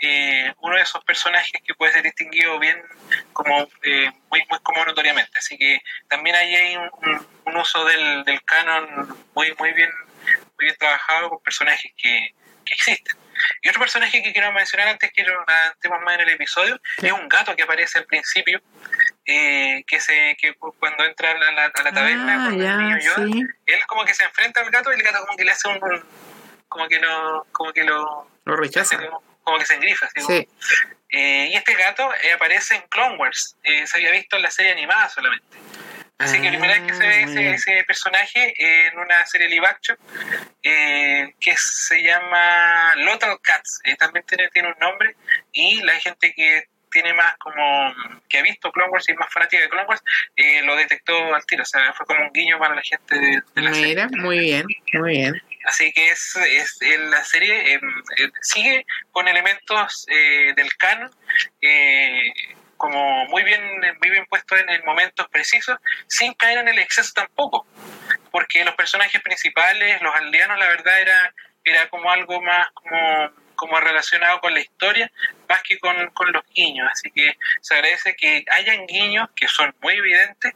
eh, 0.00 0.52
uno 0.58 0.76
de 0.76 0.82
esos 0.82 1.02
personajes 1.04 1.60
que 1.66 1.74
puede 1.74 1.92
ser 1.92 2.02
distinguido 2.02 2.58
bien 2.58 2.80
como 3.32 3.68
eh, 3.82 4.10
muy, 4.30 4.44
muy 4.48 4.58
como 4.62 4.84
notoriamente. 4.84 5.38
Así 5.38 5.56
que 5.58 5.80
también 6.08 6.36
ahí 6.36 6.54
hay 6.54 6.76
un, 6.76 6.90
un- 7.44 7.56
uso 7.56 7.84
del, 7.86 8.24
del 8.24 8.42
canon 8.44 8.86
muy 9.34 9.52
muy 9.58 9.72
bien 9.72 9.90
muy 10.56 10.64
bien 10.66 10.76
trabajado 10.78 11.28
con 11.30 11.42
personajes 11.42 11.90
que, 11.96 12.34
que 12.64 12.74
existen. 12.74 13.16
Y 13.62 13.68
otro 13.68 13.80
personaje 13.80 14.22
que 14.22 14.32
quiero 14.32 14.52
mencionar 14.52 14.88
antes 14.88 15.10
que 15.12 15.22
lo 15.24 15.32
antes 15.48 15.90
más 15.90 16.14
en 16.14 16.20
el 16.20 16.28
episodio 16.30 16.78
es 17.02 17.12
un 17.12 17.28
gato 17.28 17.56
que 17.56 17.62
aparece 17.62 17.98
al 17.98 18.04
principio 18.04 18.60
eh, 19.26 19.82
que 19.86 20.00
se 20.00 20.36
que 20.40 20.54
cuando 20.54 21.04
entra 21.04 21.30
a 21.32 21.34
la, 21.34 21.64
a 21.74 21.82
la 21.82 21.92
taberna 21.92 22.44
Ah, 22.44 22.48
con 22.50 22.58
ya, 22.60 22.70
el 22.72 22.78
niño 22.78 22.98
Yoda, 22.98 23.26
sí. 23.26 23.42
él 23.66 23.80
como 23.86 24.04
que 24.04 24.14
se 24.14 24.24
enfrenta 24.24 24.60
al 24.60 24.70
gato 24.70 24.92
y 24.92 24.96
el 24.96 25.02
gato 25.02 25.24
como 25.24 25.36
que 25.36 25.44
le 25.44 25.52
hace 25.52 25.68
un- 25.68 26.04
como 26.68 26.86
que 26.88 26.98
no 27.00 27.44
como 27.52 27.72
que 27.72 27.84
lo 27.84 28.28
Lo 28.44 28.56
rechaza. 28.56 28.96
como, 28.98 29.22
como 29.42 29.58
que 29.58 29.66
se 29.66 29.74
engrifa 29.74 30.06
así 30.06 30.20
como- 30.20 30.28
Sí. 30.36 30.48
Eh, 31.10 31.48
y 31.52 31.54
este 31.56 31.74
gato 31.74 32.12
eh, 32.22 32.32
aparece 32.34 32.74
en 32.76 32.82
Clone 32.88 33.16
Wars 33.16 33.56
eh, 33.62 33.86
se 33.86 33.96
había 33.96 34.10
visto 34.12 34.36
en 34.36 34.42
la 34.42 34.50
serie 34.50 34.72
animada 34.72 35.08
solamente 35.08 35.56
así 36.18 36.38
que 36.42 36.48
Ah, 36.48 36.50
primera 36.50 36.74
vez 36.74 36.82
que 36.82 36.94
se 36.94 37.06
ve 37.06 37.26
muy 37.26 37.46
ese, 37.46 37.50
ese 37.76 37.84
personaje 37.84 38.52
eh, 38.62 38.88
en 38.88 38.98
una 38.98 39.24
serie 39.24 39.48
live 39.48 39.66
action 39.66 39.96
eh, 40.62 41.34
que 41.40 41.54
se 41.56 42.02
llama 42.02 42.94
Lothal 42.96 43.38
Cats 43.40 43.80
también 43.98 44.24
tiene, 44.26 44.48
tiene 44.48 44.68
un 44.68 44.78
nombre 44.80 45.16
y 45.52 45.80
la 45.82 45.94
gente 45.94 46.34
que 46.34 46.64
tiene 46.90 47.12
más 47.14 47.36
como 47.38 47.94
que 48.28 48.38
ha 48.38 48.42
visto 48.42 48.70
Clone 48.72 48.90
Wars 48.90 49.08
y 49.08 49.12
es 49.12 49.18
más 49.18 49.32
fanática 49.32 49.62
de 49.62 49.68
Clone 49.70 49.86
Wars 49.86 50.02
eh, 50.36 50.62
lo 50.62 50.74
detectó 50.76 51.34
al 51.34 51.44
tiro 51.46 51.62
o 51.62 51.66
sea 51.66 51.92
fue 51.94 52.04
como 52.06 52.20
un 52.22 52.32
guiño 52.32 52.58
para 52.58 52.74
la 52.74 52.82
gente 52.82 53.14
de, 53.18 53.42
de 53.54 53.62
la 53.62 53.72
serie 53.72 53.88
Mira, 53.94 54.08
muy 54.12 54.38
bien, 54.40 54.66
muy 54.94 55.10
bien. 55.12 55.42
Así 55.68 55.92
que 55.92 56.08
es, 56.08 56.34
es 56.36 56.78
la 56.98 57.22
serie 57.24 57.74
eh, 57.74 57.80
eh, 58.16 58.30
sigue 58.40 58.86
con 59.12 59.28
elementos 59.28 60.06
eh, 60.08 60.54
del 60.56 60.74
canon 60.78 61.10
eh, 61.60 62.32
como 62.78 63.26
muy 63.26 63.42
bien 63.42 63.60
muy 64.00 64.08
bien 64.08 64.24
puestos 64.30 64.58
en, 64.58 64.70
en 64.70 64.82
momentos 64.86 65.28
precisos 65.28 65.76
sin 66.06 66.32
caer 66.32 66.58
en 66.58 66.68
el 66.68 66.78
exceso 66.78 67.12
tampoco. 67.14 67.66
Porque 68.30 68.64
los 68.64 68.74
personajes 68.76 69.20
principales 69.20 70.00
los 70.00 70.14
aldeanos 70.14 70.58
la 70.58 70.68
verdad 70.68 71.00
era 71.02 71.34
era 71.62 71.86
como 71.90 72.10
algo 72.10 72.40
más 72.40 72.70
como 72.72 73.30
como 73.54 73.78
relacionado 73.78 74.40
con 74.40 74.54
la 74.54 74.60
historia 74.60 75.12
más 75.50 75.62
que 75.64 75.78
con, 75.78 76.10
con 76.12 76.32
los 76.32 76.44
guiños. 76.54 76.88
Así 76.90 77.10
que 77.10 77.36
se 77.60 77.74
agradece 77.74 78.16
que 78.16 78.42
hayan 78.52 78.86
guiños 78.86 79.28
que 79.36 79.48
son 79.48 79.74
muy 79.82 79.96
evidentes 79.96 80.54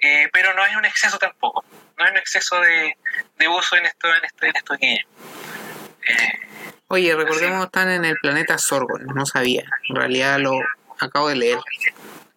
eh, 0.00 0.28
pero 0.32 0.54
no 0.54 0.62
hay 0.62 0.76
un 0.76 0.84
exceso 0.84 1.18
tampoco 1.18 1.64
no 1.96 2.04
hay 2.04 2.10
un 2.12 2.16
exceso 2.18 2.60
de, 2.60 2.96
de 3.38 3.48
uso 3.48 3.76
en 3.76 3.86
esto 3.86 4.08
en, 4.08 4.24
esto, 4.24 4.74
en 4.74 4.80
guiños 4.80 5.06
Eh, 6.08 6.48
Oye, 6.90 7.14
recordemos 7.14 7.58
que 7.58 7.66
están 7.66 7.90
en 7.90 8.06
el 8.06 8.16
planeta 8.16 8.56
Sorgon, 8.56 9.04
no 9.14 9.26
sabía. 9.26 9.62
En 9.90 9.96
realidad 9.96 10.38
lo 10.38 10.58
acabo 10.98 11.28
de 11.28 11.36
leer. 11.36 11.58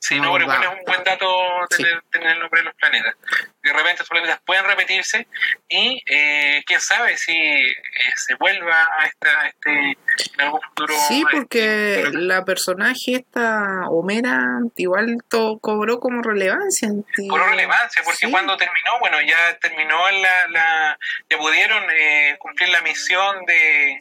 Sí, 0.04 0.20
No 0.20 0.34
pero 0.34 0.44
igual 0.46 0.64
es 0.64 0.70
un 0.70 0.84
buen 0.84 1.04
dato 1.04 1.28
tener, 1.70 2.02
tener 2.12 2.30
el 2.32 2.40
nombre 2.40 2.62
de 2.62 2.66
los 2.66 2.74
planetas. 2.76 3.16
De 3.62 3.70
repente 3.72 3.92
estos 3.92 4.10
planetas 4.10 4.42
pueden 4.44 4.66
repetirse 4.66 5.28
y 5.70 6.02
eh, 6.08 6.64
quién 6.66 6.82
sabe 6.82 7.16
si 7.18 7.38
eh, 7.38 7.72
se 8.16 8.34
vuelva 8.36 8.88
a, 8.98 9.06
esta, 9.06 9.42
a 9.42 9.48
este 9.48 9.72
en 9.72 10.42
algún 10.42 10.60
futuro. 10.62 10.96
Sí, 11.08 11.24
porque 11.32 12.02
este- 12.02 12.18
la 12.18 12.44
personaje 12.44 13.18
esta 13.18 13.88
Homera 13.90 14.40
igual 14.76 15.18
to- 15.30 15.60
cobró 15.62 16.00
como 16.00 16.24
relevancia. 16.24 16.90
Por 17.30 17.48
relevancia, 17.50 18.02
porque 18.04 18.26
Sí. 18.26 18.32
cuando 18.32 18.58
terminó, 18.58 18.98
bueno, 19.00 19.22
ya 19.22 19.56
terminó 19.60 20.10
la, 20.10 20.48
la 20.50 21.00
ya 21.30 21.38
pudieron 21.38 21.84
eh, 21.96 22.36
cumplir 22.40 22.70
la 22.70 22.82
misión 22.82 23.46
de, 23.46 24.00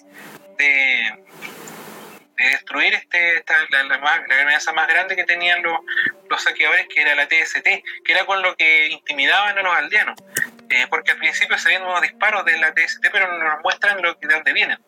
de, 0.57 1.25
de 2.45 2.51
destruir 2.51 2.95
este, 2.95 3.37
esta, 3.37 3.55
la, 3.71 3.83
la, 3.85 3.99
más- 3.99 4.21
la 4.29 4.41
amenaza 4.43 4.73
más 4.73 4.89
grande 4.89 5.15
que 5.17 5.25
tenían 5.25 5.63
los, 5.63 5.79
los 6.29 6.43
saqueadores, 6.43 6.87
que 6.89 7.03
era 7.03 7.15
la 7.15 7.27
TST, 7.29 7.63
que 8.05 8.13
era 8.13 8.25
con 8.25 8.41
lo 8.43 8.57
que 8.57 8.89
intimidaban 8.89 9.59
a 9.59 9.63
los 9.63 9.75
aldeanos. 9.77 10.19
Eh, 10.71 10.87
porque 10.89 11.11
al 11.11 11.19
principio 11.19 11.59
se 11.59 11.69
ven 11.69 11.83
unos 11.83 12.01
disparos 12.01 12.45
de 12.45 12.57
la 12.59 12.73
TST, 12.73 13.05
pero 13.11 13.27
no 13.27 13.39
nos 13.45 13.61
muestran 13.63 14.01
lo 14.03 14.17
que, 14.19 14.29
de 14.29 14.35
dónde 14.35 14.53
vienen 14.53 14.79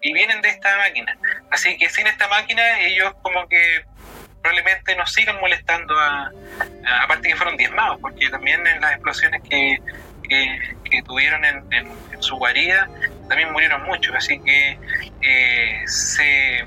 y 0.00 0.12
vienen 0.12 0.40
de 0.42 0.48
esta 0.48 0.76
máquina. 0.76 1.18
Así 1.50 1.76
que 1.76 1.90
sin 1.90 2.06
esta 2.06 2.28
máquina 2.28 2.78
ellos 2.80 3.12
como 3.22 3.48
que 3.48 3.84
probablemente 4.42 4.94
nos 4.94 5.12
sigan 5.12 5.40
molestando 5.40 5.98
a, 5.98 6.30
a- 6.86 7.02
aparte 7.02 7.28
que 7.30 7.34
fueron 7.36 7.56
diezmados, 7.56 7.98
porque 8.00 8.28
también 8.30 8.64
en 8.64 8.80
las 8.80 8.92
explosiones 8.92 9.42
que, 9.50 9.78
que, 10.28 10.76
que 10.88 11.02
tuvieron 11.02 11.44
en, 11.44 11.64
en- 11.72 11.92
en 12.12 12.22
su 12.22 12.36
guarida 12.36 12.88
también 13.28 13.50
murieron 13.52 13.82
muchos, 13.82 14.14
así 14.14 14.38
que 14.40 14.78
eh, 15.20 15.82
se 15.86 16.64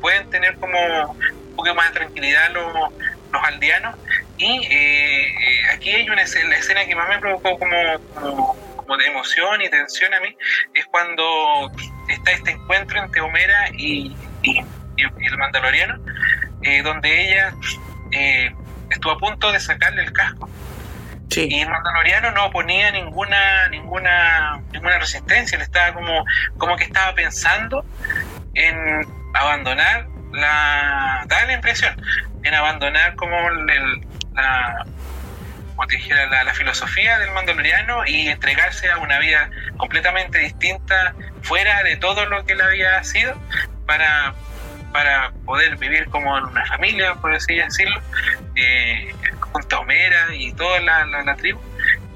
pueden 0.00 0.28
tener 0.30 0.56
como 0.58 0.78
un 1.12 1.56
poco 1.56 1.74
más 1.74 1.88
de 1.92 2.00
tranquilidad 2.00 2.50
los, 2.52 2.72
los 3.32 3.42
aldeanos 3.44 3.96
y 4.36 4.66
eh, 4.66 5.26
eh, 5.26 5.60
aquí 5.74 5.90
hay 5.90 6.08
una 6.08 6.22
escena, 6.22 6.48
la 6.50 6.56
escena 6.56 6.84
que 6.86 6.94
más 6.94 7.08
me 7.08 7.18
provocó 7.18 7.58
como, 7.58 7.76
como, 8.14 8.56
como 8.76 8.96
de 8.96 9.06
emoción 9.06 9.60
y 9.62 9.68
tensión 9.68 10.14
a 10.14 10.20
mí 10.20 10.36
es 10.74 10.86
cuando 10.86 11.70
está 12.08 12.32
este 12.32 12.52
encuentro 12.52 13.02
entre 13.02 13.20
Homera 13.20 13.68
y, 13.76 14.16
y- 14.42 14.60
y 14.96 15.26
el 15.26 15.38
mandaloriano 15.38 15.96
eh, 16.62 16.82
donde 16.82 17.28
ella 17.28 17.54
eh, 18.12 18.52
estuvo 18.90 19.12
a 19.12 19.18
punto 19.18 19.52
de 19.52 19.60
sacarle 19.60 20.02
el 20.02 20.12
casco 20.12 20.48
Sí. 21.30 21.46
y 21.50 21.60
el 21.60 21.68
mandaloriano 21.68 22.30
no 22.30 22.46
oponía 22.46 22.90
ninguna 22.90 23.68
ninguna 23.68 24.62
ninguna 24.72 24.98
resistencia, 24.98 25.58
le 25.58 25.64
estaba 25.64 25.92
como 25.92 26.24
como 26.56 26.74
que 26.76 26.84
estaba 26.84 27.14
pensando 27.14 27.84
en 28.54 29.06
abandonar 29.40 30.06
la 30.32 31.22
da 31.26 31.44
la 31.46 31.52
impresión 31.54 31.94
en 32.44 32.54
abandonar 32.54 33.14
como 33.16 33.36
el- 33.48 34.00
la 34.34 34.84
la, 36.30 36.44
la 36.44 36.54
filosofía 36.54 37.18
del 37.18 37.30
mandaloriano 37.32 38.04
y 38.06 38.28
entregarse 38.28 38.90
a 38.90 38.98
una 38.98 39.18
vida 39.20 39.48
completamente 39.76 40.38
distinta 40.38 41.14
fuera 41.42 41.82
de 41.84 41.96
todo 41.96 42.26
lo 42.26 42.44
que 42.44 42.54
él 42.54 42.60
había 42.60 43.02
sido 43.04 43.36
para 43.86 44.34
para 44.92 45.30
poder 45.44 45.76
vivir 45.76 46.06
como 46.08 46.36
en 46.38 46.44
una 46.44 46.64
familia, 46.64 47.14
por 47.16 47.32
así 47.34 47.54
decirlo, 47.56 48.00
eh, 48.56 49.14
junto 49.52 49.76
a 49.76 49.80
Homera 49.80 50.34
y 50.34 50.52
toda 50.54 50.80
la, 50.80 51.04
la- 51.04 51.36
tribu. 51.36 51.60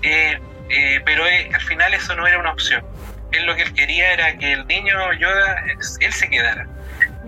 Eh, 0.02 0.40
eh, 0.70 1.00
pero 1.04 1.26
eh, 1.26 1.50
al 1.54 1.60
final 1.60 1.92
eso 1.92 2.16
no 2.16 2.26
era 2.26 2.38
una 2.38 2.50
opción. 2.50 2.82
Él 3.30 3.44
lo 3.44 3.54
que 3.54 3.62
él 3.62 3.74
quería 3.74 4.12
era 4.14 4.36
que 4.38 4.52
el 4.54 4.66
niño 4.66 5.12
Yoda, 5.12 5.62
él 6.00 6.12
se 6.14 6.28
quedara. 6.30 6.66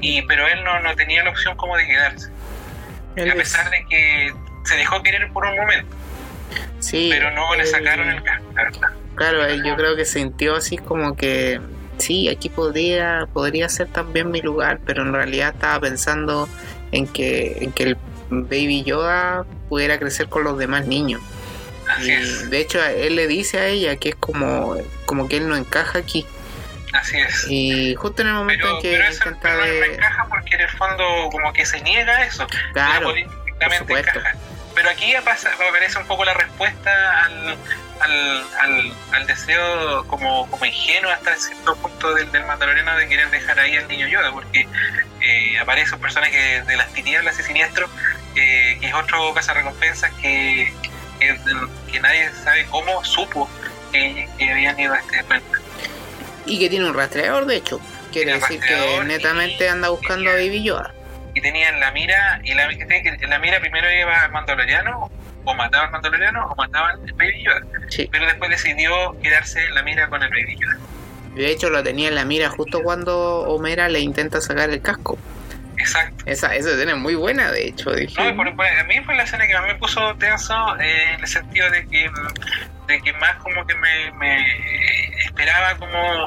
Y, 0.00 0.22
pero 0.22 0.46
él 0.48 0.62
no, 0.64 0.80
no 0.80 0.94
tenía 0.96 1.22
la 1.24 1.30
opción 1.30 1.56
como 1.56 1.76
de 1.76 1.86
quedarse. 1.86 2.28
Él 3.16 3.28
a 3.30 3.32
es- 3.32 3.38
pesar 3.38 3.70
de 3.70 3.84
que 3.88 4.32
se 4.64 4.76
dejó 4.76 5.02
querer 5.02 5.30
por 5.32 5.44
un 5.46 5.56
momento, 5.56 5.96
sí, 6.80 7.08
pero 7.10 7.30
no 7.30 7.54
le 7.54 7.62
él- 7.62 7.68
sacaron 7.68 8.08
el 8.10 8.22
casco, 8.22 8.44
la 8.54 8.62
verdad. 8.64 8.88
Claro, 9.14 9.44
él 9.46 9.62
yo 9.64 9.76
creo 9.76 9.94
que 9.94 10.04
sintió 10.04 10.56
así 10.56 10.76
como 10.76 11.16
que 11.16 11.60
sí, 11.98 12.28
aquí 12.28 12.48
podría, 12.48 13.28
podría 13.32 13.68
ser 13.68 13.86
también 13.86 14.30
mi 14.32 14.40
lugar, 14.42 14.80
pero 14.84 15.02
en 15.02 15.12
realidad 15.12 15.50
estaba 15.54 15.78
pensando 15.80 16.48
en 16.90 17.06
que, 17.06 17.58
en 17.60 17.70
que 17.72 17.82
el 17.84 17.96
Baby 18.30 18.82
Yoda 18.82 19.44
pudiera 19.68 19.98
crecer 20.00 20.28
con 20.28 20.42
los 20.42 20.58
demás 20.58 20.86
niños. 20.86 21.20
Así 21.88 22.08
Y 22.08 22.12
es, 22.14 22.50
de 22.50 22.58
hecho 22.60 22.84
él 22.84 23.14
le 23.14 23.28
dice 23.28 23.58
a 23.60 23.68
ella 23.68 23.94
que 23.96 24.08
es 24.08 24.16
como, 24.16 24.76
como 25.06 25.28
que 25.28 25.36
él 25.36 25.48
no 25.48 25.54
encaja 25.56 25.98
aquí. 26.00 26.26
Así 26.94 27.18
es. 27.18 27.46
Y 27.48 27.94
justo 27.96 28.22
en 28.22 28.28
el 28.28 28.34
momento 28.34 28.64
Pero, 28.64 28.76
en 28.76 28.82
que 28.82 28.90
pero 28.90 29.04
eso 29.04 29.28
intenta 29.28 29.40
pero 29.42 29.62
de... 29.62 29.94
encaja 29.94 30.26
porque 30.30 30.56
en 30.56 30.62
el 30.62 30.70
fondo 30.70 31.28
como 31.30 31.52
que 31.52 31.66
se 31.66 31.80
niega 31.82 32.16
a 32.16 32.24
eso. 32.24 32.46
Claro, 32.72 33.12
supuesto. 33.78 34.18
encaja. 34.18 34.36
Pero 34.74 34.90
aquí 34.90 35.14
pasa, 35.24 35.50
aparece 35.52 35.98
un 35.98 36.06
poco 36.06 36.24
la 36.24 36.34
respuesta 36.34 37.24
al, 37.24 37.56
al, 38.00 38.44
al, 38.60 38.92
al 39.12 39.26
deseo 39.26 40.04
como, 40.08 40.50
como 40.50 40.64
ingenuo 40.64 41.12
hasta 41.12 41.36
cierto 41.36 41.76
punto 41.76 42.12
del, 42.14 42.30
del 42.32 42.44
mandaloriano 42.44 42.96
de 42.96 43.08
querer 43.08 43.30
dejar 43.30 43.58
ahí 43.60 43.76
al 43.76 43.86
niño 43.86 44.08
Yoda, 44.08 44.32
porque 44.32 44.66
eh, 45.20 45.58
aparece 45.60 45.94
un 45.94 46.00
personaje 46.00 46.36
de, 46.36 46.62
de 46.62 46.76
las 46.76 46.92
tinieblas 46.92 47.38
y 47.38 47.44
siniestro, 47.44 47.88
eh, 48.34 48.76
que 48.80 48.88
es 48.88 48.94
otro 48.94 49.32
cazarrecompensas 49.32 50.10
que, 50.20 50.74
que, 51.20 51.38
que 51.92 52.00
nadie 52.00 52.30
sabe 52.42 52.66
cómo 52.66 53.04
supo 53.04 53.48
que, 53.92 54.28
que 54.38 54.50
habían 54.50 54.78
ido 54.78 54.92
a 54.92 54.98
este 54.98 55.22
planeta. 55.22 55.53
Y 56.46 56.58
que 56.58 56.68
tiene 56.68 56.86
un 56.86 56.94
rastreador 56.94 57.46
de 57.46 57.56
hecho. 57.56 57.80
Quiere 58.12 58.34
decir 58.34 58.60
que 58.60 59.04
netamente 59.04 59.64
y- 59.64 59.68
anda 59.68 59.88
buscando 59.88 60.30
a 60.30 60.34
Baby 60.34 60.62
Yoda. 60.62 60.92
y 61.34 61.40
tenían 61.40 61.80
la 61.80 61.90
mira, 61.90 62.40
y 62.44 62.54
la, 62.54 62.68
mira 63.40 63.60
primero 63.60 63.92
iba 63.92 64.22
al 64.24 64.30
mandaloriano, 64.30 65.10
o 65.44 65.54
mataba 65.54 65.86
al 65.86 65.90
mandaloriano, 65.90 66.46
o 66.46 66.54
mataban 66.54 67.00
al 67.00 67.12
Baby 67.14 67.42
Yoda. 67.42 67.60
Sí. 67.88 68.08
Pero 68.12 68.26
después 68.26 68.50
decidió 68.50 69.16
quedarse 69.20 69.64
en 69.64 69.74
la 69.74 69.82
mira 69.82 70.08
con 70.08 70.22
el 70.22 70.30
Baby 70.30 70.56
Yoda. 70.60 70.78
De 71.34 71.50
hecho 71.50 71.70
lo 71.70 71.82
tenía 71.82 72.06
en 72.08 72.14
la 72.14 72.24
mira 72.24 72.48
justo 72.50 72.82
cuando 72.84 73.40
Homera 73.40 73.88
le 73.88 73.98
intenta 73.98 74.40
sacar 74.40 74.70
el 74.70 74.80
casco. 74.80 75.18
Exacto. 75.78 76.24
Esa, 76.26 76.54
esa 76.54 76.70
escena 76.70 76.92
es 76.92 76.98
muy 76.98 77.14
buena, 77.14 77.50
de 77.50 77.66
hecho. 77.68 77.90
Dije, 77.92 78.14
No, 78.22 78.36
por- 78.36 78.54
por- 78.56 78.66
a 78.66 78.84
mí 78.84 79.00
fue 79.04 79.14
la 79.16 79.24
escena 79.24 79.46
que 79.46 79.54
más 79.54 79.66
me 79.66 79.74
puso 79.76 80.14
tenso 80.16 80.76
eh, 80.80 81.14
en 81.14 81.20
el 81.20 81.26
sentido 81.26 81.70
de 81.70 81.86
que, 81.88 82.10
de 82.88 83.00
que 83.02 83.12
más 83.14 83.36
como 83.36 83.66
que 83.66 83.74
me, 83.74 84.10
me 84.12 85.16
esperaba 85.24 85.76
como 85.76 86.26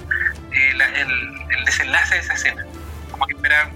eh, 0.52 0.74
la- 0.76 0.90
el, 0.90 1.10
el 1.58 1.66
desenlace 1.66 2.16
de 2.16 2.22
esa 2.22 2.34
escena. 2.34 2.66
Como 3.12 3.26
que 3.26 3.34
esperaba 3.34 3.70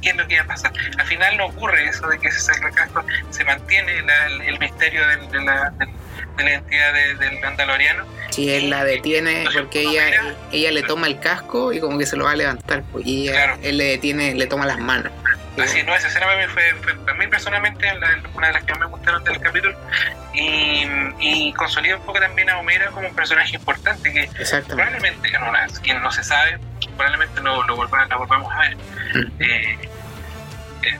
qué 0.00 0.10
es 0.10 0.16
lo 0.16 0.26
que 0.26 0.34
iba 0.34 0.44
a 0.44 0.46
pasar. 0.46 0.72
Al 0.98 1.06
final 1.06 1.36
no 1.36 1.46
ocurre 1.46 1.84
eso 1.86 2.06
de 2.08 2.18
que 2.18 2.30
se 2.30 2.40
saque 2.40 2.66
el 2.66 2.74
casco, 2.74 3.04
se 3.30 3.44
mantiene 3.44 4.00
la- 4.02 4.26
el, 4.26 4.40
el 4.42 4.58
misterio 4.58 5.06
del- 5.06 5.30
de, 5.30 5.40
la, 5.44 5.70
del- 5.78 5.88
de 6.40 6.44
la 6.44 6.50
identidad 6.56 6.92
de- 6.94 7.14
del 7.16 7.40
mandaloriano. 7.40 8.04
si 8.30 8.48
él 8.50 8.70
la 8.70 8.84
detiene 8.84 9.44
porque 9.52 9.80
ella, 9.82 10.34
ella 10.52 10.70
le 10.70 10.82
toma 10.84 11.06
el 11.08 11.18
casco 11.18 11.72
y 11.72 11.80
como 11.80 11.98
que 11.98 12.06
se 12.06 12.16
lo 12.16 12.24
va 12.24 12.32
a 12.32 12.36
levantar. 12.36 12.82
pues, 12.92 13.04
y 13.06 13.24
ella- 13.28 13.32
Claro. 13.32 13.58
él 13.62 13.76
le 13.78 13.84
detiene, 13.84 14.34
le 14.34 14.46
toma 14.46 14.66
las 14.66 14.78
manos. 14.78 15.12
Así, 15.60 15.82
no, 15.82 15.94
esa 15.94 16.06
escena 16.08 16.26
para 16.26 16.38
mí 16.38 16.44
fue, 16.52 16.62
fue 16.80 16.92
a 17.12 17.14
mí 17.16 17.26
personalmente 17.26 17.92
la- 17.98 18.20
una 18.34 18.46
de 18.46 18.52
las 18.54 18.62
que 18.64 18.72
más 18.72 18.80
me 18.82 18.86
gustaron 18.86 19.22
del 19.24 19.40
capítulo 19.40 19.76
y, 20.32 20.84
y 21.18 21.52
consolida 21.54 21.96
un 21.96 22.02
poco 22.06 22.20
también 22.20 22.48
a 22.50 22.58
Homera 22.58 22.86
como 22.92 23.08
un 23.08 23.14
personaje 23.14 23.56
importante 23.56 24.12
que 24.12 24.30
probablemente, 24.68 25.30
no, 25.32 25.52
quien 25.82 26.00
no 26.00 26.10
se 26.12 26.22
sabe, 26.22 26.58
probablemente 26.96 27.40
lo, 27.42 27.62
lo 27.66 27.76
volva- 27.76 28.06
la 28.06 28.16
volvamos 28.16 28.50
a 28.54 28.60
ver. 28.60 28.76
Eh, 29.40 29.76
eh, 29.82 29.88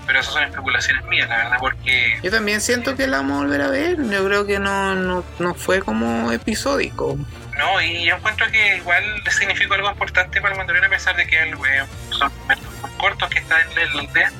pero 0.06 0.20
esas 0.20 0.32
son 0.32 0.42
especulaciones 0.44 1.04
mías, 1.06 1.28
la 1.28 1.36
verdad, 1.38 1.56
porque 1.60 2.18
Yo 2.22 2.30
también 2.30 2.60
siento 2.60 2.96
que 2.96 3.06
la 3.06 3.18
vamos 3.18 3.38
a 3.38 3.44
volver 3.44 3.62
a 3.62 3.68
ver. 3.68 3.96
Yo 4.08 4.24
creo 4.26 4.46
que 4.46 4.58
no, 4.58 4.94
no, 4.94 5.24
no 5.38 5.54
fue 5.54 5.80
como 5.80 6.30
episódico. 6.32 7.16
no, 7.58 7.80
y 7.82 8.04
yo 8.06 8.16
encuentro 8.16 8.46
que 8.50 8.76
igual 8.78 9.04
significó 9.30 9.74
algo 9.74 9.90
importante 9.90 10.40
para 10.40 10.52
el 10.54 10.58
Mandalorian 10.58 10.92
a 10.92 10.96
pesar 10.96 11.16
de 11.16 11.26
que 11.26 11.38
el, 11.40 11.54
eh, 11.54 11.84
son 12.10 12.30
momentos 12.40 12.66
muy 12.82 12.90
cortos 12.98 13.28
que 13.30 13.38
está 13.38 13.60
en 13.60 13.74
la 13.94 14.00
aldea, 14.00 14.32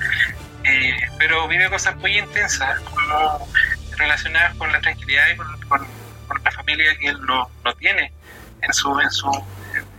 eh, 0.65 0.95
pero 1.19 1.47
vive 1.49 1.69
cosas 1.71 1.97
muy 1.97 2.19
intensas, 2.19 2.79
como 2.81 3.49
relacionadas 3.97 4.55
con 4.57 4.71
la 4.73 4.81
tranquilidad 4.81 5.25
y 5.33 5.37
con, 5.37 5.61
con- 5.69 5.87
con 6.29 6.43
la 6.45 6.51
familia 6.53 6.97
que 6.99 7.09
él 7.09 7.19
no, 7.27 7.51
no 7.65 7.75
tiene 7.75 8.13
en 8.63 8.73
su, 8.73 8.99
en 9.01 9.11
su, 9.11 9.31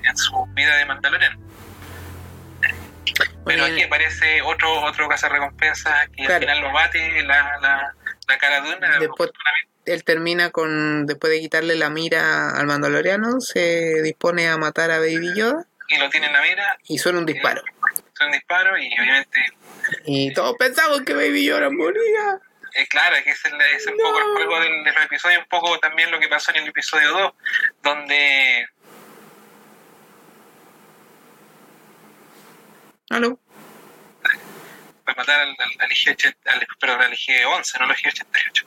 en 0.03 0.17
su 0.17 0.45
vida 0.55 0.75
de 0.77 0.85
Mandalorian. 0.85 1.37
Pero 3.45 3.65
aquí 3.65 3.81
aparece 3.83 4.41
otro 4.43 4.81
otro 4.81 5.07
cazarrecompensas 5.09 6.09
que 6.09 6.23
Claro. 6.25 6.33
al 6.35 6.39
final 6.41 6.61
lo 6.61 6.71
bate 6.71 7.23
la, 7.23 7.57
la, 7.61 7.93
la 8.27 8.37
cara 8.37 8.61
de 8.61 8.75
una. 8.75 8.99
Después- 8.99 9.31
él 9.85 10.03
termina 10.03 10.51
con, 10.51 11.07
después 11.07 11.33
de 11.33 11.39
quitarle 11.39 11.75
la 11.75 11.89
mira 11.89 12.51
al 12.51 12.67
mandaloriano, 12.67 13.41
se 13.41 14.01
dispone 14.03 14.47
a 14.47 14.57
matar 14.57 14.91
a 14.91 14.99
Baby 14.99 15.33
Yoda 15.35 15.65
y 15.89 15.97
lo 15.97 16.07
tiene 16.09 16.27
en 16.27 16.33
la 16.33 16.41
mira, 16.43 16.77
y 16.87 16.99
suena 16.99 17.17
un 17.19 17.25
disparo. 17.25 17.61
son 18.13 18.27
un 18.27 18.31
disparo 18.33 18.77
y 18.77 18.93
obviamente, 18.93 19.39
Y 20.05 20.31
todos 20.33 20.55
pensamos 20.57 21.01
que 21.01 21.13
Baby 21.15 21.45
Yoda 21.45 21.69
moría. 21.71 22.39
eh, 22.75 22.87
claro, 22.87 23.15
que 23.23 23.31
es, 23.31 23.43
el, 23.45 23.59
es 23.59 23.85
un 23.87 23.97
poco 23.97 24.19
el 24.19 24.23
juego 24.35 24.59
del, 24.61 24.83
del 24.83 24.97
episodio, 25.03 25.39
un 25.39 25.47
poco 25.49 25.79
también 25.79 26.11
lo 26.11 26.19
que 26.19 26.27
pasó 26.29 26.51
en 26.51 26.57
el 26.63 26.69
episodio 26.69 27.09
2, 27.11 27.31
donde 27.81 28.67
¿Aló? 33.12 33.39
para 35.03 35.18
matar 35.18 35.39
al, 35.41 35.49
al, 35.49 35.72
al 35.80 35.89
IG-80 35.89 36.36
al- 36.45 36.68
perdón, 36.80 37.01
al 37.01 37.12
IG-11, 37.14 37.80
no 37.80 37.86
al 37.86 37.95
IG-88. 37.95 38.66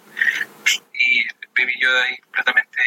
Y 0.98 1.24
Baby 1.56 1.74
Yoda 1.80 2.02
ahí 2.04 2.16
completamente 2.18 2.82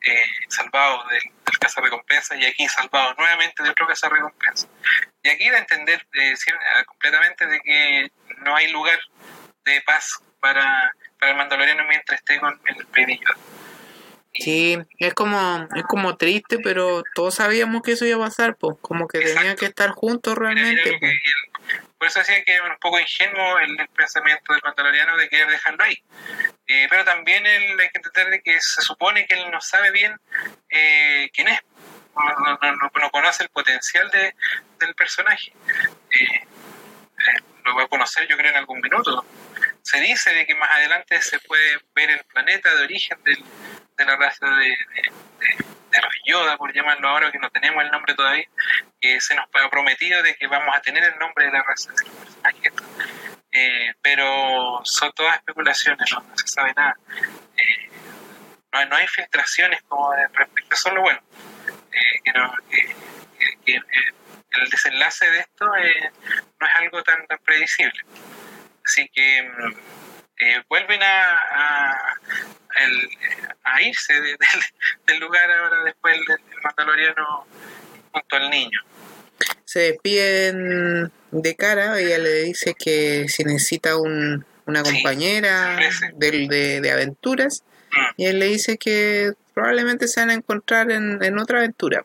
eh, 0.00 0.24
salvado 0.48 1.06
del, 1.08 1.20
del 1.22 1.58
cazarrecompensa 1.58 2.36
y 2.36 2.46
aquí 2.46 2.66
salvado 2.68 3.14
nuevamente 3.18 3.62
de 3.62 3.68
otro 3.70 3.86
cazarrecompensa. 3.86 4.66
Y 5.22 5.28
aquí 5.28 5.50
da 5.50 5.56
a 5.58 5.60
entender 5.60 6.06
eh, 6.14 6.34
completamente 6.86 7.46
de 7.46 7.60
que 7.60 8.10
no 8.38 8.56
hay 8.56 8.70
lugar 8.72 8.98
de 9.64 9.82
paz 9.82 10.18
para, 10.40 10.90
para 11.18 11.32
el 11.32 11.36
mandaloriano 11.38 11.84
mientras 11.84 12.18
esté 12.18 12.40
con 12.40 12.58
el 12.64 12.84
Baby 12.96 13.18
Yoda. 13.18 13.36
Sí, 14.32 14.78
es 14.98 15.12
como, 15.14 15.68
es 15.74 15.82
como 15.84 16.16
triste, 16.16 16.58
pero 16.60 17.02
todos 17.14 17.34
sabíamos 17.34 17.82
que 17.82 17.92
eso 17.92 18.04
iba 18.06 18.24
a 18.24 18.28
pasar, 18.28 18.56
pues, 18.56 18.76
como 18.80 19.08
que 19.08 19.18
tenían 19.20 19.56
que 19.56 19.66
estar 19.66 19.90
juntos 19.90 20.36
realmente. 20.36 20.98
que- 21.00 21.06
el- 21.10 21.20
por 21.98 22.08
eso 22.08 22.20
decía 22.20 22.42
que 22.44 22.54
es 22.54 22.60
un 22.62 22.76
poco 22.80 22.98
ingenuo 22.98 23.58
el, 23.58 23.78
el 23.78 23.88
pensamiento 23.88 24.52
del 24.54 24.62
mandaloriano 24.64 25.16
de 25.18 25.28
querer 25.28 25.48
dejarlo 25.48 25.84
ahí. 25.84 26.02
Eh, 26.66 26.86
pero 26.88 27.04
también 27.04 27.44
él, 27.44 27.78
hay 27.78 27.88
que 27.90 27.98
entender 27.98 28.30
de 28.30 28.40
que 28.42 28.58
se 28.60 28.80
supone 28.80 29.26
que 29.26 29.34
él 29.34 29.50
no 29.50 29.60
sabe 29.60 29.90
bien 29.90 30.16
eh, 30.70 31.28
quién 31.34 31.48
es. 31.48 31.60
No, 32.16 32.22
no- 32.22 32.58
no- 32.62 32.76
no- 32.76 32.90
no 33.00 33.10
conoce 33.10 33.42
el 33.42 33.50
potencial 33.50 34.10
de, 34.10 34.34
del 34.78 34.94
personaje. 34.94 35.52
Eh, 36.18 36.24
eh, 36.24 37.40
lo 37.64 37.74
va 37.76 37.82
a 37.84 37.88
conocer 37.88 38.26
yo 38.28 38.36
creo 38.36 38.50
en 38.50 38.56
algún 38.56 38.80
minuto. 38.80 39.24
Se 39.82 40.00
dice 40.00 40.32
de 40.32 40.46
que 40.46 40.54
más 40.54 40.70
adelante 40.70 41.20
se 41.22 41.38
puede 41.40 41.78
ver 41.94 42.10
el 42.10 42.24
planeta 42.24 42.74
de 42.74 42.84
origen 42.84 43.22
del- 43.24 43.44
de 43.96 44.04
la 44.04 44.16
raza 44.16 44.46
de, 44.46 44.68
de, 44.68 45.12
por 46.56 46.72
llamarlo 46.72 47.08
ahora, 47.08 47.30
que 47.32 47.38
no 47.38 47.50
tenemos 47.50 47.82
el 47.84 47.90
nombre 47.90 48.14
todavía, 48.14 48.44
que 49.00 49.20
se 49.20 49.34
nos 49.34 49.46
ha 49.52 49.68
prometido 49.70 50.22
de 50.22 50.34
que 50.36 50.46
vamos 50.46 50.74
a 50.76 50.80
tener 50.80 51.02
el 51.04 51.18
nombre 51.18 51.46
de 51.46 51.52
la 51.52 51.62
raza 51.62 51.90
de 51.92 52.04
los 52.04 52.14
personajes. 52.16 52.72
Eh, 53.52 53.92
pero 54.00 54.80
son 54.84 55.10
todas 55.12 55.36
especulaciones, 55.36 56.10
no, 56.12 56.24
se 56.36 56.46
sabe 56.46 56.72
nada. 56.74 56.94
Eh, 57.56 57.90
no, 58.72 58.84
no 58.86 58.96
hay 58.96 59.06
filtraciones 59.08 59.82
como 59.88 60.14
respecto 60.14 60.70
a 60.70 60.74
eso, 60.74 60.88
es 60.88 60.94
lo 60.94 61.02
bueno. 61.02 61.20
Eh, 61.92 63.00
que 63.64 63.80
el 64.60 64.70
desenlace 64.70 65.30
de 65.30 65.38
esto 65.40 65.76
eh, 65.76 66.10
no 66.60 66.66
es 66.66 66.72
algo 66.76 67.02
tan, 67.02 67.26
tan 67.26 67.38
predecible. 67.38 68.00
Así 68.90 69.08
que 69.14 69.42
mm, 69.42 69.72
eh, 70.40 70.62
vuelven 70.68 71.00
a, 71.02 71.22
a, 71.54 72.14
el- 72.84 73.08
a 73.62 73.82
irse 73.82 74.12
de- 74.14 74.20
del, 74.38 74.62
del 75.06 75.20
lugar 75.20 75.48
ahora 75.50 75.84
después 75.84 76.16
del, 76.26 76.38
mandaloriano 76.64 77.46
junto 78.12 78.36
al 78.36 78.50
niño. 78.50 78.80
Se 79.64 79.80
despiden 79.92 81.12
de 81.30 81.54
cara, 81.56 81.98
ella 82.00 82.18
le 82.18 82.42
dice 82.42 82.74
que 82.76 83.26
si 83.28 83.44
necesita 83.44 83.96
un, 83.96 84.44
una 84.66 84.82
compañera 84.82 85.78
del- 86.14 86.48
de, 86.48 86.80
de 86.80 86.90
aventuras, 86.90 87.62
Mm. 87.92 88.06
y 88.18 88.26
él 88.26 88.38
le 88.38 88.46
dice 88.46 88.78
que 88.78 89.32
probablemente 89.52 90.06
se 90.06 90.20
van 90.20 90.30
a 90.30 90.34
encontrar 90.34 90.92
en, 90.92 91.18
en 91.24 91.40
otra 91.40 91.58
aventura. 91.58 92.04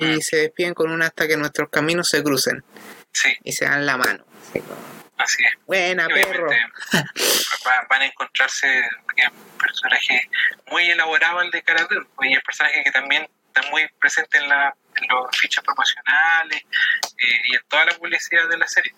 Y 0.00 0.04
Mm. 0.16 0.20
se 0.20 0.36
despiden 0.36 0.72
con 0.72 0.90
una 0.90 1.08
hasta 1.08 1.28
que 1.28 1.36
nuestros 1.36 1.68
caminos 1.68 2.08
se 2.08 2.22
crucen 2.22 2.64
Sí, 3.12 3.28
y 3.44 3.52
se 3.52 3.66
dan 3.66 3.84
la 3.84 3.98
mano. 3.98 4.24
Así 4.48 4.60
como, 4.60 4.80
así 5.18 5.44
es. 5.44 5.52
Buena, 5.66 6.06
perro. 6.08 6.48
van 7.88 8.02
a 8.02 8.06
encontrarse 8.06 8.88
porque 9.04 9.22
un 9.28 9.58
personaje 9.58 10.28
muy 10.70 10.90
elaborado 10.90 11.40
el 11.42 11.50
de 11.50 11.62
Cara 11.62 11.86
Dune, 11.88 12.06
y 12.22 12.34
el 12.34 12.42
personaje 12.42 12.82
que 12.84 12.90
también 12.90 13.28
está 13.48 13.70
muy 13.70 13.88
presente 14.00 14.38
en, 14.38 14.48
la, 14.48 14.74
en 14.96 15.08
los 15.08 15.36
fichas 15.36 15.64
promocionales 15.64 16.62
eh, 16.62 17.40
y 17.44 17.54
en 17.56 17.62
toda 17.68 17.86
la 17.86 17.94
publicidad 17.94 18.48
de 18.48 18.58
la 18.58 18.66
serie. 18.66 18.92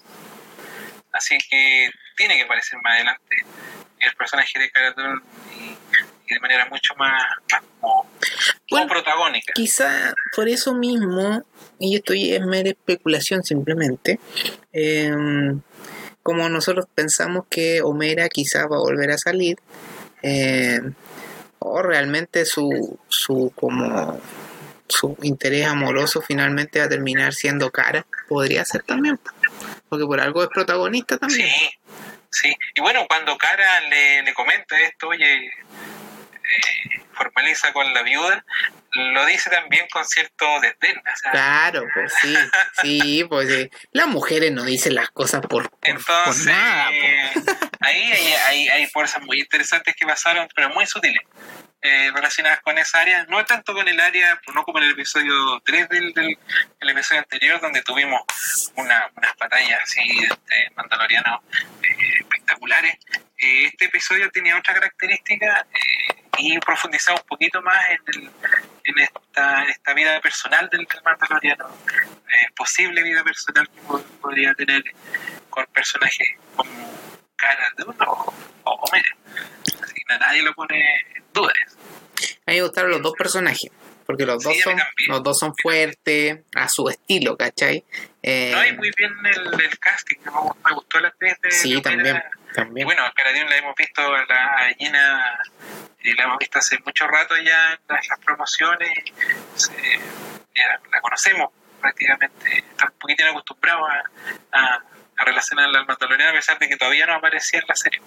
Así 1.13 1.39
que 1.51 1.91
tiene 2.17 2.37
que 2.37 2.43
aparecer 2.43 2.79
más 2.83 2.95
adelante 2.95 3.45
el 4.01 4.15
personaje 4.15 4.59
de 4.59 4.71
Cara 4.71 4.93
Dune 4.93 5.21
y, 5.57 5.77
y 6.29 6.35
de 6.35 6.41
manera 6.41 6.67
mucho 6.67 6.95
más, 6.97 7.23
más 7.51 7.63
como, 7.81 8.03
como 8.03 8.09
Bueno, 8.71 8.89
protagónica. 8.89 9.53
Quizá 9.55 10.15
por 10.35 10.49
eso 10.49 10.75
mismo, 10.75 11.43
y 11.79 11.97
esto 11.97 12.13
es 12.15 12.41
mera 12.45 12.69
especulación 12.69 13.43
simplemente, 13.43 14.21
eh, 14.73 15.11
como 16.29 16.47
nosotros 16.51 16.85
pensamos 16.95 17.47
que 17.49 17.81
Homera 17.81 18.29
quizá 18.29 18.67
va 18.67 18.77
a 18.77 18.81
volver 18.81 19.11
a 19.13 19.17
salir, 19.17 19.57
eh, 20.23 20.79
o 21.59 21.81
realmente 21.81 22.45
su, 22.45 22.99
su 23.09 23.51
como 23.55 24.21
su 24.87 25.17
interés 25.23 25.67
amoroso 25.67 26.21
finalmente 26.21 26.81
va 26.81 26.85
a 26.85 26.89
terminar 26.91 27.33
siendo 27.33 27.71
cara, 27.71 28.07
podría 28.29 28.63
ser 28.67 28.83
también, 28.83 29.19
porque 29.89 30.05
por 30.05 30.21
algo 30.21 30.43
es 30.43 30.51
protagonista 30.51 31.17
también. 31.17 31.49
Sí, 31.49 31.71
sí. 32.31 32.57
Y 32.75 32.83
bueno, 32.83 33.07
cuando 33.09 33.39
Cara 33.39 33.81
le, 33.89 34.23
le 34.23 34.35
comenta 34.35 34.79
esto, 34.81 35.09
oye, 35.09 35.47
eh, 35.47 35.53
formaliza 37.19 37.73
con 37.73 37.93
la 37.93 38.03
viuda, 38.03 38.45
lo 38.93 39.27
dice 39.27 39.51
también 39.51 39.87
con 39.93 40.05
cierto 40.07 40.47
desdén. 40.61 40.97
o 40.99 41.17
sea, 41.17 41.31
Claro, 41.33 41.85
pues 41.93 42.13
sí, 42.23 42.35
sí, 42.81 43.25
pues 43.29 43.69
las 43.93 44.07
mujeres 44.07 44.53
no 44.53 44.65
dicen 44.65 44.95
las 44.95 45.11
cosas 45.11 45.43
por, 45.43 45.69
por, 45.69 45.71
por 45.71 45.91
entonces, 45.91 46.49
eh, 46.49 47.31
ahí 47.81 48.13
hay, 48.13 48.33
hay, 48.33 48.69
hay 48.69 48.87
fuerzas 48.87 49.23
muy 49.23 49.41
interesantes 49.41 49.95
que 49.95 50.07
pasaron, 50.07 50.49
pero 50.55 50.71
muy 50.71 50.87
sutiles. 50.87 51.23
Eh, 51.83 52.11
relacionadas 52.13 52.61
con 52.61 52.77
esa 52.79 53.01
área, 53.01 53.25
no 53.29 53.45
tanto 53.45 53.73
con 53.75 53.87
el 53.89 53.99
área, 54.01 54.41
no 54.55 54.63
como 54.65 54.79
en 54.79 54.85
el 54.85 54.91
episodio 54.93 55.61
3 55.65 55.89
del, 55.89 56.13
del 56.13 56.39
el 56.81 56.89
episodio 56.91 57.21
anterior, 57.21 57.61
donde 57.61 57.83
tuvimos 57.83 58.23
una, 58.77 59.09
unas 59.17 59.37
batallas 59.37 59.81
así 59.83 60.01
de 60.21 60.71
mandalorianos 60.77 61.41
eh, 61.83 62.19
espectaculares. 62.21 62.97
Eh, 63.39 63.67
este 63.67 63.85
episodio 63.87 64.31
tenía 64.31 64.57
otra 64.59 64.75
característica 64.75 65.67
eh, 65.73 66.15
y 66.39 66.59
profundizaba 66.59 67.21
un 67.21 67.27
poquito 67.27 67.63
más 67.63 67.79
en, 67.91 68.01
el, 68.15 68.31
en 68.85 68.99
esta, 68.99 69.65
esta 69.65 69.93
vida 69.95 70.21
personal 70.21 70.69
del, 70.71 70.87
mandaloriano, 71.05 71.69
posible 72.57 73.03
vida 73.03 73.23
personal 73.23 73.69
que 73.69 73.81
po- 73.83 74.03
podría 74.21 74.53
tener 74.55 74.83
con 75.51 75.65
personajes 75.67 76.29
como 76.57 76.71
Cara 77.37 77.71
de 77.77 77.85
uno 77.85 78.05
o, 78.05 78.35
o. 78.65 78.85
Nadie 80.09 80.43
lo 80.43 80.55
pone 80.55 80.81
en 81.17 81.25
duda. 81.33 81.53
A 82.47 82.51
mí 82.51 82.57
me 82.57 82.63
gustaron 82.63 82.91
los 82.91 83.03
dos 83.03 83.13
personajes, 83.17 83.71
porque 84.07 84.25
los 84.27 84.43
Sí, 84.43 84.49
dos 84.49 84.59
son 84.63 84.77
los 85.09 85.23
dos 85.23 85.39
son 85.39 85.55
fuertes, 85.61 86.39
a 86.55 86.69
su 86.69 86.89
estilo, 86.89 87.37
¿cachai? 87.37 87.85
Eh, 88.23 88.53
No, 88.55 88.67
y 88.67 88.73
muy 88.73 88.91
bien 88.97 89.13
el, 89.27 89.61
el 89.61 89.79
casting, 89.79 90.17
me 90.25 90.31
gustó, 90.33 90.57
me 90.69 90.75
gustó 90.75 91.01
la 91.01 91.09
actriz 91.09 91.35
de 91.43 91.51
sí, 91.51 91.75
de 91.75 91.81
también, 91.83 92.23
también. 92.55 92.87
bueno, 92.87 93.05
a 93.05 93.13
Cara 93.13 93.31
Dune 93.33 93.49
la 93.51 93.57
hemos 93.59 93.75
visto, 93.77 94.01
a 94.03 94.25
la 94.27 94.75
Gina 94.79 95.39
eh, 96.03 96.15
la 96.17 96.25
hemos 96.25 96.39
visto 96.39 96.59
hace 96.59 96.79
mucho 96.85 97.07
rato 97.07 97.37
ya 97.37 97.73
en 97.75 97.79
las, 97.89 98.09
las 98.09 98.19
promociones, 98.21 98.91
ya 100.55 100.81
la 100.93 101.01
conocemos 101.01 101.51
prácticamente, 101.81 102.59
está 102.59 102.87
un 102.87 102.99
poquito 102.99 103.25
acostumbrado 103.27 103.87
a, 103.87 104.03
a- 104.53 104.83
a 105.21 105.25
relacionar 105.25 105.67
al 105.67 105.85
Mandaloriano 105.87 106.31
a 106.31 106.35
pesar 106.35 106.59
de 106.61 106.69
que 106.69 106.77
todavía 106.77 107.05
no 107.07 107.15
aparecía 107.15 107.59
en 107.61 107.67
la 107.69 107.75
serie. 107.75 108.01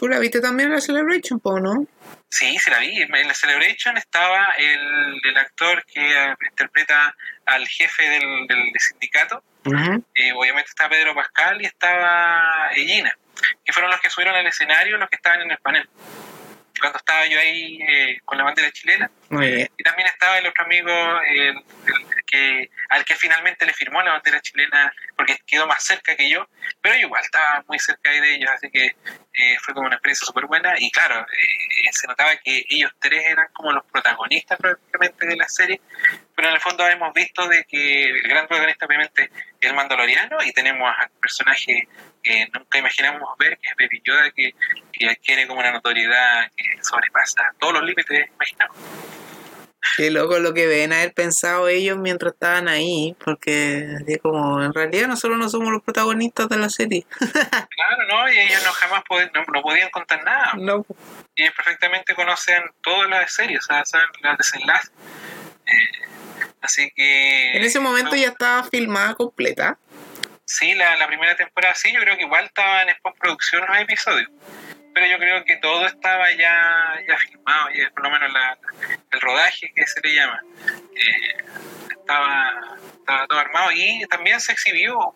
¿Tú 0.00 0.08
la 0.08 0.18
viste 0.18 0.40
también 0.40 0.70
en 0.70 0.76
la 0.76 0.80
Celebration, 0.80 1.38
po, 1.40 1.60
no? 1.60 1.86
Sí, 2.30 2.56
sí 2.56 2.70
la 2.70 2.78
vi. 2.78 3.02
En 3.02 3.28
la 3.28 3.34
Celebration 3.34 3.98
estaba 3.98 4.54
el, 4.56 5.20
el 5.22 5.36
actor 5.36 5.84
que 5.84 6.00
eh, 6.00 6.34
interpreta 6.48 7.14
al 7.44 7.68
jefe 7.68 8.08
del, 8.08 8.46
del 8.46 8.72
sindicato. 8.78 9.44
Eh, 10.14 10.32
obviamente 10.32 10.70
estaba 10.70 10.88
Pedro 10.88 11.14
Pascal 11.14 11.60
y 11.60 11.66
estaba 11.66 12.70
Gina, 12.72 13.14
que 13.62 13.74
fueron 13.74 13.90
los 13.90 14.00
que 14.00 14.08
subieron 14.08 14.34
al 14.34 14.46
escenario, 14.46 14.96
los 14.96 15.10
que 15.10 15.16
estaban 15.16 15.42
en 15.42 15.50
el 15.50 15.58
panel 15.58 15.86
cuando 16.80 16.98
estaba 16.98 17.26
yo 17.26 17.38
ahí 17.38 17.78
eh, 17.86 18.20
con 18.24 18.38
la 18.38 18.44
bandera 18.44 18.72
chilena. 18.72 19.10
Y 19.30 19.82
también 19.84 20.08
estaba 20.08 20.38
el 20.38 20.46
otro 20.46 20.64
amigo 20.64 20.92
al 22.90 23.04
que 23.04 23.14
finalmente 23.14 23.64
le 23.64 23.72
firmó 23.72 24.02
la 24.02 24.12
bandera 24.12 24.40
chilena 24.40 24.92
porque 25.16 25.38
quedó 25.46 25.66
más 25.68 25.84
cerca 25.84 26.16
que 26.16 26.28
yo, 26.28 26.48
pero 26.80 26.96
igual 26.96 27.22
estaba 27.22 27.64
muy 27.68 27.78
cerca 27.78 28.10
de 28.10 28.34
ellos, 28.34 28.50
así 28.50 28.68
que 28.70 28.86
eh, 28.86 29.56
fue 29.60 29.72
como 29.72 29.86
una 29.86 29.96
experiencia 29.96 30.26
súper 30.26 30.46
buena. 30.46 30.74
Y 30.78 30.90
claro, 30.90 31.20
eh, 31.20 31.90
se 31.92 32.08
notaba 32.08 32.36
que 32.36 32.64
ellos 32.68 32.90
tres 32.98 33.24
eran 33.28 33.46
como 33.52 33.72
los 33.72 33.84
protagonistas 33.84 34.58
prácticamente 34.58 35.26
de 35.26 35.36
la 35.36 35.48
serie, 35.48 35.80
pero 36.34 36.48
en 36.48 36.54
el 36.54 36.60
fondo 36.60 36.86
hemos 36.88 37.14
visto 37.14 37.46
de 37.46 37.64
que 37.64 38.06
el 38.06 38.22
gran 38.22 38.48
protagonista 38.48 38.86
obviamente 38.86 39.30
es 39.60 39.70
el 39.70 39.74
Mandaloriano 39.74 40.42
y 40.42 40.52
tenemos 40.52 40.92
al 40.98 41.10
personaje 41.20 41.86
que 42.22 42.48
nunca 42.52 42.78
imaginamos 42.78 43.36
ver, 43.38 43.58
que 43.58 43.68
es 43.68 43.76
Baby 43.76 44.02
Yoda, 44.04 44.30
que, 44.32 44.54
que 44.92 45.08
adquiere 45.08 45.46
como 45.46 45.60
una 45.60 45.70
notoriedad 45.70 46.50
que 46.56 46.64
sobrepasa 46.82 47.54
todos 47.58 47.74
los 47.74 47.84
límites 47.84 48.28
imaginables. 48.28 49.19
Qué 49.96 50.10
loco 50.10 50.38
lo 50.38 50.52
que 50.52 50.66
deben 50.66 50.92
haber 50.92 51.14
pensado 51.14 51.68
ellos 51.68 51.96
mientras 51.98 52.34
estaban 52.34 52.68
ahí, 52.68 53.16
porque 53.24 53.96
como 54.22 54.62
en 54.62 54.74
realidad 54.74 55.08
nosotros 55.08 55.38
no 55.38 55.48
somos 55.48 55.72
los 55.72 55.82
protagonistas 55.82 56.48
de 56.48 56.58
la 56.58 56.68
serie. 56.68 57.06
claro, 57.18 58.06
no, 58.08 58.30
y 58.30 58.38
ellos 58.38 58.62
no 58.64 58.72
jamás 58.72 59.02
no, 59.34 59.62
podían 59.62 59.90
contar 59.90 60.22
nada. 60.22 60.52
No. 60.58 60.84
Y 61.34 61.42
ellos 61.42 61.54
perfectamente 61.54 62.14
conocen 62.14 62.62
todas 62.82 63.08
las 63.08 63.32
series, 63.32 63.64
o 63.64 63.66
sea, 63.66 63.84
saben 63.86 64.06
las 64.20 64.36
desenlaces. 64.36 64.92
Eh, 65.66 66.08
así 66.60 66.90
que... 66.94 67.56
En 67.56 67.64
ese 67.64 67.80
momento 67.80 68.14
ya 68.16 68.28
estaba 68.28 68.64
filmada 68.64 69.14
completa. 69.14 69.78
Sí, 70.44 70.74
la, 70.74 70.96
la 70.96 71.06
primera 71.06 71.36
temporada 71.36 71.74
sí, 71.74 71.92
yo 71.92 72.00
creo 72.00 72.16
que 72.16 72.24
igual 72.24 72.44
estaban 72.44 72.88
en 72.88 72.96
postproducción 73.02 73.64
los 73.66 73.78
episodios. 73.78 74.28
Pero 75.00 75.12
yo 75.12 75.18
creo 75.18 75.44
que 75.46 75.56
todo 75.56 75.86
estaba 75.86 76.30
ya, 76.32 77.00
ya 77.08 77.16
filmado, 77.16 77.70
ya, 77.70 77.88
por 77.88 78.04
lo 78.04 78.10
menos 78.10 78.30
la, 78.34 78.58
el 79.12 79.20
rodaje 79.22 79.72
que 79.74 79.86
se 79.86 79.98
le 80.02 80.14
llama. 80.14 80.38
Eh, 80.94 81.44
estaba, 81.98 82.76
estaba 82.98 83.26
todo 83.26 83.38
armado 83.38 83.72
y 83.72 84.04
también 84.10 84.38
se 84.42 84.52
exhibió 84.52 85.14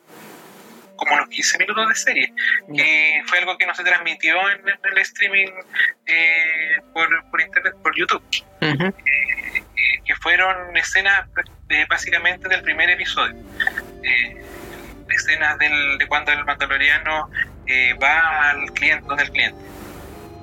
como 0.97 1.18
los 1.18 1.28
15 1.28 1.59
minutos 1.59 1.87
de 1.87 1.95
serie, 1.97 2.32
que 2.74 3.22
fue 3.26 3.41
algo 3.41 3.59
que 3.59 3.66
no 3.66 3.74
se 3.74 3.85
transmitió 3.85 4.49
en, 4.49 4.61
el 4.68 4.99
streaming 4.99 5.53
eh, 6.07 6.78
por, 6.95 7.30
por, 7.30 7.43
internet, 7.43 7.74
por 7.82 7.95
YouTube, 7.95 8.24
eh, 8.62 9.62
que 10.03 10.16
fueron 10.16 10.74
escenas 10.78 11.28
básicamente 11.91 12.49
del 12.49 12.62
primer 12.62 12.89
episodio 12.89 13.37
escenas 15.14 15.59
del, 15.59 15.99
de 15.99 16.07
cuando 16.07 16.32
el 16.32 16.45
mandaloriano 16.45 17.30
eh, 17.67 17.95
va 17.95 18.51
al 18.51 18.73
cliente, 18.73 19.07
donde 19.07 19.25
el 19.25 19.31
cliente. 19.31 19.62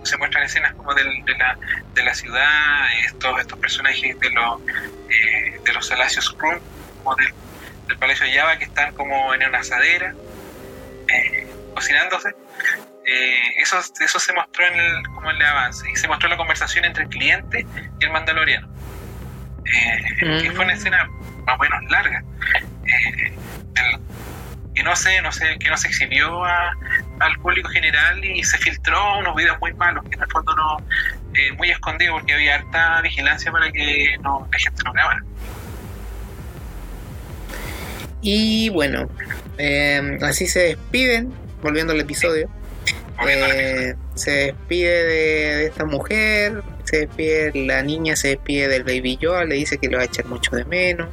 Se 0.03 0.17
muestran 0.17 0.43
escenas 0.43 0.73
como 0.73 0.93
del, 0.95 1.23
de, 1.25 1.37
la, 1.37 1.57
de 1.93 2.03
la 2.03 2.13
ciudad, 2.15 2.87
estos, 3.05 3.39
estos 3.39 3.59
personajes 3.59 4.19
de 4.19 4.29
los, 4.31 4.61
eh, 5.09 5.59
de 5.63 5.73
los 5.73 5.85
Salacios 5.85 6.35
Room, 6.39 6.59
como 7.03 7.15
del, 7.15 7.27
del 7.87 7.97
Palacio 7.97 8.25
de 8.25 8.33
Java, 8.33 8.57
que 8.57 8.65
están 8.65 8.93
como 8.95 9.33
en 9.35 9.47
una 9.47 9.59
asadera, 9.59 10.15
eh, 11.07 11.47
cocinándose. 11.75 12.35
eso, 13.57 13.79
eso 13.99 14.19
se 14.19 14.33
mostró 14.33 14.65
en 14.65 14.79
el, 14.79 15.03
como 15.13 15.29
en 15.29 15.37
el 15.37 15.45
avance 15.45 15.87
y 15.91 15.95
se 15.95 16.07
mostró 16.07 16.29
la 16.29 16.37
conversación 16.37 16.85
entre 16.85 17.03
el 17.03 17.09
cliente 17.09 17.65
y 17.99 18.03
el 18.03 18.11
mandaloriano. 18.11 18.67
que 19.63 20.51
fue 20.55 20.65
una 20.65 20.73
mm. 20.73 20.77
escena 20.77 21.07
más 21.45 21.55
o 21.55 21.59
menos 21.59 21.91
larga. 21.91 22.23
El, 23.75 23.99
que 24.81 24.89
no 24.89 24.95
sé, 24.95 25.21
no 25.21 25.31
sé, 25.31 25.57
que 25.59 25.69
no 25.69 25.77
se 25.77 25.89
exhibió 25.89 26.43
al 26.43 27.37
público 27.41 27.69
general 27.69 28.23
y 28.25 28.43
se 28.43 28.57
filtró 28.57 29.19
unos 29.19 29.35
videos 29.35 29.59
muy 29.59 29.73
malos, 29.73 30.03
que 30.09 30.15
en 30.15 30.23
el 30.23 30.31
fondo 30.31 30.55
no, 30.55 30.77
eh, 31.35 31.51
muy 31.55 31.69
escondidos 31.69 32.15
porque 32.15 32.33
había 32.33 32.55
harta 32.55 32.99
vigilancia 33.01 33.51
para 33.51 33.71
que 33.71 34.17
no, 34.23 34.47
la 34.51 34.57
gente 34.57 34.81
no 34.83 34.91
grabara. 34.91 35.23
Y 38.21 38.69
bueno, 38.69 39.07
eh, 39.59 40.17
así 40.23 40.47
se 40.47 40.59
despiden, 40.61 41.31
volviendo 41.61 41.93
al 41.93 41.99
episodio. 41.99 42.49
Eh, 43.27 43.93
se 44.15 44.31
despide 44.31 45.03
de, 45.03 45.65
esta 45.67 45.85
mujer, 45.85 46.63
se 46.85 47.05
despide 47.05 47.51
la 47.67 47.83
niña, 47.83 48.15
se 48.15 48.29
despide 48.29 48.67
del 48.67 48.83
baby 48.83 49.17
Yoda, 49.17 49.45
le 49.45 49.55
dice 49.55 49.77
que 49.77 49.89
lo 49.89 49.97
va 49.97 50.03
a 50.03 50.05
echar 50.07 50.25
mucho 50.25 50.55
de 50.55 50.65
menos. 50.65 51.07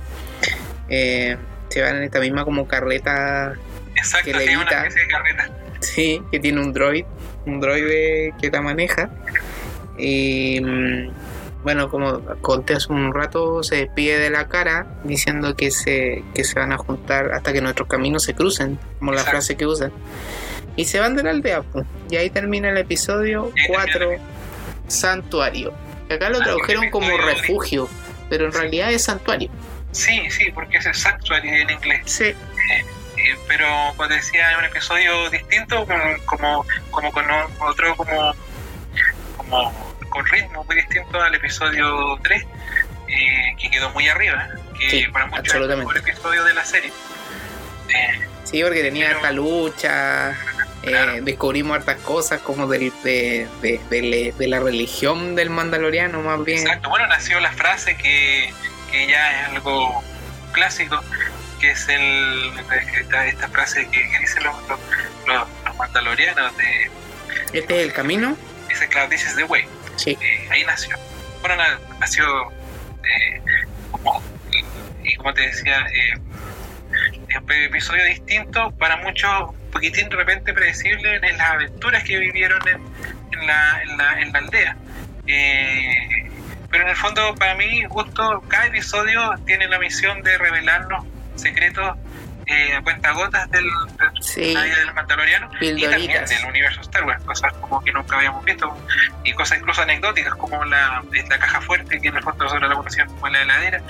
Eh, 0.88 1.36
se 1.68 1.82
van 1.82 1.96
en 1.96 2.02
esta 2.04 2.20
misma 2.20 2.44
como 2.44 2.66
carreta 2.66 3.54
Exacto, 3.96 4.30
que 4.30 4.36
levita. 4.36 4.88
Sí, 5.80 6.22
que 6.30 6.40
tiene 6.40 6.60
un 6.60 6.72
droid, 6.72 7.04
un 7.46 7.60
droid 7.60 8.34
que 8.40 8.50
la 8.50 8.62
maneja. 8.62 9.10
Y 9.96 10.60
mm, 10.60 11.10
bueno, 11.62 11.90
como 11.90 12.20
conté 12.40 12.74
hace 12.74 12.92
un 12.92 13.12
rato, 13.12 13.62
se 13.62 13.76
despide 13.76 14.18
de 14.18 14.30
la 14.30 14.48
cara 14.48 14.86
diciendo 15.04 15.56
que 15.56 15.70
se, 15.70 16.24
que 16.34 16.44
se 16.44 16.58
van 16.58 16.72
a 16.72 16.78
juntar 16.78 17.32
hasta 17.32 17.52
que 17.52 17.60
nuestros 17.60 17.88
caminos 17.88 18.22
se 18.22 18.34
crucen, 18.34 18.78
como 18.98 19.12
la 19.12 19.24
frase 19.24 19.56
que 19.56 19.66
usan. 19.66 19.92
Y 20.76 20.84
se 20.84 21.00
van 21.00 21.16
de 21.16 21.24
la 21.24 21.30
aldea, 21.30 21.64
y 22.08 22.16
ahí 22.16 22.30
termina 22.30 22.70
el 22.70 22.78
episodio 22.78 23.50
4, 23.66 24.10
Santuario. 24.86 25.72
Acá 26.08 26.30
lo 26.30 26.38
tradujeron 26.38 26.88
como 26.90 27.08
refugio, 27.18 27.88
pero 28.30 28.46
en 28.46 28.52
realidad 28.52 28.92
es 28.92 29.04
santuario. 29.04 29.50
Sí, 29.93 30.30
sí, 30.30 30.51
porque 30.53 30.78
es 30.78 30.89
sanctuary 30.97 31.49
en 31.49 31.70
inglés. 31.70 32.03
Sí. 32.07 32.24
Eh, 32.24 32.84
eh, 33.16 33.36
pero 33.47 33.66
como 33.97 34.09
decía, 34.09 34.53
en 34.53 34.59
un 34.59 34.64
episodio 34.64 35.30
distinto, 35.30 35.86
como, 36.26 36.64
como 36.91 37.12
con 37.12 37.24
otro, 37.61 37.97
como, 37.97 38.34
como 39.36 39.97
con 40.09 40.26
ritmo 40.26 40.64
muy 40.64 40.76
distinto 40.76 41.20
al 41.20 41.34
episodio 41.34 42.18
3, 42.22 42.47
eh, 43.09 43.57
que 43.59 43.70
quedó 43.70 43.91
muy 43.91 44.09
arriba, 44.09 44.49
que 44.78 45.09
para 45.12 45.26
muchos 45.26 45.47
es 45.47 45.55
el 45.55 45.76
mejor 45.76 45.99
episodio 45.99 46.45
de 46.45 46.55
la 46.55 46.64
serie. 46.64 46.93
sí, 48.45 48.62
porque 48.62 48.82
tenía 48.82 49.12
esta 49.12 49.32
lucha, 49.32 50.36
descubrimos 51.22 51.78
hartas 51.78 51.97
cosas 52.03 52.41
como 52.41 52.66
del, 52.66 52.93
de, 53.03 53.49
de, 53.62 54.34
de, 54.39 54.47
la 54.47 54.61
religión 54.61 55.34
del 55.34 55.51
mandaloriano 55.51 56.22
más 56.22 56.45
bien. 56.45 56.61
Exacto, 56.61 56.89
bueno, 56.89 57.07
nació 57.09 57.41
la 57.41 57.53
frase 57.53 57.97
que 57.97 58.53
que 58.91 59.07
ya 59.09 59.43
es 59.43 59.49
algo 59.49 60.03
clásico, 60.53 61.03
que 61.61 61.70
es 61.72 61.89
el 61.89 62.53
esta, 63.26 63.49
frase 63.49 63.89
que, 63.91 64.18
dicen 64.20 64.45
los, 64.45 64.55
los, 65.26 65.76
mandalorianos 65.76 66.57
de... 66.57 66.91
¿Este 67.53 67.80
es 67.80 67.86
el 67.86 67.93
camino? 67.93 68.36
Ese, 68.68 68.89
claro, 68.89 69.09
dices 69.09 69.34
The 69.36 69.45
Way. 69.45 69.64
Sí. 69.97 70.18
Eh, 70.20 70.49
ahí 70.51 70.64
nació. 70.64 70.97
Bueno, 71.41 71.62
nació 71.99 72.24
eh, 72.51 73.41
como, 73.91 74.22
y 75.05 75.16
como 75.16 75.32
te 75.34 75.43
decía, 75.43 75.86
eh, 75.93 76.18
un 76.18 77.53
episodio 77.53 78.05
distinto, 78.05 78.70
para 78.72 78.97
muchos 78.99 79.30
un 79.51 79.70
poquitín 79.70 80.09
de 80.09 80.16
repente 80.16 80.53
predecible 80.53 81.16
en 81.16 81.39
las 81.39 81.51
aventuras 81.51 82.03
que 82.05 82.18
vivieron 82.18 82.61
en, 82.68 82.82
en, 83.32 83.47
la, 83.47 83.82
en, 83.82 83.97
la, 83.97 84.20
en 84.20 84.32
la 84.32 84.39
aldea. 84.39 84.76
Eh, 85.26 86.27
pero 86.70 86.84
en 86.84 86.90
el 86.90 86.96
fondo, 86.96 87.34
para 87.36 87.54
mí, 87.54 87.84
justo 87.88 88.42
cada 88.48 88.66
episodio 88.66 89.34
tiene 89.46 89.68
la 89.68 89.78
misión 89.78 90.22
de 90.22 90.36
revelarnos 90.38 91.04
secretos 91.36 91.96
eh, 92.46 92.74
a 92.74 92.82
cuentagotas 92.82 93.50
del, 93.50 93.66
sí. 94.20 94.54
del 94.54 94.94
Mandaloriano 94.94 95.50
y 95.60 95.82
también 95.82 96.24
del 96.24 96.44
universo 96.46 96.80
Star 96.80 97.04
Wars, 97.04 97.22
cosas 97.24 97.52
como 97.54 97.82
que 97.84 97.92
nunca 97.92 98.16
habíamos 98.16 98.44
visto 98.44 98.74
y 99.22 99.32
cosas 99.34 99.58
incluso 99.58 99.82
anecdóticas 99.82 100.34
como 100.34 100.64
la, 100.64 101.02
la 101.28 101.38
caja 101.38 101.60
fuerte 101.60 102.00
que 102.00 102.08
en 102.08 102.16
el 102.16 102.22
fondo 102.22 102.44
nosotros 102.44 102.68
la 102.68 102.74
conocíamos 102.74 103.12
como 103.14 103.28
la 103.28 103.42
heladera. 103.42 103.82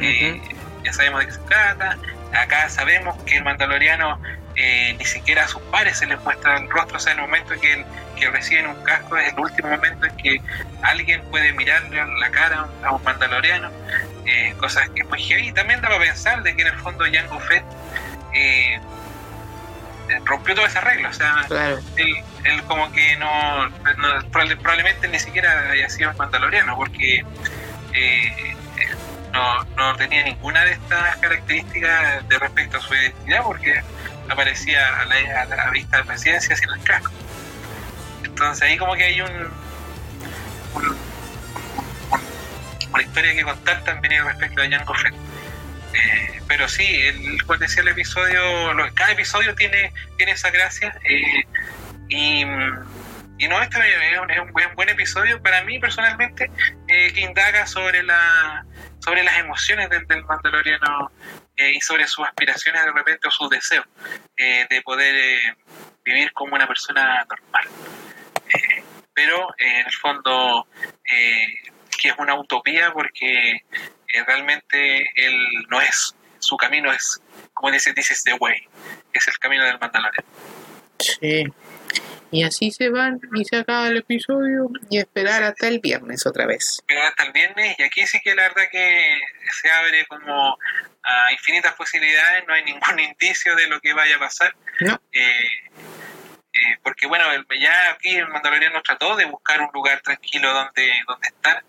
Eh, 0.00 0.40
ya 0.84 0.92
sabemos 0.92 1.20
de 1.20 1.26
qué 1.26 1.32
se 1.32 1.40
trata. 1.40 1.98
Acá 2.32 2.68
sabemos 2.68 3.16
que 3.24 3.36
el 3.36 3.44
Mandaloriano 3.44 4.20
eh, 4.56 4.94
ni 4.98 5.04
siquiera 5.04 5.44
a 5.44 5.48
sus 5.48 5.62
pares 5.62 5.98
se 5.98 6.06
les 6.06 6.20
muestra 6.22 6.58
el 6.58 6.68
rostro, 6.68 6.96
o 6.96 7.00
sea, 7.00 7.12
en 7.12 7.20
el 7.20 7.26
momento 7.26 7.54
en 7.54 7.60
que, 7.60 7.72
el, 7.74 7.84
que 8.20 8.30
reciben 8.30 8.66
un 8.66 8.82
casco 8.84 9.16
es 9.16 9.32
el 9.32 9.40
último 9.40 9.68
momento 9.70 10.06
en 10.06 10.16
que 10.16 10.40
alguien 10.82 11.22
puede 11.30 11.52
mirarle 11.54 12.04
la 12.18 12.30
cara 12.30 12.68
a 12.84 12.92
un 12.92 13.02
mandaloriano, 13.02 13.70
eh, 14.26 14.54
cosas 14.58 14.88
que 14.90 15.04
pues 15.04 15.22
y 15.28 15.52
también 15.52 15.80
daba 15.80 15.96
a 15.96 16.00
pensar 16.00 16.42
de 16.42 16.54
que 16.54 16.62
en 16.62 16.68
el 16.68 16.78
fondo 16.80 17.04
Jango 17.10 17.40
Fett 17.40 17.64
eh, 18.34 18.78
rompió 20.24 20.54
toda 20.54 20.66
esa 20.66 20.80
regla, 20.80 21.08
o 21.08 21.12
sea, 21.12 21.46
él, 21.96 22.62
como 22.66 22.92
que 22.92 23.16
no, 23.16 23.70
probablemente 24.30 25.08
ni 25.08 25.18
siquiera 25.18 25.70
haya 25.70 25.88
sido 25.88 26.12
mandaloriano, 26.14 26.76
porque 26.76 27.24
no, 29.32 29.64
no 29.76 29.96
tenía 29.96 30.24
ninguna 30.24 30.64
de 30.64 30.72
estas 30.72 31.16
características 31.16 32.28
de 32.28 32.38
respecto 32.38 32.78
a 32.78 32.80
su 32.80 32.94
identidad, 32.94 33.42
porque 33.44 33.82
aparecía 34.28 35.00
a 35.00 35.04
la, 35.06 35.42
a 35.42 35.44
la 35.46 35.70
vista 35.70 35.98
de 35.98 36.04
presidencia 36.04 36.56
sin 36.56 36.68
el 36.70 36.82
casco. 36.82 37.12
Entonces 38.40 38.62
ahí 38.70 38.78
como 38.78 38.94
que 38.94 39.04
hay 39.04 39.20
un, 39.20 39.30
un- 40.74 40.86
un- 40.86 40.98
una 42.92 43.02
historia 43.02 43.34
que 43.34 43.42
contar 43.44 43.84
también 43.84 44.24
respecto 44.24 44.62
a 44.62 44.68
Jango 44.68 44.94
Fett. 44.94 45.14
Eh, 45.92 46.40
pero 46.48 46.66
sí, 46.68 46.86
el, 47.02 47.38
decía 47.58 47.82
el 47.82 47.88
episodio, 47.88 48.40
cada 48.94 49.12
episodio 49.12 49.54
tiene, 49.54 49.92
tiene 50.16 50.32
esa 50.32 50.50
gracia. 50.50 50.96
eh, 51.04 51.44
y, 52.08 52.40
y 52.42 53.48
no, 53.48 53.60
este 53.62 53.78
es 53.78 54.18
un, 54.18 54.30
es 54.30 54.40
un 54.40 54.52
buen, 54.74 54.88
episodio 54.88 55.40
para 55.42 55.62
mí 55.64 55.78
personalmente, 55.78 56.50
eh, 56.88 57.12
que 57.12 57.20
indaga 57.20 57.66
sobre 57.66 58.02
la 58.02 58.64
sobre 59.04 59.22
las 59.22 59.38
emociones 59.38 59.88
del, 59.90 60.06
del 60.06 60.24
mandaloriano 60.24 61.10
eh, 61.56 61.72
y 61.74 61.80
sobre 61.80 62.06
sus 62.06 62.26
aspiraciones 62.26 62.84
de 62.84 62.92
repente 62.92 63.28
o 63.28 63.30
sus 63.30 63.48
deseos 63.48 63.84
de 64.36 64.82
poder 64.82 65.56
vivir 66.04 66.32
como 66.32 66.54
una 66.54 66.66
persona 66.66 67.24
normal. 67.28 67.64
Eh, 68.54 68.82
pero 69.14 69.50
eh, 69.58 69.80
en 69.80 69.86
el 69.86 69.92
fondo 69.92 70.66
eh, 71.04 71.46
que 72.00 72.08
es 72.08 72.14
una 72.18 72.34
utopía 72.34 72.92
porque 72.92 73.52
eh, 73.52 74.24
realmente 74.26 75.10
él 75.14 75.36
no 75.68 75.80
es, 75.80 76.14
su 76.38 76.56
camino 76.56 76.90
es, 76.92 77.20
como 77.52 77.70
dice, 77.70 77.92
this 77.92 78.10
is 78.10 78.24
the 78.24 78.34
way, 78.34 78.56
es 79.12 79.28
el 79.28 79.38
camino 79.38 79.64
del 79.64 79.78
Mandalorian. 79.78 80.24
Sí. 80.98 81.44
Y 82.32 82.44
así 82.44 82.70
se 82.70 82.90
van 82.90 83.20
y 83.34 83.44
se 83.44 83.56
acaba 83.56 83.88
el 83.88 83.98
episodio 83.98 84.70
y 84.88 84.98
esperar 84.98 85.42
hasta 85.42 85.66
el 85.66 85.80
viernes 85.80 86.24
otra 86.26 86.46
vez. 86.46 86.80
Pero 86.86 87.02
hasta 87.02 87.24
el 87.24 87.32
viernes, 87.32 87.76
y 87.78 87.82
aquí 87.82 88.06
sí 88.06 88.20
que 88.22 88.36
la 88.36 88.42
verdad 88.42 88.68
que 88.70 89.20
se 89.60 89.70
abre 89.70 90.06
como 90.06 90.56
a 91.02 91.32
infinitas 91.32 91.74
posibilidades, 91.74 92.44
no 92.46 92.54
hay 92.54 92.64
ningún 92.64 93.00
indicio 93.00 93.56
de 93.56 93.66
lo 93.66 93.80
que 93.80 93.92
vaya 93.92 94.16
a 94.16 94.20
pasar. 94.20 94.54
No. 94.80 95.00
Eh, 95.12 95.70
eh, 96.52 96.78
porque 96.82 97.06
bueno, 97.06 97.24
ya 97.58 97.90
aquí 97.92 98.16
el 98.16 98.28
Mandaloriano 98.28 98.82
trató 98.82 99.16
de 99.16 99.24
buscar 99.26 99.60
un 99.60 99.70
lugar 99.72 100.00
tranquilo 100.00 100.52
donde, 100.52 100.92
donde 101.06 101.28
estar, 101.28 101.62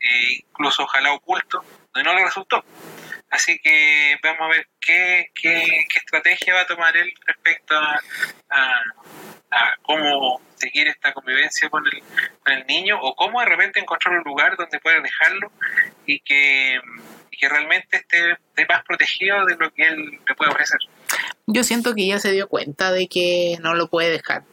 eh, 0.00 0.38
incluso 0.48 0.82
ojalá 0.84 1.12
oculto, 1.12 1.64
donde 1.92 2.08
no 2.10 2.16
le 2.16 2.24
resultó. 2.24 2.64
Así 3.30 3.58
que 3.58 4.16
vamos 4.22 4.42
a 4.42 4.48
ver 4.48 4.68
qué, 4.80 5.30
qué, 5.34 5.86
qué 5.88 5.98
estrategia 5.98 6.54
va 6.54 6.60
a 6.62 6.66
tomar 6.66 6.96
él 6.96 7.12
respecto 7.26 7.76
a, 7.76 8.00
a- 8.50 8.82
a 9.50 9.76
cómo 9.82 10.40
seguir 10.56 10.88
esta 10.88 11.12
convivencia 11.12 11.68
con 11.68 11.84
el, 11.86 12.02
con 12.42 12.52
el 12.52 12.66
niño 12.66 12.98
o 13.00 13.14
cómo 13.14 13.38
de 13.40 13.46
repente 13.46 13.78
encontrar 13.78 14.16
un 14.18 14.24
lugar 14.24 14.56
donde 14.56 14.80
pueda 14.80 15.00
dejarlo 15.00 15.52
y 16.06 16.18
que, 16.20 16.80
y 17.30 17.36
que 17.36 17.48
realmente 17.48 17.98
esté, 17.98 18.32
esté 18.32 18.66
más 18.66 18.82
protegido 18.84 19.44
de 19.46 19.56
lo 19.56 19.72
que 19.72 19.86
él 19.86 20.20
le 20.26 20.34
puede 20.34 20.50
ofrecer. 20.50 20.78
Yo 21.46 21.62
siento 21.64 21.94
que 21.94 22.06
ya 22.06 22.18
se 22.18 22.32
dio 22.32 22.48
cuenta 22.48 22.90
de 22.92 23.06
que 23.08 23.58
no 23.60 23.74
lo 23.74 23.88
puede 23.88 24.10
dejar. 24.10 24.44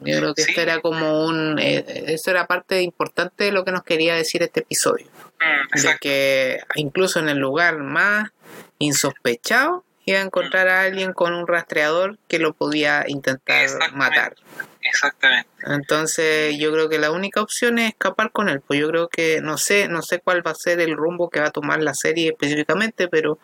Yo 0.00 0.18
creo 0.18 0.34
que 0.34 0.42
Sí. 0.42 0.50
esto 0.50 0.60
era 0.62 0.80
como 0.80 1.24
un... 1.26 1.58
eh, 1.58 1.84
eso 2.08 2.30
era 2.30 2.46
parte 2.46 2.82
importante 2.82 3.44
de 3.44 3.52
lo 3.52 3.64
que 3.64 3.72
nos 3.72 3.82
quería 3.82 4.14
decir 4.14 4.42
este 4.42 4.60
episodio. 4.60 5.06
Mm, 5.40 5.80
De 5.80 5.96
que 6.00 6.60
incluso 6.76 7.18
en 7.18 7.28
el 7.28 7.38
lugar 7.38 7.78
más 7.78 8.30
insospechado 8.78 9.84
iba 10.04 10.20
a 10.20 10.22
encontrar 10.22 10.68
a 10.68 10.82
alguien 10.82 11.12
con 11.12 11.34
un 11.34 11.46
rastreador 11.46 12.16
que 12.28 12.38
lo 12.38 12.54
podía 12.54 13.04
intentar 13.08 13.62
Exactamente. 13.64 13.96
matar. 13.98 14.34
Exactamente. 14.82 15.50
Entonces 15.66 16.56
yo 16.58 16.72
creo 16.72 16.88
que 16.88 16.98
la 16.98 17.10
única 17.10 17.42
opción 17.42 17.78
es 17.78 17.90
escapar 17.90 18.30
con 18.32 18.48
él. 18.48 18.62
Pues 18.66 18.80
yo 18.80 18.88
creo 18.88 19.08
que 19.08 19.40
no 19.42 19.58
sé, 19.58 19.88
no 19.88 20.00
sé 20.02 20.20
cuál 20.20 20.46
va 20.46 20.52
a 20.52 20.54
ser 20.54 20.80
el 20.80 20.96
rumbo 20.96 21.28
que 21.28 21.40
va 21.40 21.48
a 21.48 21.50
tomar 21.50 21.82
la 21.82 21.92
serie 21.94 22.28
específicamente, 22.30 23.08
pero 23.08 23.38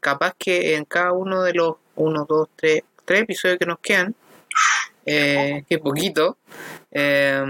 capaz 0.00 0.34
que 0.38 0.74
en 0.74 0.84
cada 0.84 1.12
uno 1.12 1.42
de 1.42 1.54
los 1.54 1.76
uno, 1.96 2.26
dos, 2.28 2.48
tres, 2.56 2.82
tres 3.04 3.22
episodios 3.22 3.58
que 3.58 3.66
nos 3.66 3.78
quedan, 3.80 4.14
eh, 5.04 5.64
que 5.68 5.78
poquito, 5.78 6.38
eh, 6.90 7.42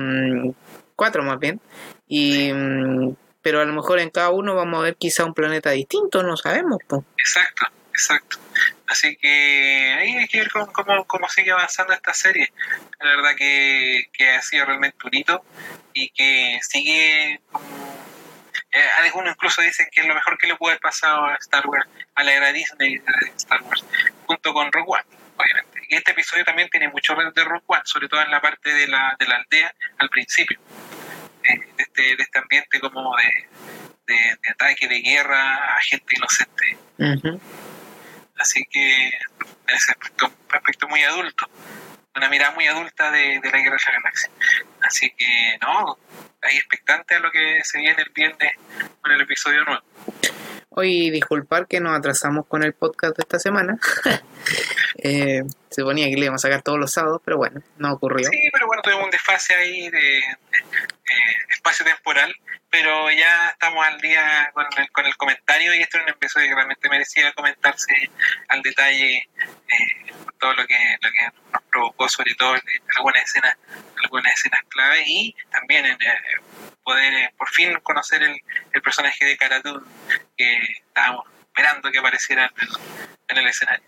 cuatro 0.96 1.22
más 1.22 1.38
bien, 1.38 1.60
y 2.08 2.52
mm, 2.52 3.14
pero 3.42 3.60
a 3.60 3.64
lo 3.64 3.72
mejor 3.72 3.98
en 4.00 4.10
cada 4.10 4.30
uno 4.30 4.54
vamos 4.54 4.80
a 4.80 4.82
ver 4.84 4.96
quizá 4.96 5.24
un 5.24 5.34
planeta 5.34 5.70
distinto, 5.70 6.22
no 6.22 6.36
sabemos. 6.36 6.78
pues. 6.86 7.02
Exacto, 7.18 7.66
exacto. 7.92 8.38
Así 8.86 9.16
que 9.16 9.94
ahí 9.98 10.16
hay 10.16 10.28
que 10.28 10.38
ver 10.38 10.50
cómo, 10.50 10.72
cómo, 10.72 11.04
cómo 11.06 11.28
sigue 11.28 11.50
avanzando 11.50 11.92
esta 11.92 12.14
serie. 12.14 12.52
La 13.00 13.16
verdad 13.16 13.30
que, 13.36 14.08
que 14.12 14.30
ha 14.30 14.42
sido 14.42 14.64
realmente 14.64 14.96
un 15.04 15.14
hito 15.14 15.44
y 15.92 16.08
que 16.10 16.58
sigue 16.62 17.40
como... 17.52 18.07
eh, 18.78 18.90
algunos 19.02 19.32
incluso 19.34 19.60
dicen 19.62 19.88
que 19.90 20.02
es 20.02 20.06
lo 20.06 20.14
mejor 20.14 20.38
que 20.38 20.46
le 20.46 20.56
puede 20.56 20.72
haber 20.72 20.80
pasado 20.80 21.26
a 21.26 21.34
Star 21.36 21.66
Wars, 21.66 21.88
a 22.14 22.24
la 22.24 22.32
era 22.32 22.52
Disney 22.52 22.98
de 22.98 23.32
Star 23.36 23.62
Wars, 23.62 23.84
junto 24.26 24.52
con 24.52 24.70
Rogue 24.70 24.86
One, 24.88 25.04
obviamente. 25.36 25.82
Y 25.88 25.96
este 25.96 26.12
episodio 26.12 26.44
también 26.44 26.68
tiene 26.68 26.88
mucho 26.88 27.14
de 27.14 27.44
Rogue 27.44 27.64
One, 27.66 27.82
sobre 27.84 28.08
todo 28.08 28.20
en 28.22 28.30
la 28.30 28.40
parte 28.40 28.72
de 28.72 28.86
la, 28.86 29.16
de 29.18 29.26
la 29.26 29.36
aldea 29.36 29.74
al 29.98 30.08
principio. 30.10 30.60
Eh, 31.42 31.58
de, 31.58 31.82
este, 31.82 32.02
de 32.02 32.22
este 32.22 32.38
ambiente 32.38 32.80
como 32.80 33.14
de, 33.16 34.14
de, 34.14 34.50
ataque, 34.50 34.86
de 34.86 35.00
guerra 35.00 35.76
a 35.76 35.80
gente 35.80 36.16
inocente. 36.16 36.78
Ujú. 36.98 37.40
Así 38.38 38.64
que 38.70 39.08
ese 39.66 39.92
aspecto, 39.92 40.26
un 40.26 40.56
aspecto 40.56 40.88
muy 40.88 41.02
adulto, 41.02 41.48
una 42.16 42.28
mirada 42.28 42.54
muy 42.54 42.66
adulta 42.66 43.10
de, 43.10 43.40
de 43.40 43.50
la 43.50 43.58
guerra 43.58 43.76
de 43.76 43.92
la 43.92 43.98
galaxia. 43.98 44.30
Así 44.82 45.10
que 45.10 45.58
no, 45.62 45.98
ahí 46.42 46.56
expectante 46.56 47.14
a 47.14 47.20
lo 47.20 47.30
que 47.30 47.60
se 47.64 47.78
viene 47.78 48.02
el 48.02 48.10
viernes 48.10 48.52
con 49.00 49.12
el 49.12 49.20
episodio 49.20 49.64
nuevo. 49.64 49.82
Hoy 50.70 51.10
disculpar 51.10 51.66
que 51.66 51.80
nos 51.80 51.98
atrasamos 51.98 52.46
con 52.46 52.62
el 52.62 52.72
podcast 52.72 53.16
de 53.16 53.22
esta 53.22 53.38
semana. 53.38 53.78
Eh, 55.00 55.42
se 55.70 55.82
ponía 55.84 56.08
que 56.08 56.16
le 56.16 56.24
íbamos 56.24 56.44
a 56.44 56.48
sacar 56.48 56.62
todos 56.62 56.78
los 56.78 56.92
sábados, 56.92 57.20
pero 57.24 57.36
bueno, 57.36 57.62
no 57.76 57.92
ocurrió. 57.92 58.28
Sí, 58.28 58.48
pero 58.52 58.66
bueno, 58.66 58.82
tuvimos 58.82 59.04
un 59.04 59.10
desfase 59.10 59.54
ahí 59.54 59.88
de, 59.90 59.98
de, 60.00 60.22
espacio 61.50 61.84
temporal, 61.84 62.34
pero 62.80 63.10
ya 63.10 63.48
estamos 63.48 63.84
al 63.84 64.00
día 64.00 64.52
con 64.54 64.64
el, 64.76 64.90
con 64.92 65.04
el 65.04 65.16
comentario 65.16 65.74
y 65.74 65.82
esto 65.82 65.96
era 65.96 66.04
un 66.04 66.10
episodio 66.10 66.46
que 66.46 66.54
realmente 66.54 66.88
merecía 66.88 67.32
comentarse 67.32 67.92
al 68.46 68.62
detalle 68.62 69.16
eh, 69.16 70.12
todo 70.38 70.54
lo 70.54 70.64
que, 70.64 70.76
lo 71.02 71.10
que 71.10 71.24
nos 71.52 71.62
provocó, 71.72 72.08
sobre 72.08 72.34
todo 72.36 72.54
algunas 72.94 73.24
escenas, 73.24 73.56
algunas 74.04 74.32
escenas 74.32 74.60
claves 74.68 75.02
y 75.08 75.34
también 75.50 75.86
en 75.86 75.94
eh, 75.94 76.40
poder 76.84 77.14
eh, 77.14 77.34
por 77.36 77.48
fin 77.48 77.76
conocer 77.82 78.22
el, 78.22 78.40
el 78.72 78.80
personaje 78.80 79.24
de 79.24 79.36
Cara 79.36 79.58
Dune 79.58 79.84
que 80.36 80.56
estábamos 80.86 81.26
esperando 81.48 81.90
que 81.90 81.98
apareciera 81.98 82.44
en 82.44 82.68
el, 82.68 82.76
en 83.26 83.38
el 83.38 83.46
escenario. 83.48 83.86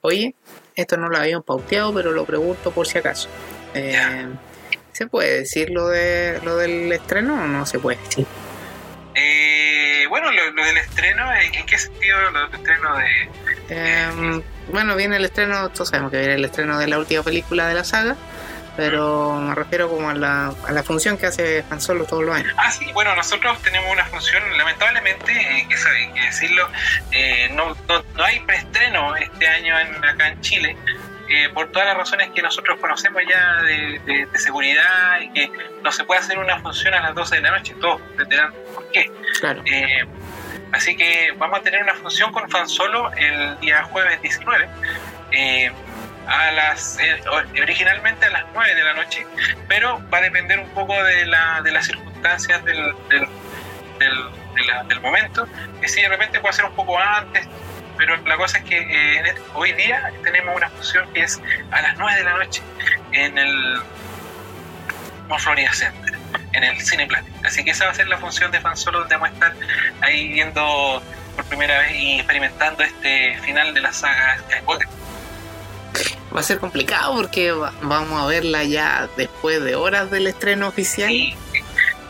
Oye, 0.00 0.34
esto 0.74 0.96
no 0.96 1.10
lo 1.10 1.18
habíamos 1.18 1.44
pauteado, 1.44 1.92
pero 1.92 2.12
lo 2.12 2.24
pregunto 2.24 2.72
por 2.72 2.86
si 2.86 2.96
acaso. 2.96 3.28
Eh. 3.74 4.28
¿Se 4.96 5.06
puede 5.06 5.40
decir 5.40 5.68
lo 5.68 5.88
de 5.88 6.40
lo 6.42 6.56
del 6.56 6.90
estreno 6.90 7.34
o 7.34 7.46
no 7.46 7.66
se 7.66 7.78
puede 7.78 7.98
decir? 7.98 8.26
Eh, 9.14 10.06
bueno, 10.08 10.32
lo, 10.32 10.50
lo 10.52 10.64
del 10.64 10.78
estreno, 10.78 11.30
¿en 11.34 11.54
en 11.54 11.66
qué 11.66 11.76
sentido 11.76 12.18
lo 12.30 12.46
del 12.46 12.54
estreno 12.54 12.96
de...? 12.96 13.28
Eh, 13.68 14.42
bueno, 14.72 14.96
viene 14.96 15.16
el 15.16 15.26
estreno, 15.26 15.68
todos 15.68 15.90
sabemos 15.90 16.10
que 16.10 16.18
viene 16.20 16.34
el 16.36 16.44
estreno 16.46 16.78
de 16.78 16.86
la 16.86 16.98
última 16.98 17.22
película 17.22 17.68
de 17.68 17.74
la 17.74 17.84
saga, 17.84 18.16
pero 18.74 19.38
me 19.38 19.54
refiero 19.54 19.90
como 19.90 20.08
a 20.08 20.14
la, 20.14 20.54
a 20.66 20.72
la 20.72 20.82
función 20.82 21.18
que 21.18 21.26
hace 21.26 21.62
Han 21.68 21.82
Solo 21.82 22.04
todos 22.04 22.24
los 22.24 22.34
años. 22.34 22.54
Ah, 22.56 22.70
sí, 22.70 22.90
bueno, 22.94 23.14
nosotros 23.14 23.60
tenemos 23.60 23.92
una 23.92 24.06
función, 24.06 24.42
lamentablemente, 24.56 25.30
eh, 25.30 25.66
que 25.68 25.76
hay 25.76 26.12
que 26.14 26.20
decirlo, 26.22 26.70
eh, 27.12 27.50
no, 27.52 27.76
no, 27.86 28.02
no 28.14 28.24
hay 28.24 28.40
preestreno 28.40 29.14
este 29.14 29.46
año 29.46 29.78
en, 29.78 30.02
acá 30.02 30.28
en 30.28 30.40
Chile, 30.40 30.74
eh, 31.28 31.48
por 31.52 31.70
todas 31.72 31.88
las 31.88 31.96
razones 31.96 32.30
que 32.34 32.42
nosotros 32.42 32.78
conocemos 32.80 33.22
ya 33.28 33.62
de, 33.62 34.00
de- 34.04 34.26
de 34.26 34.38
seguridad 34.38 35.20
y 35.20 35.30
que 35.32 35.50
no 35.82 35.90
se 35.92 36.04
puede 36.04 36.20
hacer 36.20 36.38
una 36.38 36.58
función 36.60 36.94
a 36.94 37.00
las 37.00 37.14
12 37.14 37.36
de 37.36 37.42
la 37.42 37.50
noche, 37.52 37.74
todos 37.80 38.00
entenderán 38.12 38.52
por 38.74 38.90
qué. 38.92 39.10
Claro. 39.40 39.62
Eh, 39.66 40.04
así 40.72 40.96
que 40.96 41.32
vamos 41.38 41.58
a 41.60 41.62
tener 41.62 41.82
una 41.82 41.94
función 41.94 42.32
con 42.32 42.48
Fan 42.50 42.68
Solo 42.68 43.12
el 43.14 43.58
día 43.60 43.82
jueves 43.84 44.20
19. 44.22 44.68
eh, 45.32 45.70
a 46.28 46.50
las 46.50 46.98
eh, 46.98 47.20
originalmente 47.62 48.26
a 48.26 48.30
las 48.30 48.44
9 48.52 48.74
de 48.74 48.82
la 48.82 48.94
noche, 48.94 49.24
pero 49.68 50.02
va 50.12 50.18
a 50.18 50.22
depender 50.22 50.58
un 50.58 50.68
poco 50.70 50.92
de, 51.04 51.24
la, 51.24 51.60
de 51.62 51.70
las 51.70 51.86
circunstancias 51.86 52.64
del, 52.64 52.76
del, 53.08 53.28
del- 54.00 54.30
de 54.56 54.64
la- 54.66 54.82
del 54.84 55.00
momento, 55.00 55.46
que 55.80 55.86
si 55.86 56.00
de 56.02 56.08
repente 56.08 56.40
puede 56.40 56.52
ser 56.54 56.64
un 56.64 56.74
poco 56.74 56.98
antes, 56.98 57.46
pero 57.96 58.16
la 58.24 58.36
cosa 58.36 58.58
es 58.58 58.64
que 58.64 58.78
eh, 58.78 59.18
en 59.18 59.26
este- 59.26 59.40
hoy 59.54 59.72
día 59.72 60.10
tenemos 60.22 60.54
una 60.56 60.68
función 60.70 61.12
que 61.12 61.22
es 61.22 61.40
a 61.70 61.82
las 61.82 61.96
9 61.98 62.18
de 62.18 62.24
la 62.24 62.34
noche 62.38 62.62
en 63.12 63.38
el 63.38 63.80
Mall 65.28 65.40
Florida 65.40 65.72
Center, 65.72 66.14
en 66.52 66.64
el 66.64 66.80
Cineplan. 66.80 67.24
Así 67.44 67.64
que 67.64 67.70
esa 67.72 67.86
va 67.86 67.90
a 67.90 67.94
ser 67.94 68.08
la 68.08 68.18
función 68.18 68.50
de 68.52 68.60
Fan 68.60 68.76
Solo, 68.76 69.00
donde 69.00 69.14
vamos 69.16 69.30
a 69.30 69.32
estar 69.32 69.54
ahí 70.02 70.28
viendo 70.28 71.02
por 71.34 71.44
primera 71.46 71.78
vez 71.80 71.92
y 71.94 72.14
experimentando 72.16 72.82
este 72.82 73.36
final 73.42 73.74
de 73.74 73.80
la 73.80 73.92
saga 73.92 74.38
Skywalker. 74.38 74.88
Va 76.34 76.40
a 76.40 76.42
ser 76.42 76.58
complicado 76.58 77.14
porque 77.16 77.50
va- 77.52 77.72
vamos 77.82 78.22
a 78.22 78.26
verla 78.26 78.62
ya 78.64 79.08
después 79.16 79.62
de 79.64 79.74
horas 79.74 80.10
del 80.10 80.26
estreno 80.26 80.68
oficial. 80.68 81.08
Sí, 81.08 81.34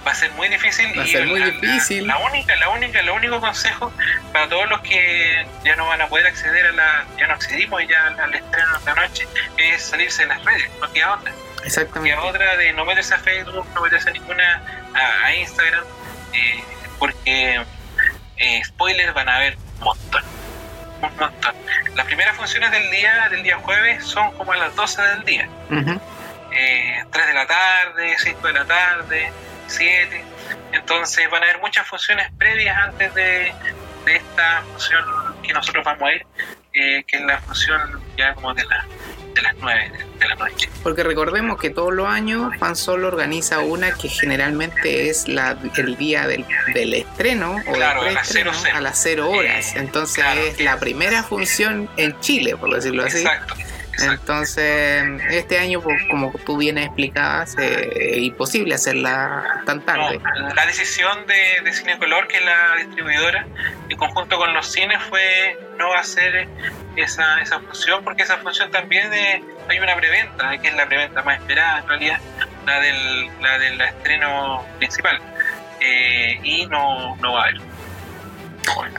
va 0.07 0.13
a 0.13 0.15
ser 0.15 0.31
muy 0.33 0.49
difícil. 0.49 0.97
Va 0.99 1.03
a 1.03 1.07
y 1.07 1.11
ser 1.11 1.27
muy 1.27 1.41
la- 1.41 1.47
difícil. 1.47 2.07
La, 2.07 2.19
la 2.19 2.25
única, 2.27 2.55
la 2.57 2.69
única, 2.69 3.01
el 3.01 3.11
único 3.11 3.41
consejo 3.41 3.93
para 4.33 4.49
todos 4.49 4.69
los 4.69 4.81
que 4.83 5.47
ya 5.65 5.75
no 5.77 5.87
van 5.87 6.01
a 6.03 6.07
poder 6.09 6.27
acceder 6.27 6.67
a 6.67 6.73
la, 6.73 7.05
ya 7.19 7.27
no 7.27 7.35
accedimos 7.35 7.83
ya 7.89 8.07
al, 8.07 8.35
estreno 8.35 8.79
de 8.79 8.85
la 8.87 8.95
noche, 8.95 9.27
es 9.57 9.83
salirse 9.83 10.23
de 10.23 10.29
las 10.29 10.45
redes, 10.45 10.71
no 10.81 10.93
queda 10.93 11.15
otra. 11.15 11.33
Exactamente. 11.65 12.13
a 12.17 12.23
otra 12.23 12.57
de 12.57 12.73
no 12.75 12.85
meterse 12.85 13.15
a 13.15 13.19
Facebook, 13.19 13.67
no 13.75 13.81
meterse 13.83 14.11
a 14.11 14.13
ninguna 14.13 14.63
a, 14.95 15.27
a 15.27 15.35
Instagram, 15.35 15.85
eh, 16.33 16.65
porque 17.01 17.61
eh, 18.37 18.63
spoilers 18.65 19.13
van 19.15 19.29
a 19.29 19.37
haber 19.37 19.57
un 19.79 19.85
montón. 19.85 20.23
Un 21.03 21.17
montón. 21.17 21.55
Las 21.95 22.07
primeras 22.07 22.37
funciones 22.37 22.71
del 22.71 22.89
día, 22.91 23.29
del 23.31 23.43
día 23.43 23.57
jueves, 23.59 24.05
son 24.05 24.33
como 24.37 24.53
a 24.53 24.57
las 24.57 24.75
12 24.77 25.03
del 25.03 25.25
día. 25.25 25.49
Ujú. 25.71 26.01
Eh, 26.53 27.05
3 27.11 27.27
de 27.27 27.35
la 27.35 27.47
tarde, 27.47 28.17
5 28.19 28.47
de 28.47 28.53
la 28.53 28.65
tarde, 28.65 29.33
7. 29.67 30.25
Entonces 30.73 31.29
van 31.31 31.43
a 31.43 31.47
haber 31.47 31.61
muchas 31.61 31.87
funciones 31.87 32.31
previas 32.39 32.77
antes 32.77 33.15
de, 33.15 33.53
de 34.05 34.17
esta 34.17 34.63
función 34.73 35.05
que 35.43 35.53
nosotros 35.53 35.85
vamos 35.85 36.03
a 36.09 36.13
ir, 36.13 36.27
eh, 36.75 37.05
que 37.07 37.17
es 37.17 37.23
la 37.23 37.39
función 37.41 38.01
ya 38.17 38.35
como 38.35 38.53
de, 38.55 38.65
la, 38.65 38.85
de 39.35 39.43
las 39.43 39.55
9 39.59 39.91
de, 39.91 40.19
de 40.19 40.29
la 40.29 40.35
noche. 40.35 40.69
Porque 40.83 41.03
recordemos 41.03 41.59
que 41.61 41.71
todos 41.71 41.93
los 41.95 42.07
años 42.09 42.55
Fan 42.59 42.77
Solo 42.77 43.09
organiza 43.09 43.61
una 43.61 43.93
que 43.93 44.09
generalmente 44.09 45.09
es 45.09 45.29
la, 45.29 45.57
el 45.77 45.97
día 45.97 46.27
del, 46.27 46.45
del 46.75 46.95
estreno 46.95 47.57
o 47.67 47.73
Claro, 47.73 48.03
a 48.03 48.05
del 48.07 48.15
las 48.15 48.29
00. 48.29 48.53
a 48.75 48.81
las 48.81 48.99
0 49.03 49.31
horas. 49.31 49.75
Eh, 49.75 49.79
Entonces 49.79 50.23
claro, 50.25 50.41
es 50.43 50.61
la 50.61 50.79
primera 50.79 51.23
función 51.23 51.89
en 51.97 52.19
Chile, 52.21 52.57
por 52.57 52.75
decirlo 52.75 53.05
así. 53.05 53.19
Exacto. 53.19 53.55
Entonces, 53.99 55.05
este 55.31 55.59
año, 55.59 55.81
pues, 55.81 56.03
como 56.11 56.33
tú 56.45 56.59
bien 56.59 56.79
explicabas, 56.79 57.57
eh, 57.59 57.91
es 57.95 58.19
imposible 58.19 58.75
hacerla 58.75 59.63
tan 59.65 59.81
tarde. 59.85 60.19
No, 60.19 60.55
la 60.55 60.67
decisión 60.67 61.27
de, 61.27 61.63
de 61.65 61.73
Cinecolor, 61.73 62.29
que 62.29 62.39
es 62.39 62.45
la 62.45 62.77
distribuidora, 62.79 63.47
en 63.89 63.97
conjunto 63.97 64.37
con 64.37 64.53
los 64.53 64.71
cines, 64.71 65.03
fue 65.05 65.59
no 65.79 65.95
hacer 65.95 66.49
esa, 66.97 67.41
esa 67.41 67.61
función, 67.61 68.05
porque 68.05 68.23
esa 68.23 68.39
función 68.39 68.71
también 68.71 69.13
eh, 69.13 69.43
hay 69.69 69.79
una 69.79 69.97
preventa, 69.97 70.59
que 70.59 70.69
es 70.69 70.75
la 70.75 70.87
preventa 70.87 71.23
más 71.23 71.39
esperada 71.39 71.81
en 71.81 71.89
realidad, 71.89 72.21
la 72.67 72.81
del, 72.81 73.31
la 73.41 73.59
del 73.59 73.81
estreno 73.81 74.67
principal. 74.79 75.21
Eh, 75.81 76.41
y 76.43 76.67
no, 76.67 77.17
no 77.17 77.33
va 77.35 77.41
a 77.41 77.45
haber. 77.45 77.61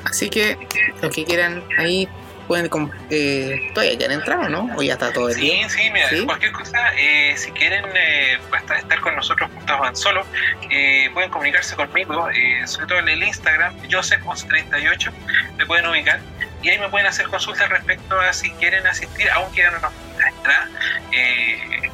Así 0.06 0.30
que, 0.30 0.58
los 1.02 1.14
que 1.14 1.26
quieran 1.26 1.64
ahí, 1.78 2.08
pueden. 2.48 2.70
Eh, 3.10 3.70
¿Todavía 3.74 3.98
quieren 3.98 4.20
entrar 4.20 4.40
o 4.40 4.50
no? 4.50 4.70
¿O 4.78 4.82
ya 4.82 4.94
está 4.94 5.12
todo 5.14 5.30
el 5.30 5.36
Sí, 5.36 5.42
día? 5.42 5.70
sí, 5.70 5.90
mira, 5.92 6.10
¿Sí? 6.10 6.26
cualquier 6.26 6.52
cosa, 6.54 6.78
eh, 6.98 7.34
si 7.38 7.52
quieren 7.52 7.86
eh, 7.96 8.40
estar, 8.58 8.78
estar 8.78 9.00
con 9.02 9.16
nosotros 9.16 9.50
juntos 9.54 9.80
van 9.80 9.96
solo, 9.96 10.26
eh, 10.72 11.10
pueden 11.14 11.30
comunicarse 11.30 11.76
conmigo, 11.76 12.30
eh, 12.30 12.66
sobre 12.66 12.88
todo 12.88 13.00
en 13.00 13.10
el 13.10 13.24
Instagram, 13.24 13.76
Joseph38, 13.90 15.12
me 15.58 15.66
pueden 15.66 15.86
ubicar 15.88 16.20
y 16.64 16.70
ahí 16.70 16.80
me 16.80 16.90
pueden 16.90 17.08
hacer 17.08 17.28
consultas 17.28 17.70
respecto 17.70 18.20
a 18.20 18.34
si 18.34 18.50
quieren 18.52 18.86
asistir, 18.88 19.30
aún 19.30 19.52
quedan 19.54 19.76
unas 19.76 19.92
entradas 20.28 20.70
eh, 21.12 21.90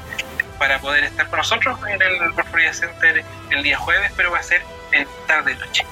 para 0.59 0.79
poder 0.79 1.03
estar 1.03 1.27
con 1.27 1.37
nosotros 1.39 1.77
en 1.89 2.01
el 2.01 2.21
World 2.21 2.45
Florida 2.49 2.73
Center 2.73 3.23
el 3.49 3.63
día 3.63 3.77
jueves, 3.77 4.11
pero 4.15 4.31
va 4.31 4.39
a 4.39 4.43
ser 4.43 4.61
en 4.91 5.07
tarde-noche. 5.27 5.85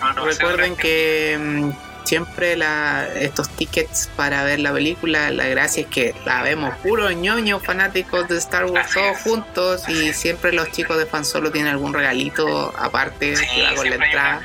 No, 0.00 0.12
no 0.12 0.24
va 0.24 0.30
a 0.30 0.32
ser 0.32 0.46
Recuerden 0.46 0.76
que 0.76 1.72
siempre 2.08 2.56
la, 2.56 3.06
estos 3.14 3.48
tickets 3.50 4.08
para 4.16 4.42
ver 4.44 4.60
la 4.60 4.72
película, 4.72 5.30
la 5.30 5.46
gracia 5.46 5.82
es 5.82 5.88
que 5.88 6.14
la 6.24 6.42
vemos 6.42 6.74
puros 6.78 7.14
ñoños 7.14 7.62
fanáticos 7.62 8.26
de 8.28 8.38
Star 8.38 8.64
Wars 8.64 8.90
todos 8.94 9.18
juntos 9.18 9.88
y 9.88 10.14
siempre 10.14 10.52
los 10.52 10.72
chicos 10.72 10.96
de 10.96 11.04
fan 11.04 11.24
solo 11.24 11.50
tienen 11.52 11.70
algún 11.70 11.92
regalito 11.92 12.74
aparte 12.78 13.36
Sí, 13.36 13.46
que 13.54 13.62
va 13.62 13.74
con 13.74 13.90
la 13.90 13.96
hay 13.96 14.02
entrada. 14.02 14.40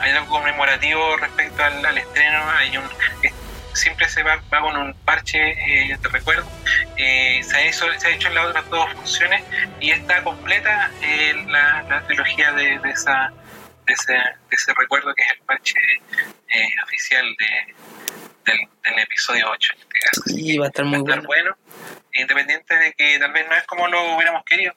hay 0.00 0.10
algo 0.10 0.26
conmemorativo 0.26 1.16
respecto 1.16 1.62
al, 1.62 1.84
al 1.86 1.96
estreno, 1.98 2.38
hay 2.58 2.76
un 2.76 2.84
siempre 3.72 4.08
se 4.08 4.22
va, 4.22 4.40
va 4.52 4.60
con 4.60 4.76
un 4.76 4.92
parche 5.04 5.38
eh, 5.38 5.96
de 6.00 6.08
recuerdo. 6.08 6.44
Eh, 6.96 7.40
se, 7.44 7.56
ha 7.56 7.66
hecho, 7.66 7.86
se 7.98 8.08
ha 8.08 8.10
hecho 8.10 8.28
en 8.28 8.34
las 8.34 8.46
otras 8.46 8.68
dos 8.70 8.92
funciones 8.92 9.42
y 9.80 9.90
está 9.92 10.22
completa 10.24 10.90
eh, 11.00 11.32
la, 11.46 11.84
la 11.88 12.02
trilogía 12.02 12.52
de, 12.52 12.78
de 12.80 12.90
esa, 12.90 13.32
de, 13.88 13.94
ese, 13.94 14.12
de 14.12 14.56
ese 14.56 14.72
recuerdo 14.74 15.14
que 15.14 15.22
es 15.24 15.30
el 15.32 15.38
parche 15.40 15.74
eh, 16.50 16.68
oficial 16.84 17.24
de, 17.38 17.74
del, 18.52 18.58
del 18.84 18.98
episodio 19.00 19.50
8. 19.50 19.72
en 19.74 19.80
este 20.12 20.40
Y 20.40 20.58
va 20.58 20.66
a 20.66 20.68
estar 20.68 20.84
muy 20.84 20.98
va 21.02 21.14
a 21.14 21.16
estar 21.16 21.26
bueno. 21.26 21.56
bueno, 21.66 21.96
independiente 22.12 22.76
de 22.76 22.92
que 22.94 23.18
tal 23.18 23.32
vez 23.32 23.46
no 23.48 23.56
es 23.56 23.64
como 23.64 23.88
lo 23.88 24.14
hubiéramos 24.14 24.44
querido, 24.44 24.74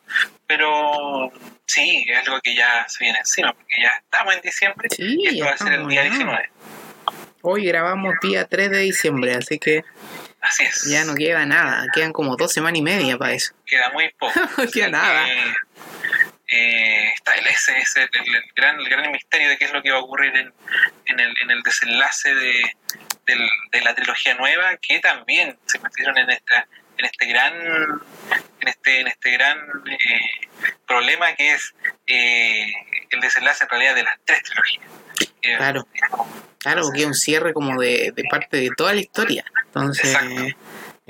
pero 0.48 1.32
sí, 1.66 2.06
es 2.08 2.28
algo 2.28 2.40
que 2.42 2.56
ya 2.56 2.86
se 2.88 3.04
viene 3.04 3.20
encima, 3.20 3.54
porque 3.54 3.76
ya 3.82 3.90
estamos 4.04 4.36
en 4.36 4.42
diciembre 4.42 4.90
Sí, 4.92 5.18
y 5.20 5.28
esto 5.28 5.46
va 5.46 5.52
a 5.52 5.58
ser 5.58 5.74
el 5.74 5.88
día 5.88 6.04
ya. 6.04 6.10
19. 6.10 6.50
Hoy 7.44 7.66
grabamos 7.66 8.14
día 8.22 8.46
3 8.46 8.70
de 8.70 8.78
diciembre, 8.80 9.34
así 9.36 9.58
que 9.58 9.84
Así 10.42 10.64
es. 10.64 10.84
ya 10.86 11.06
no 11.06 11.16
queda 11.16 11.46
nada, 11.46 11.88
quedan 11.94 12.14
como 12.14 12.36
dos 12.36 12.52
semanas 12.54 12.78
y 12.80 12.82
media 12.84 13.18
para 13.18 13.34
eso. 13.34 13.54
Queda 13.66 13.90
muy 13.92 14.10
poco. 14.20 14.34
No 14.58 14.70
queda 14.72 14.90
nada. 14.90 15.26
que, 15.26 15.54
eh, 16.52 17.12
está 17.16 17.34
el, 17.34 17.48
ese, 17.48 17.78
ese- 17.78 18.02
el, 18.12 18.36
el 18.36 18.44
gran, 18.56 18.80
el 18.80 18.90
gran 18.90 19.12
misterio 19.12 19.50
de 19.50 19.58
qué 19.58 19.66
es 19.66 19.74
lo 19.74 19.82
que 19.82 19.92
va 19.92 19.98
a 19.98 20.02
ocurrir 20.02 20.36
en, 20.36 20.54
en, 21.06 21.20
el, 21.20 21.34
en 21.42 21.52
el 21.52 21.62
desenlace 21.64 22.36
de, 22.36 22.62
del- 23.26 23.50
de 23.72 23.82
la 23.82 23.96
trilogía 23.96 24.34
nueva, 24.36 24.78
que 24.78 25.00
también 25.00 25.58
se 25.66 25.80
metieron 25.80 26.18
en 26.18 26.30
esta 26.30 26.68
en 26.98 27.06
este 27.06 27.26
gran 27.26 27.54
en 28.60 28.68
este 28.68 29.00
en 29.00 29.08
este 29.08 29.32
gran 29.32 29.58
eh, 29.90 30.48
problema 30.86 31.34
que 31.36 31.52
es 31.54 31.74
eh, 32.06 32.68
el 33.10 33.20
desenlace 33.22 33.64
en 33.64 33.70
realidad 33.70 33.96
de 33.96 34.04
las 34.04 34.18
tres 34.26 34.44
trilogías 34.44 34.86
Eh, 35.42 35.56
Claro. 35.58 35.88
Claro, 36.60 36.82
porque 36.84 37.00
es 37.02 37.06
un 37.08 37.16
cierre 37.16 37.54
como 37.54 37.82
de, 37.82 38.12
de 38.16 38.24
parte 38.30 38.58
de 38.58 38.70
toda 38.78 38.94
la 38.94 39.00
historia. 39.00 39.44
Entonces, 39.66 40.14
Exacto. 40.14 40.58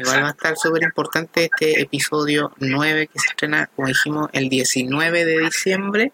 Igual 0.01 0.23
va 0.23 0.27
a 0.27 0.31
estar 0.31 0.55
súper 0.57 0.83
importante 0.83 1.45
este 1.45 1.81
episodio 1.81 2.51
9 2.57 3.07
que 3.07 3.19
se 3.19 3.29
estrena, 3.29 3.67
como 3.75 3.87
dijimos, 3.87 4.29
el 4.33 4.49
19 4.49 5.25
de 5.25 5.39
diciembre. 5.39 6.11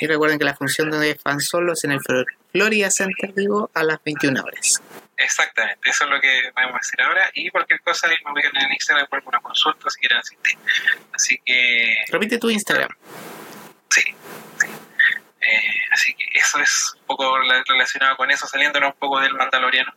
Y 0.00 0.06
recuerden 0.06 0.38
que 0.38 0.44
la 0.44 0.54
función 0.54 0.90
de 0.90 1.14
fan 1.16 1.40
solo 1.40 1.72
es 1.74 1.84
en 1.84 1.92
el 1.92 2.00
Flor- 2.00 2.26
Florida 2.52 2.90
Center, 2.90 3.32
digo, 3.34 3.70
a 3.74 3.82
las 3.82 4.02
21 4.04 4.42
horas. 4.42 4.80
Exactamente, 5.16 5.90
eso 5.90 6.04
es 6.04 6.10
lo 6.10 6.18
que 6.20 6.50
vamos 6.56 6.74
a 6.74 6.78
hacer 6.78 7.02
ahora. 7.02 7.30
Y 7.34 7.50
cualquier 7.50 7.80
cosa, 7.82 8.08
ahí 8.08 8.16
me 8.24 8.32
ubican 8.32 8.52
en 8.56 8.72
Instagram 8.72 9.06
por 9.08 9.22
una 9.26 9.40
consulta 9.40 9.90
si 9.90 10.00
quieren 10.00 10.18
asistir. 10.18 10.56
Así 11.12 11.38
que, 11.44 11.94
Repite 12.10 12.38
tu 12.38 12.48
Instagram. 12.50 12.88
sí. 13.90 14.00
sí. 14.58 14.66
Eh, 15.42 15.74
así 15.92 16.14
que 16.14 16.24
eso 16.38 16.58
es 16.60 16.92
un 17.00 17.06
poco 17.06 17.38
la- 17.40 17.62
relacionado 17.66 18.16
con 18.16 18.30
eso, 18.30 18.46
saliéndonos 18.46 18.92
un 18.94 18.98
poco 18.98 19.20
del 19.20 19.34
Mandaloriano. 19.34 19.92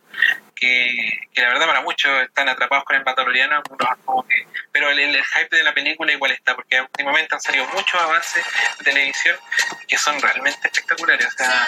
Que, 0.64 1.28
que 1.34 1.42
la 1.42 1.48
verdad, 1.48 1.66
para 1.66 1.80
muchos 1.82 2.10
están 2.22 2.48
atrapados 2.48 2.84
con 2.84 2.96
el 2.96 3.04
Mandaloriano, 3.04 3.62
como 4.04 4.26
que- 4.26 4.46
pero 4.72 4.88
el, 4.90 4.98
el 4.98 5.22
hype 5.22 5.54
de 5.56 5.62
la 5.62 5.74
película 5.74 6.10
igual 6.12 6.30
está, 6.32 6.54
porque 6.54 6.80
últimamente 6.80 7.34
han 7.34 7.40
salido 7.40 7.66
muchos 7.66 8.00
avances 8.00 8.42
de 8.78 8.84
televisión 8.84 9.36
que 9.86 9.96
son 9.98 10.20
realmente 10.20 10.58
espectaculares. 10.68 11.26
O 11.26 11.30
sea, 11.36 11.66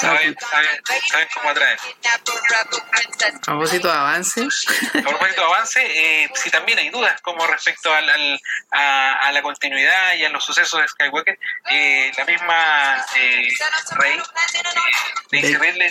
saben, 0.00 0.36
saben, 0.50 0.80
saben 1.10 1.28
cómo 1.34 1.50
atraer. 1.50 1.78
A 3.34 3.40
propósito 3.40 3.88
de 3.88 3.94
avance, 3.94 4.40
A 4.40 5.02
propósito 5.02 5.40
de 5.40 5.46
avance, 5.46 5.80
eh, 6.24 6.30
si 6.34 6.50
también 6.50 6.78
hay 6.78 6.88
dudas 6.90 7.20
como 7.22 7.46
respecto 7.46 7.92
al, 7.92 8.08
al- 8.08 8.40
a, 8.70 9.14
a 9.26 9.32
la 9.32 9.42
continuidad 9.42 10.14
y 10.14 10.24
a 10.24 10.28
los 10.30 10.44
sucesos 10.44 10.80
de 10.80 10.88
Skywalker, 10.88 11.38
eh, 11.70 12.12
la 12.16 12.24
misma 12.24 13.04
eh, 13.16 13.48
Rey, 13.90 14.20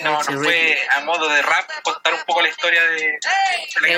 no- 0.04 0.12
nos 0.14 0.28
Daisy 0.28 0.44
fue 0.44 0.80
a 0.96 1.00
modo 1.02 1.28
de 1.30 1.42
rap 1.42 1.70
contar 1.84 2.14
un 2.14 2.24
poco 2.26 2.42
la 2.42 2.50
historia 2.50 2.82
de, 2.84 3.20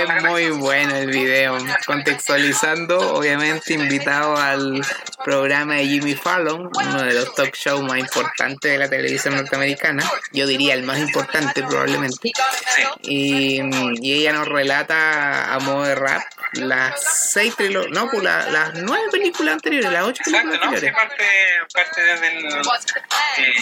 la 0.05 0.17
es 0.17 0.23
muy 0.23 0.49
bueno 0.51 0.95
el 0.95 1.07
video, 1.07 1.57
contextualizando, 1.85 3.13
obviamente 3.15 3.73
invitado 3.73 4.35
al 4.37 4.81
programa 5.23 5.75
de 5.75 5.85
Jimmy 5.87 6.15
Fallon, 6.15 6.69
uno 6.73 7.01
de 7.03 7.13
los 7.13 7.33
talk 7.35 7.55
shows 7.55 7.81
más 7.83 7.97
importantes 7.99 8.71
de 8.71 8.77
la 8.77 8.89
televisión 8.89 9.35
norteamericana, 9.35 10.03
yo 10.31 10.45
diría 10.47 10.73
el 10.73 10.83
más 10.83 10.99
importante 10.99 11.63
probablemente. 11.63 12.31
Sí, 12.75 12.83
Y, 13.03 13.61
y 14.01 14.13
ella 14.21 14.33
nos 14.33 14.47
relata 14.47 15.53
a 15.53 15.59
modo 15.59 15.83
de 15.85 15.95
rap 15.95 16.21
las 16.53 17.01
seis 17.31 17.55
no, 17.91 18.09
pues 18.09 18.23
la- 18.23 18.45
las 18.47 18.73
nueve 18.75 19.05
películas 19.11 19.53
anteriores, 19.55 19.91
las 19.91 20.03
ocho 20.05 20.21
exacto, 20.25 20.49
películas 20.49 20.71
¿no? 20.73 20.79
Sí, 20.79 20.87
anteriores. 20.87 20.93
parte, 20.93 21.25
parte 21.73 22.01
desde 22.03 22.27
el, 22.27 22.45
eh, 22.45 23.53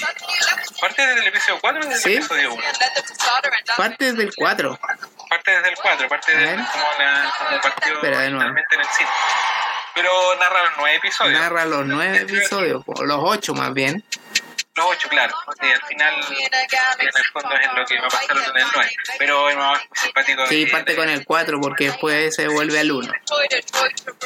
parte 0.82 1.06
desde 1.08 1.22
el 1.22 1.28
episodio 1.28 1.60
4 1.62 1.82
o 1.82 1.86
desde 1.90 2.01
Sí. 2.02 2.12
el 2.14 2.18
episodio 2.20 2.54
1. 2.54 2.64
Parte 3.78 4.14
del 4.14 4.32
4. 4.36 4.80
Parte 5.30 5.52
desde 5.52 5.70
el 5.70 5.76
4, 5.76 6.10
parte 6.10 6.36
A 6.36 6.38
de 6.40 6.46
ver. 6.46 6.56
como, 6.56 6.84
la, 7.00 7.34
como 7.38 7.62
partió 7.62 7.94
Espera, 7.94 8.20
de 8.20 8.30
nuevo. 8.32 8.50
originalmente 8.52 8.76
en 8.76 8.82
el 8.82 8.88
cine. 8.88 9.10
Pero 9.94 10.10
narra 10.40 10.64
los 10.64 10.72
nueve 10.78 10.96
episodios. 10.98 11.40
Narra 11.40 11.66
los 11.66 11.86
nueve 11.86 12.18
episodios, 12.22 12.84
o 12.86 13.04
los 13.04 13.20
ocho 13.22 13.54
más 13.54 13.74
bien. 13.74 14.04
Los 14.76 14.86
ocho, 14.86 15.10
claro. 15.10 15.34
Y 15.62 15.70
al 15.70 15.82
final, 15.84 16.14
en 16.30 17.08
el 17.08 17.26
fondo 17.34 17.56
es 17.56 17.74
lo 17.74 17.86
que 17.86 18.00
va 18.00 18.08
a 18.08 18.10
pasar 18.10 18.38
en 18.38 18.58
el 18.58 18.68
9. 18.74 18.92
Pero 19.18 19.50
es 19.50 19.58
más 19.58 19.82
simpático. 19.94 20.48
Sí, 20.48 20.66
parte 20.68 20.96
con 20.96 21.10
el 21.10 21.26
4 21.26 21.60
porque 21.60 21.86
después 21.86 22.34
se 22.34 22.48
vuelve 22.48 22.80
al 22.80 22.92
1. 22.92 23.12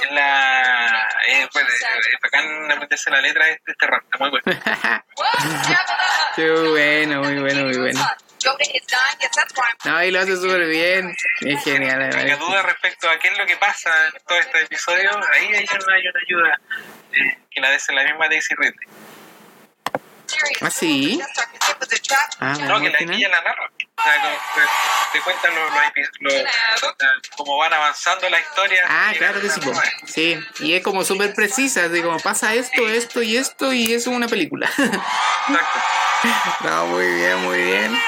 En 0.04 0.16
la, 0.16 1.10
Eh, 1.28 1.48
pues, 1.52 1.66
eh, 1.66 2.18
bacán 2.22 2.68
meterse 2.80 3.10
la 3.10 3.22
letra 3.22 3.46
de 3.46 3.54
este, 3.54 3.72
este 3.72 3.88
rap, 3.88 4.04
está 4.04 4.18
muy 4.20 4.30
bueno. 4.30 4.44
Qué 6.36 6.50
bueno, 6.52 7.24
muy 7.24 7.40
bueno, 7.40 7.64
muy 7.64 7.78
bueno. 7.78 8.08
No, 9.86 10.04
y 10.04 10.12
lo 10.12 10.20
hace 10.20 10.36
súper 10.36 10.68
bien. 10.68 11.16
Es 11.42 11.64
genial. 11.64 12.12
Si 12.12 12.20
tenga 12.20 12.36
duda 12.38 12.62
respecto 12.62 13.10
a 13.10 13.18
qué 13.18 13.30
es 13.30 13.38
lo 13.38 13.46
que 13.46 13.58
pasa 13.58 13.92
en 14.08 14.22
todo 14.28 14.38
este 14.38 14.62
episodio, 14.62 15.10
ahí 15.34 15.48
hay 15.56 15.66
una, 15.74 15.94
hay 15.96 16.08
una 16.08 16.20
ayuda 16.22 16.60
eh, 17.14 17.38
que 17.50 17.62
la 17.62 17.72
de 17.72 17.80
la 17.94 18.04
misma 18.04 18.28
Daisy 18.28 18.54
Ridley. 18.56 18.88
¿Ah, 20.62 20.70
sí? 20.70 21.20
Ah, 22.40 22.56
No, 22.62 22.80
que 22.82 22.90
la 22.90 23.00
ella 23.00 23.30
la 23.30 23.42
narra. 23.42 23.70
O 23.98 24.02
sea, 24.04 24.22
como- 24.22 24.36
te, 24.56 25.18
te 25.18 25.22
cuentan 25.24 25.56
los, 25.56 25.70
los 25.72 25.82
epi- 25.84 26.10
los- 26.20 26.44
cómo 27.38 27.58
van 27.58 27.74
avanzando 27.74 28.30
la 28.30 28.40
historia. 28.40 28.84
Ah, 28.88 29.14
claro 29.18 29.42
que 29.42 29.50
sí, 29.50 29.62
sí. 30.06 30.40
Y 30.60 30.74
es 30.74 30.84
como 30.84 31.04
súper 31.04 31.34
precisa, 31.34 31.86
así 31.86 32.02
como 32.02 32.20
pasa 32.20 32.54
esto, 32.54 32.88
esto 32.90 33.22
y 33.22 33.38
esto, 33.38 33.72
y 33.74 33.94
eso 33.94 34.10
es 34.12 34.16
una 34.16 34.28
película. 34.28 34.68
Exacto. 34.78 35.80
no, 36.62 36.86
muy 36.88 37.06
bien, 37.14 37.38
muy 37.44 37.62
bien. 37.64 38.00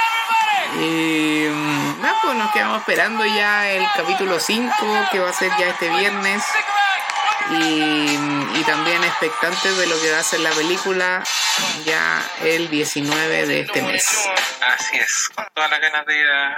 Y 0.80 1.48
mm, 1.50 2.02
nada, 2.02 2.16
pues 2.22 2.36
nos 2.36 2.52
quedamos 2.52 2.80
esperando 2.80 3.26
ya 3.26 3.70
el 3.70 3.86
capítulo 3.96 4.40
5, 4.40 4.76
que 5.12 5.20
va 5.20 5.30
a 5.30 5.34
ser 5.34 5.52
ya 5.58 5.68
este 5.70 5.90
viernes. 5.90 6.44
Y, 7.50 8.60
y 8.60 8.64
también 8.66 9.04
expectantes 9.04 9.78
de 9.78 9.88
lo 9.88 10.00
que 10.02 10.12
va 10.12 10.20
a 10.20 10.24
ser 10.24 10.42
la 10.42 10.52
película 10.52 11.24
ya 11.86 12.22
el 12.44 12.70
19 12.70 13.46
de 13.46 13.62
este 13.62 13.82
mes. 13.82 14.06
Así 14.68 14.98
es, 14.98 15.30
con 15.34 15.46
todas 15.54 15.72
las 15.72 15.80
ganas 15.80 16.06
de 16.06 16.20
ir 16.20 16.28
a, 16.28 16.52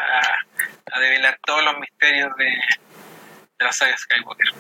a, 0.94 1.00
develar 1.00 1.40
todos 1.46 1.64
los 1.64 1.78
misterios 1.80 2.36
de, 2.38 2.46
de 2.46 3.66
la 3.66 3.72
saga 3.72 3.96
Skywalker. 3.98 4.52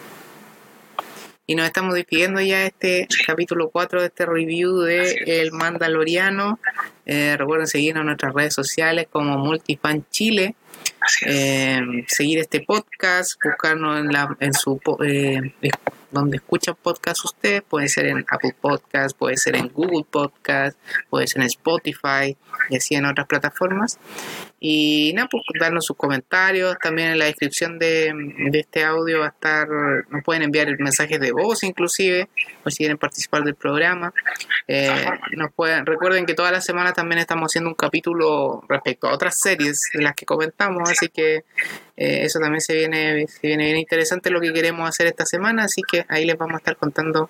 Y 1.49 1.55
nos 1.55 1.65
estamos 1.65 1.95
despidiendo 1.95 2.39
ya 2.41 2.59
de 2.59 2.67
este 2.67 3.07
capítulo 3.25 3.71
4 3.71 4.01
de 4.01 4.07
este 4.07 4.27
review 4.27 4.82
de 4.82 5.01
es. 5.01 5.15
El 5.25 5.51
Mandaloriano. 5.51 6.59
Eh, 7.07 7.36
recuerden 7.39 7.65
seguirnos 7.65 8.01
en 8.01 8.05
nuestras 8.05 8.36
redes 8.36 8.53
sociales 8.53 9.07
como 9.11 9.36
Multifan 9.39 10.05
Chile. 10.11 10.53
Es. 11.07 11.17
Eh, 11.25 11.82
seguir 12.07 12.38
este 12.38 12.61
podcast, 12.61 13.34
buscarnos 13.43 13.99
en, 13.99 14.13
la, 14.13 14.38
en 14.39 14.53
su 14.53 14.80
eh, 15.03 15.55
donde 16.12 16.38
escuchan 16.38 16.76
podcast 16.82 17.24
ustedes, 17.26 17.62
puede 17.62 17.88
ser 17.88 18.07
en 18.07 18.26
Apple 18.30 18.55
Podcast, 18.60 19.18
puede 19.18 19.38
ser 19.38 19.55
en 19.55 19.70
Google 19.70 20.05
Podcast, 20.10 20.78
puede 21.10 21.28
ser 21.28 21.41
en 21.41 21.47
Spotify 21.47 22.36
y 22.70 22.78
así 22.78 22.95
en 22.95 23.05
otras 23.05 23.28
plataformas. 23.28 23.99
Y 24.60 25.14
nada, 25.16 25.30
pues 25.32 25.43
darnos 25.60 25.86
sus 25.86 25.95
comentarios, 25.95 26.78
también 26.82 27.12
en 27.12 27.20
la 27.20 27.26
descripción 27.26 27.80
de, 27.80 28.12
de 28.51 28.60
este 28.60 28.84
audio 28.84 29.20
va 29.20 29.28
a 29.28 29.30
estar, 29.30 29.70
nos 30.10 30.24
pueden 30.24 30.43
enviar 30.43 30.68
mensajes 30.80 31.20
de 31.20 31.32
voz 31.32 31.64
inclusive, 31.64 32.30
o 32.66 32.70
si 32.70 32.78
quieren 32.78 32.97
participar 32.97 33.43
del 33.43 33.55
programa. 33.55 34.14
Eh, 34.68 35.05
nos 35.38 35.53
pueden, 35.53 35.86
recuerden 35.86 36.26
que 36.26 36.34
toda 36.34 36.51
la 36.51 36.62
semana 36.62 36.91
también 36.91 37.20
estamos 37.20 37.51
haciendo 37.51 37.70
un 37.70 37.76
capítulo 37.76 38.64
respecto 38.68 39.07
a 39.07 39.14
otras 39.14 39.36
series 39.39 39.80
de 39.93 40.01
las 40.01 40.14
que 40.16 40.26
comentamos, 40.26 40.89
así 40.89 41.07
que 41.07 41.45
eh, 42.00 42.24
eso 42.26 42.39
también 42.39 42.62
se 42.62 42.74
viene, 42.74 43.28
se 43.28 43.45
viene 43.47 43.66
bien 43.66 43.78
interesante 43.78 44.30
lo 44.30 44.39
que 44.41 44.54
queremos 44.54 44.88
hacer 44.89 45.06
esta 45.08 45.26
semana, 45.26 45.66
así 45.66 45.82
que 45.84 46.06
ahí 46.10 46.26
les 46.26 46.38
vamos 46.38 46.56
a 46.56 46.58
estar 46.58 46.78
contando 46.78 47.30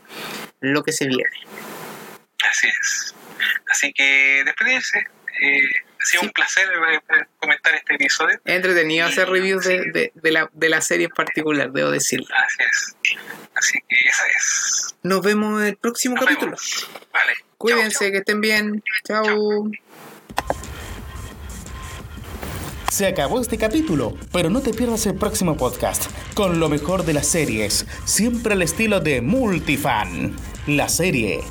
lo 0.62 0.84
que 0.84 0.92
se 0.94 1.08
viene. 1.08 1.26
Así 2.50 2.68
es. 2.68 3.16
Así 3.70 3.92
que 3.94 4.44
despedirse. 4.46 5.00
Eh, 5.42 5.62
ha 6.02 6.06
sido 6.06 6.22
Sí. 6.22 6.26
un 6.28 6.32
placer 6.32 6.68
eh, 6.70 7.26
comentar 7.38 7.76
este 7.76 7.96
episodio. 7.96 8.40
Entretenido 8.46 9.06
hacer 9.08 9.28
reviews 9.30 9.66
de, 9.66 9.92
de- 9.92 10.12
de 10.16 10.32
la, 10.32 10.50
de 10.54 10.70
la 10.70 10.82
serie 10.82 11.06
en 11.08 11.12
particular, 11.12 11.72
debo 11.72 11.92
decirlo. 11.92 12.28
Así 12.36 12.64
es. 12.64 12.96
Así 13.56 13.80
que 13.88 13.96
esa 14.08 14.24
es. 14.28 14.96
Nos 15.04 15.22
vemos 15.22 15.62
en 15.62 15.68
el 15.68 15.76
próximo 15.78 16.16
Nos 16.16 16.24
capítulo. 16.26 16.52
vemos. 16.52 16.90
Vale. 17.12 17.34
Cuídense, 17.58 18.12
que 18.12 18.20
estén 18.20 18.40
bien. 18.42 18.82
Chao. 19.06 19.70
Se 22.90 23.06
acabó 23.06 23.40
este 23.40 23.58
capítulo, 23.58 24.16
pero 24.32 24.50
no 24.50 24.62
te 24.62 24.74
pierdas 24.74 25.06
el 25.06 25.16
próximo 25.16 25.56
podcast 25.56 26.06
con 26.34 26.60
lo 26.60 26.70
mejor 26.70 27.06
de 27.06 27.14
las 27.14 27.28
series, 27.28 27.86
siempre 28.04 28.54
al 28.54 28.64
estilo 28.64 29.00
de 29.00 29.22
Multifan, 29.22 30.36
la 30.66 30.90
serie 30.90 31.42